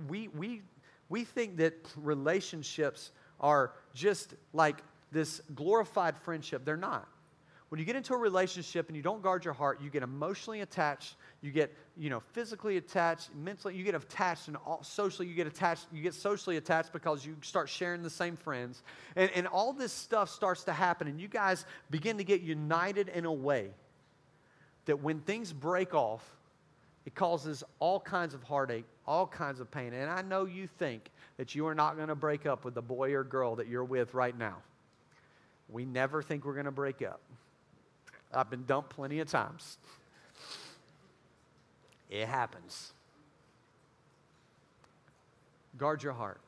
we, 0.07 0.29
we, 0.29 0.61
we 1.09 1.25
think 1.25 1.57
that 1.57 1.73
relationships 1.97 3.11
are 3.41 3.73
just 3.93 4.33
like 4.53 4.81
this 5.11 5.41
glorified 5.55 6.17
friendship. 6.17 6.63
They're 6.63 6.77
not. 6.77 7.07
When 7.69 7.79
you 7.79 7.85
get 7.85 7.97
into 7.97 8.13
a 8.13 8.17
relationship 8.17 8.87
and 8.87 8.95
you 8.95 9.03
don't 9.03 9.21
guard 9.21 9.43
your 9.43 9.53
heart, 9.53 9.81
you 9.81 9.89
get 9.89 10.01
emotionally 10.01 10.61
attached, 10.61 11.15
you 11.41 11.51
get, 11.51 11.73
you 11.97 12.09
know, 12.09 12.21
physically 12.31 12.77
attached, 12.77 13.29
mentally, 13.35 13.75
you 13.75 13.83
get 13.83 13.93
attached, 13.93 14.47
and 14.47 14.55
all, 14.65 14.81
socially, 14.83 15.27
you 15.27 15.35
get 15.35 15.47
attached, 15.47 15.87
you 15.91 16.01
get 16.01 16.13
socially 16.13 16.55
attached 16.55 16.93
because 16.93 17.25
you 17.25 17.35
start 17.41 17.67
sharing 17.67 18.03
the 18.03 18.09
same 18.09 18.37
friends. 18.37 18.83
And, 19.17 19.29
and 19.35 19.47
all 19.47 19.73
this 19.73 19.91
stuff 19.91 20.29
starts 20.29 20.63
to 20.63 20.71
happen, 20.71 21.09
and 21.09 21.19
you 21.19 21.27
guys 21.27 21.65
begin 21.89 22.17
to 22.19 22.23
get 22.23 22.39
united 22.41 23.09
in 23.09 23.25
a 23.25 23.33
way 23.33 23.71
that 24.85 25.03
when 25.03 25.19
things 25.19 25.51
break 25.51 25.93
off, 25.93 26.23
it 27.05 27.15
causes 27.15 27.65
all 27.79 27.99
kinds 27.99 28.33
of 28.33 28.43
heartache, 28.43 28.85
all 29.05 29.27
kinds 29.27 29.59
of 29.59 29.69
pain. 29.69 29.93
And 29.93 30.09
I 30.09 30.21
know 30.21 30.45
you 30.45 30.67
think 30.67 31.09
that 31.35 31.53
you 31.53 31.67
are 31.67 31.75
not 31.75 31.97
going 31.97 32.07
to 32.07 32.15
break 32.15 32.45
up 32.45 32.63
with 32.63 32.75
the 32.75 32.81
boy 32.81 33.13
or 33.13 33.25
girl 33.25 33.57
that 33.57 33.67
you're 33.67 33.83
with 33.83 34.13
right 34.13 34.37
now. 34.37 34.57
We 35.69 35.83
never 35.85 36.21
think 36.21 36.45
we're 36.45 36.53
going 36.53 36.65
to 36.65 36.71
break 36.71 37.01
up. 37.01 37.19
I've 38.33 38.49
been 38.49 38.65
dumped 38.65 38.91
plenty 38.91 39.19
of 39.19 39.29
times. 39.29 39.77
It 42.09 42.27
happens. 42.27 42.93
Guard 45.77 46.03
your 46.03 46.13
heart. 46.13 46.41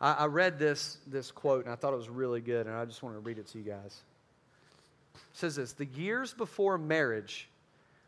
I, 0.00 0.12
I, 0.12 0.24
read 0.26 0.58
this, 0.58 0.98
this 1.06 1.30
quote 1.30 1.64
and 1.64 1.72
I 1.72 1.76
thought 1.76 1.92
it 1.92 1.96
was 1.96 2.08
really 2.08 2.40
good, 2.40 2.66
and 2.66 2.74
I 2.74 2.84
just 2.84 3.02
want 3.02 3.16
to 3.16 3.20
read 3.20 3.38
it 3.38 3.46
to 3.48 3.58
you 3.58 3.64
guys. 3.64 4.02
It 5.14 5.20
says 5.32 5.56
this 5.56 5.72
The 5.72 5.86
years 5.86 6.34
before 6.34 6.78
marriage 6.78 7.48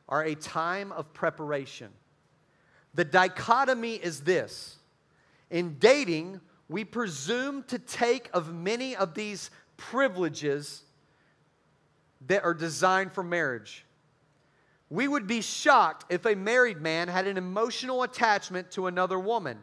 are 0.09 0.24
a 0.24 0.35
time 0.35 0.93
of 0.93 1.12
preparation. 1.12 1.89
The 2.95 3.05
dichotomy 3.05 3.95
is 3.95 4.20
this 4.22 4.76
in 5.51 5.76
dating, 5.78 6.41
we 6.68 6.85
presume 6.85 7.64
to 7.64 7.78
take 7.78 8.31
of 8.33 8.55
many 8.55 8.95
of 8.95 9.14
these 9.14 9.51
privileges 9.76 10.83
that 12.26 12.44
are 12.44 12.54
designed 12.54 13.12
for 13.12 13.22
marriage. 13.22 13.84
We 14.90 15.06
would 15.06 15.26
be 15.26 15.40
shocked 15.40 16.06
if 16.10 16.26
a 16.26 16.34
married 16.34 16.80
man 16.80 17.08
had 17.08 17.26
an 17.26 17.36
emotional 17.36 18.02
attachment 18.02 18.70
to 18.72 18.88
another 18.88 19.18
woman. 19.18 19.58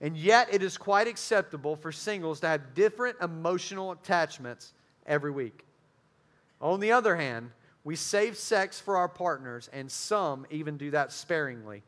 And 0.00 0.16
yet, 0.16 0.52
it 0.52 0.62
is 0.62 0.76
quite 0.76 1.06
acceptable 1.06 1.76
for 1.76 1.92
singles 1.92 2.40
to 2.40 2.48
have 2.48 2.74
different 2.74 3.16
emotional 3.20 3.92
attachments 3.92 4.72
every 5.06 5.30
week. 5.30 5.64
On 6.60 6.80
the 6.80 6.92
other 6.92 7.16
hand, 7.16 7.50
we 7.84 7.96
save 7.96 8.36
sex 8.36 8.80
for 8.80 8.96
our 8.96 9.08
partners, 9.08 9.68
and 9.72 9.90
some 9.90 10.46
even 10.50 10.76
do 10.76 10.90
that 10.92 11.12
sparingly. 11.12 11.82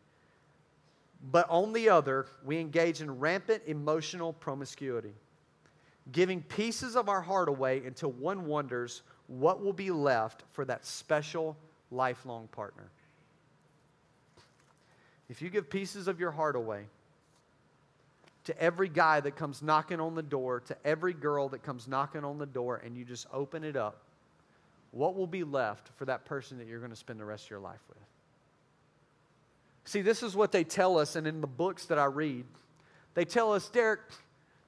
But 1.30 1.48
on 1.48 1.72
the 1.72 1.88
other, 1.88 2.26
we 2.44 2.58
engage 2.58 3.00
in 3.00 3.18
rampant 3.18 3.62
emotional 3.66 4.32
promiscuity, 4.32 5.14
giving 6.12 6.42
pieces 6.42 6.96
of 6.96 7.08
our 7.08 7.22
heart 7.22 7.48
away 7.48 7.82
until 7.86 8.12
one 8.12 8.46
wonders 8.46 9.02
what 9.26 9.62
will 9.62 9.72
be 9.72 9.90
left 9.90 10.42
for 10.52 10.64
that 10.64 10.84
special 10.84 11.56
lifelong 11.90 12.48
partner. 12.48 12.90
If 15.28 15.40
you 15.40 15.50
give 15.50 15.70
pieces 15.70 16.08
of 16.08 16.20
your 16.20 16.30
heart 16.30 16.56
away 16.56 16.84
to 18.44 18.60
every 18.60 18.88
guy 18.88 19.20
that 19.20 19.36
comes 19.36 19.62
knocking 19.62 20.00
on 20.00 20.14
the 20.14 20.22
door, 20.22 20.60
to 20.60 20.76
every 20.84 21.14
girl 21.14 21.48
that 21.48 21.62
comes 21.62 21.88
knocking 21.88 22.24
on 22.24 22.38
the 22.38 22.46
door, 22.46 22.80
and 22.84 22.96
you 22.96 23.04
just 23.04 23.26
open 23.32 23.64
it 23.64 23.76
up, 23.76 24.02
what 24.90 25.16
will 25.16 25.26
be 25.26 25.42
left 25.42 25.88
for 25.96 26.04
that 26.04 26.24
person 26.26 26.58
that 26.58 26.66
you're 26.66 26.78
going 26.78 26.90
to 26.90 26.96
spend 26.96 27.18
the 27.18 27.24
rest 27.24 27.44
of 27.44 27.50
your 27.50 27.60
life 27.60 27.80
with? 27.88 27.98
See, 29.86 30.02
this 30.02 30.22
is 30.22 30.36
what 30.36 30.52
they 30.52 30.64
tell 30.64 30.98
us, 30.98 31.16
and 31.16 31.26
in 31.26 31.40
the 31.40 31.46
books 31.46 31.86
that 31.86 31.98
I 31.98 32.04
read, 32.04 32.44
they 33.14 33.24
tell 33.24 33.52
us, 33.52 33.68
Derek, 33.68 34.00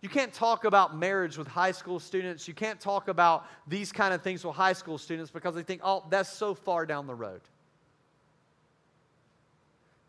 you 0.03 0.09
can't 0.09 0.33
talk 0.33 0.65
about 0.65 0.97
marriage 0.97 1.39
with 1.39 1.49
high 1.49 1.73
school 1.73 1.99
students. 1.99 2.47
You 2.47 2.55
can't 2.55 2.79
talk 2.79 3.09
about 3.09 3.47
these 3.67 3.93
kind 3.93 4.13
of 4.13 4.23
things 4.23 4.45
with 4.45 4.55
high 4.55 4.75
school 4.75 4.99
students 4.99 5.31
because 5.31 5.55
they 5.55 5.63
think, 5.63 5.81
oh, 5.83 6.05
that's 6.11 6.31
so 6.31 6.55
far 6.55 6.85
down 6.85 7.07
the 7.07 7.15
road. 7.15 7.41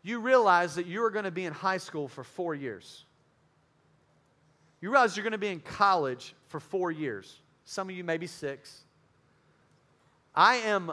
You 0.02 0.20
realize 0.20 0.74
that 0.76 0.86
you 0.86 1.02
are 1.04 1.10
going 1.10 1.24
to 1.24 1.30
be 1.30 1.44
in 1.44 1.52
high 1.52 1.78
school 1.78 2.06
for 2.06 2.22
four 2.22 2.54
years. 2.54 3.04
You 4.80 4.90
realize 4.90 5.16
you're 5.16 5.24
going 5.24 5.32
to 5.32 5.38
be 5.38 5.48
in 5.48 5.60
college 5.60 6.34
for 6.46 6.60
four 6.60 6.90
years. 6.92 7.40
Some 7.64 7.88
of 7.88 7.96
you 7.96 8.04
maybe 8.04 8.26
six. 8.26 8.84
I 10.34 10.56
am 10.56 10.92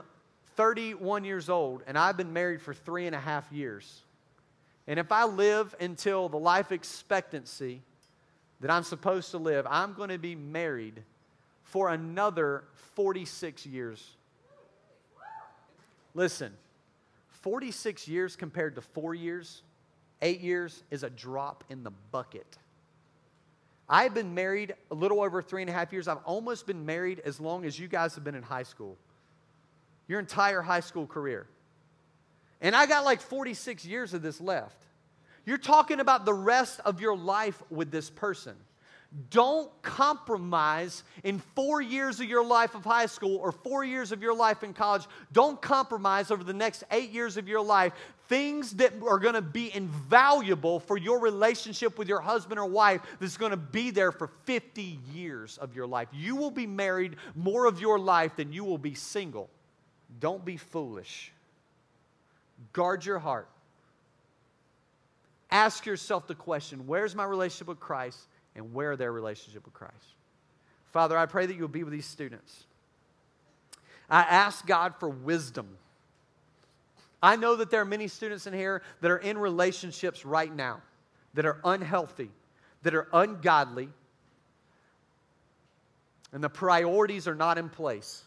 31 0.55 1.23
years 1.23 1.49
old 1.49 1.83
and 1.85 1.97
I've 1.97 2.17
been 2.17 2.33
married 2.33 2.61
for 2.61 2.73
three 2.73 3.05
and 3.05 3.15
a 3.15 3.19
half 3.19 3.51
years. 3.51 4.01
And 4.87 4.99
if 4.99 5.11
I 5.11 5.25
live 5.25 5.75
until 5.79 6.29
the 6.29 6.37
life 6.37 6.71
expectancy 6.71 7.81
that 8.61 8.71
I'm 8.71 8.83
supposed 8.83 9.31
to 9.31 9.37
live, 9.37 9.67
I'm 9.69 9.93
going 9.93 10.09
to 10.09 10.17
be 10.17 10.35
married 10.35 11.03
for 11.63 11.89
another 11.89 12.63
46 12.95 13.65
years. 13.65 14.15
Listen, 16.13 16.53
46 17.41 18.07
years 18.07 18.35
compared 18.35 18.75
to 18.75 18.81
four 18.81 19.13
years, 19.13 19.61
eight 20.21 20.39
years 20.39 20.83
is 20.89 21.03
a 21.03 21.09
drop 21.09 21.63
in 21.69 21.83
the 21.83 21.91
bucket. 22.11 22.57
I've 23.87 24.13
been 24.13 24.33
married 24.33 24.73
a 24.89 24.95
little 24.95 25.21
over 25.21 25.41
three 25.41 25.61
and 25.61 25.69
a 25.69 25.73
half 25.73 25.93
years. 25.93 26.07
I've 26.07 26.23
almost 26.25 26.65
been 26.65 26.85
married 26.85 27.21
as 27.23 27.39
long 27.39 27.65
as 27.65 27.77
you 27.77 27.87
guys 27.87 28.15
have 28.15 28.23
been 28.23 28.33
in 28.33 28.41
high 28.41 28.63
school, 28.63 28.97
your 30.07 30.19
entire 30.19 30.61
high 30.61 30.79
school 30.79 31.05
career. 31.05 31.45
And 32.61 32.75
I 32.75 32.85
got 32.85 33.05
like 33.05 33.21
46 33.21 33.85
years 33.85 34.13
of 34.13 34.21
this 34.21 34.41
left. 34.41 34.84
You're 35.45 35.57
talking 35.57 35.99
about 35.99 36.25
the 36.25 36.33
rest 36.33 36.79
of 36.85 36.99
your 36.99 37.15
life 37.15 37.61
with 37.69 37.91
this 37.91 38.09
person. 38.09 38.55
Don't 39.29 39.71
compromise 39.81 41.03
in 41.23 41.39
four 41.55 41.81
years 41.81 42.19
of 42.19 42.25
your 42.25 42.43
life 42.43 42.75
of 42.75 42.83
high 42.83 43.05
school 43.05 43.37
or 43.37 43.51
four 43.51 43.85
years 43.85 44.11
of 44.11 44.21
your 44.21 44.35
life 44.35 44.61
in 44.63 44.73
college. 44.73 45.05
Don't 45.31 45.61
compromise 45.61 46.31
over 46.31 46.43
the 46.43 46.53
next 46.53 46.83
eight 46.91 47.11
years 47.11 47.37
of 47.37 47.47
your 47.47 47.61
life 47.61 47.93
things 48.27 48.71
that 48.73 48.91
are 49.07 49.19
going 49.19 49.35
to 49.35 49.41
be 49.41 49.73
invaluable 49.73 50.79
for 50.79 50.97
your 50.97 51.19
relationship 51.19 51.97
with 51.97 52.09
your 52.09 52.19
husband 52.19 52.59
or 52.59 52.65
wife 52.65 53.01
that's 53.19 53.37
going 53.37 53.51
to 53.51 53.57
be 53.57 53.91
there 53.91 54.11
for 54.11 54.27
50 54.45 54.99
years 55.13 55.57
of 55.59 55.75
your 55.75 55.87
life. 55.87 56.09
You 56.11 56.35
will 56.35 56.51
be 56.51 56.67
married 56.67 57.15
more 57.35 57.65
of 57.65 57.79
your 57.79 57.99
life 57.99 58.35
than 58.35 58.51
you 58.51 58.63
will 58.63 58.79
be 58.79 58.95
single. 58.95 59.49
Don't 60.19 60.43
be 60.43 60.57
foolish. 60.57 61.31
Guard 62.73 63.05
your 63.05 63.19
heart. 63.19 63.47
Ask 65.55 65.85
yourself 65.85 66.27
the 66.27 66.35
question 66.35 66.85
where's 66.85 67.15
my 67.15 67.23
relationship 67.23 67.69
with 67.69 67.79
Christ 67.79 68.19
and 68.57 68.73
where 68.73 68.97
their 68.97 69.13
relationship 69.13 69.63
with 69.63 69.73
Christ? 69.73 70.05
Father, 70.91 71.17
I 71.17 71.27
pray 71.27 71.45
that 71.45 71.55
you'll 71.55 71.69
be 71.69 71.85
with 71.85 71.93
these 71.93 72.05
students. 72.05 72.65
I 74.09 74.23
ask 74.23 74.67
God 74.67 74.95
for 74.99 75.07
wisdom. 75.07 75.69
I 77.23 77.37
know 77.37 77.55
that 77.55 77.71
there 77.71 77.79
are 77.79 77.85
many 77.85 78.09
students 78.09 78.47
in 78.47 78.53
here 78.53 78.81
that 78.99 79.09
are 79.09 79.17
in 79.17 79.37
relationships 79.37 80.25
right 80.25 80.53
now 80.53 80.81
that 81.35 81.45
are 81.45 81.61
unhealthy, 81.63 82.31
that 82.83 82.93
are 82.93 83.07
ungodly, 83.13 83.87
and 86.33 86.43
the 86.43 86.49
priorities 86.49 87.29
are 87.29 87.35
not 87.35 87.57
in 87.57 87.69
place. 87.69 88.25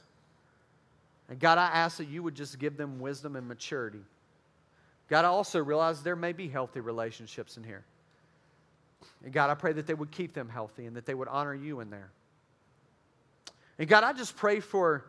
And 1.29 1.39
God, 1.39 1.59
I 1.59 1.67
ask 1.67 1.99
that 1.99 2.09
you 2.09 2.23
would 2.23 2.35
just 2.35 2.59
give 2.59 2.79
them 2.79 3.01
wisdom 3.01 3.37
and 3.37 3.47
maturity. 3.47 4.01
God, 5.09 5.25
I 5.25 5.29
also 5.29 5.63
realize 5.63 6.03
there 6.03 6.17
may 6.17 6.33
be 6.33 6.49
healthy 6.49 6.81
relationships 6.81 7.57
in 7.57 7.65
here. 7.65 7.85
And 9.25 9.33
God, 9.33 9.51
I 9.51 9.55
pray 9.55 9.73
that 9.73 9.87
they 9.87 9.95
would 9.95 10.11
keep 10.11 10.35
them 10.35 10.49
healthy 10.49 10.87
and 10.87 10.97
that 10.97 11.07
they 11.07 11.15
would 11.15 11.29
honor 11.29 11.55
you 11.55 11.81
in 11.81 11.91
there. 11.91 12.11
And 13.79 13.89
God, 13.89 14.05
I 14.05 14.13
just 14.13 14.37
pray 14.37 14.61
for 14.61 15.05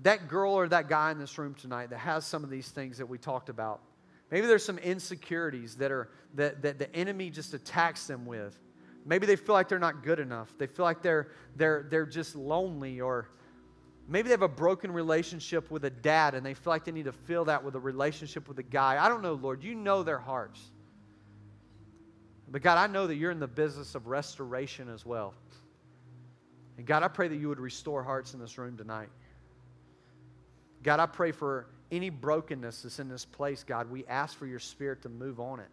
that 0.00 0.28
girl 0.28 0.52
or 0.52 0.68
that 0.68 0.88
guy 0.88 1.10
in 1.10 1.18
this 1.18 1.38
room 1.38 1.54
tonight 1.54 1.90
that 1.90 1.98
has 1.98 2.24
some 2.24 2.44
of 2.44 2.50
these 2.50 2.68
things 2.68 2.98
that 2.98 3.06
we 3.06 3.18
talked 3.18 3.48
about. 3.48 3.80
Maybe 4.30 4.46
there's 4.46 4.64
some 4.64 4.78
insecurities 4.78 5.76
that 5.76 5.90
are 5.90 6.10
that, 6.34 6.62
that 6.62 6.78
the 6.78 6.94
enemy 6.94 7.30
just 7.30 7.54
attacks 7.54 8.06
them 8.06 8.26
with. 8.26 8.58
Maybe 9.06 9.26
they 9.26 9.36
feel 9.36 9.54
like 9.54 9.68
they're 9.68 9.78
not 9.78 10.04
good 10.04 10.20
enough. 10.20 10.52
They 10.58 10.66
feel 10.66 10.84
like 10.84 11.02
they're 11.02 11.28
they're 11.56 11.86
they're 11.88 12.06
just 12.06 12.36
lonely 12.36 13.00
or 13.00 13.30
Maybe 14.10 14.28
they 14.28 14.32
have 14.32 14.42
a 14.42 14.48
broken 14.48 14.90
relationship 14.90 15.70
with 15.70 15.84
a 15.84 15.90
dad 15.90 16.34
and 16.34 16.44
they 16.44 16.54
feel 16.54 16.72
like 16.72 16.84
they 16.84 16.92
need 16.92 17.04
to 17.04 17.12
fill 17.12 17.44
that 17.44 17.62
with 17.62 17.74
a 17.74 17.78
relationship 17.78 18.48
with 18.48 18.58
a 18.58 18.62
guy. 18.62 19.04
I 19.04 19.08
don't 19.08 19.20
know, 19.20 19.34
Lord. 19.34 19.62
You 19.62 19.74
know 19.74 20.02
their 20.02 20.18
hearts. 20.18 20.60
But 22.50 22.62
God, 22.62 22.78
I 22.78 22.90
know 22.90 23.06
that 23.06 23.16
you're 23.16 23.30
in 23.30 23.38
the 23.38 23.46
business 23.46 23.94
of 23.94 24.06
restoration 24.06 24.88
as 24.88 25.04
well. 25.04 25.34
And 26.78 26.86
God, 26.86 27.02
I 27.02 27.08
pray 27.08 27.28
that 27.28 27.36
you 27.36 27.48
would 27.50 27.60
restore 27.60 28.02
hearts 28.02 28.32
in 28.32 28.40
this 28.40 28.56
room 28.56 28.78
tonight. 28.78 29.10
God, 30.82 31.00
I 31.00 31.06
pray 31.06 31.32
for 31.32 31.66
any 31.92 32.08
brokenness 32.08 32.82
that's 32.82 33.00
in 33.00 33.08
this 33.08 33.26
place, 33.26 33.62
God. 33.62 33.90
We 33.90 34.06
ask 34.06 34.38
for 34.38 34.46
your 34.46 34.58
spirit 34.58 35.02
to 35.02 35.10
move 35.10 35.38
on 35.38 35.60
it. 35.60 35.68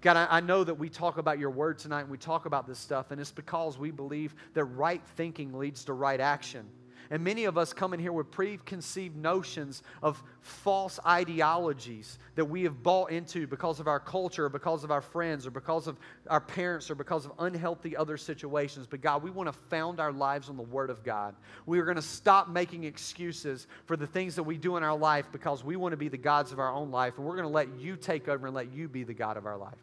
God, 0.00 0.28
I, 0.30 0.38
know 0.40 0.62
that 0.62 0.74
we 0.74 0.88
talk 0.88 1.18
about 1.18 1.40
your 1.40 1.50
word 1.50 1.78
tonight 1.78 2.02
and 2.02 2.10
we 2.10 2.18
talk 2.18 2.46
about 2.46 2.68
this 2.68 2.78
stuff, 2.78 3.10
and 3.10 3.20
it's 3.20 3.32
because 3.32 3.78
we 3.78 3.90
believe 3.90 4.34
that 4.54 4.64
right 4.64 5.02
thinking 5.16 5.52
leads 5.52 5.84
to 5.86 5.92
right 5.92 6.20
action. 6.20 6.66
And 7.10 7.24
many 7.24 7.46
of 7.46 7.56
us 7.56 7.72
come 7.72 7.94
in 7.94 8.00
here 8.00 8.12
with 8.12 8.30
preconceived 8.30 9.16
notions 9.16 9.82
of 10.02 10.22
false 10.40 11.00
ideologies 11.06 12.18
that 12.34 12.44
we 12.44 12.62
have 12.64 12.82
bought 12.82 13.10
into 13.10 13.46
because 13.46 13.80
of 13.80 13.88
our 13.88 13.98
culture, 13.98 14.44
or 14.44 14.48
because 14.50 14.84
of 14.84 14.90
our 14.90 15.00
friends, 15.00 15.46
or 15.46 15.50
because 15.50 15.86
of 15.86 15.96
our 16.28 16.40
parents, 16.40 16.90
or 16.90 16.94
because 16.94 17.24
of 17.24 17.32
unhealthy 17.38 17.96
other 17.96 18.18
situations. 18.18 18.86
But 18.86 19.00
God, 19.00 19.22
we 19.22 19.30
want 19.30 19.48
to 19.48 19.58
found 19.68 20.00
our 20.00 20.12
lives 20.12 20.50
on 20.50 20.56
the 20.56 20.62
Word 20.62 20.90
of 20.90 21.02
God. 21.02 21.34
We 21.64 21.78
are 21.78 21.84
going 21.84 21.96
to 21.96 22.02
stop 22.02 22.50
making 22.50 22.84
excuses 22.84 23.66
for 23.86 23.96
the 23.96 24.06
things 24.06 24.36
that 24.36 24.42
we 24.42 24.58
do 24.58 24.76
in 24.76 24.82
our 24.82 24.96
life 24.96 25.26
because 25.32 25.64
we 25.64 25.76
want 25.76 25.92
to 25.92 25.96
be 25.96 26.08
the 26.08 26.18
gods 26.18 26.52
of 26.52 26.58
our 26.58 26.72
own 26.72 26.90
life. 26.90 27.14
And 27.16 27.26
we're 27.26 27.36
going 27.36 27.48
to 27.48 27.52
let 27.52 27.68
you 27.80 27.96
take 27.96 28.28
over 28.28 28.46
and 28.46 28.54
let 28.54 28.70
you 28.70 28.86
be 28.86 29.02
the 29.02 29.14
God 29.14 29.36
of 29.36 29.46
our 29.46 29.56
life. 29.56 29.78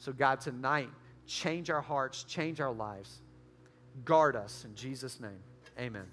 So, 0.00 0.12
God, 0.12 0.40
tonight, 0.40 0.88
change 1.26 1.70
our 1.70 1.82
hearts, 1.82 2.24
change 2.24 2.60
our 2.60 2.72
lives. 2.72 3.20
Guard 4.04 4.34
us 4.34 4.64
in 4.64 4.74
Jesus' 4.74 5.20
name. 5.20 5.42
Amen. 5.78 6.06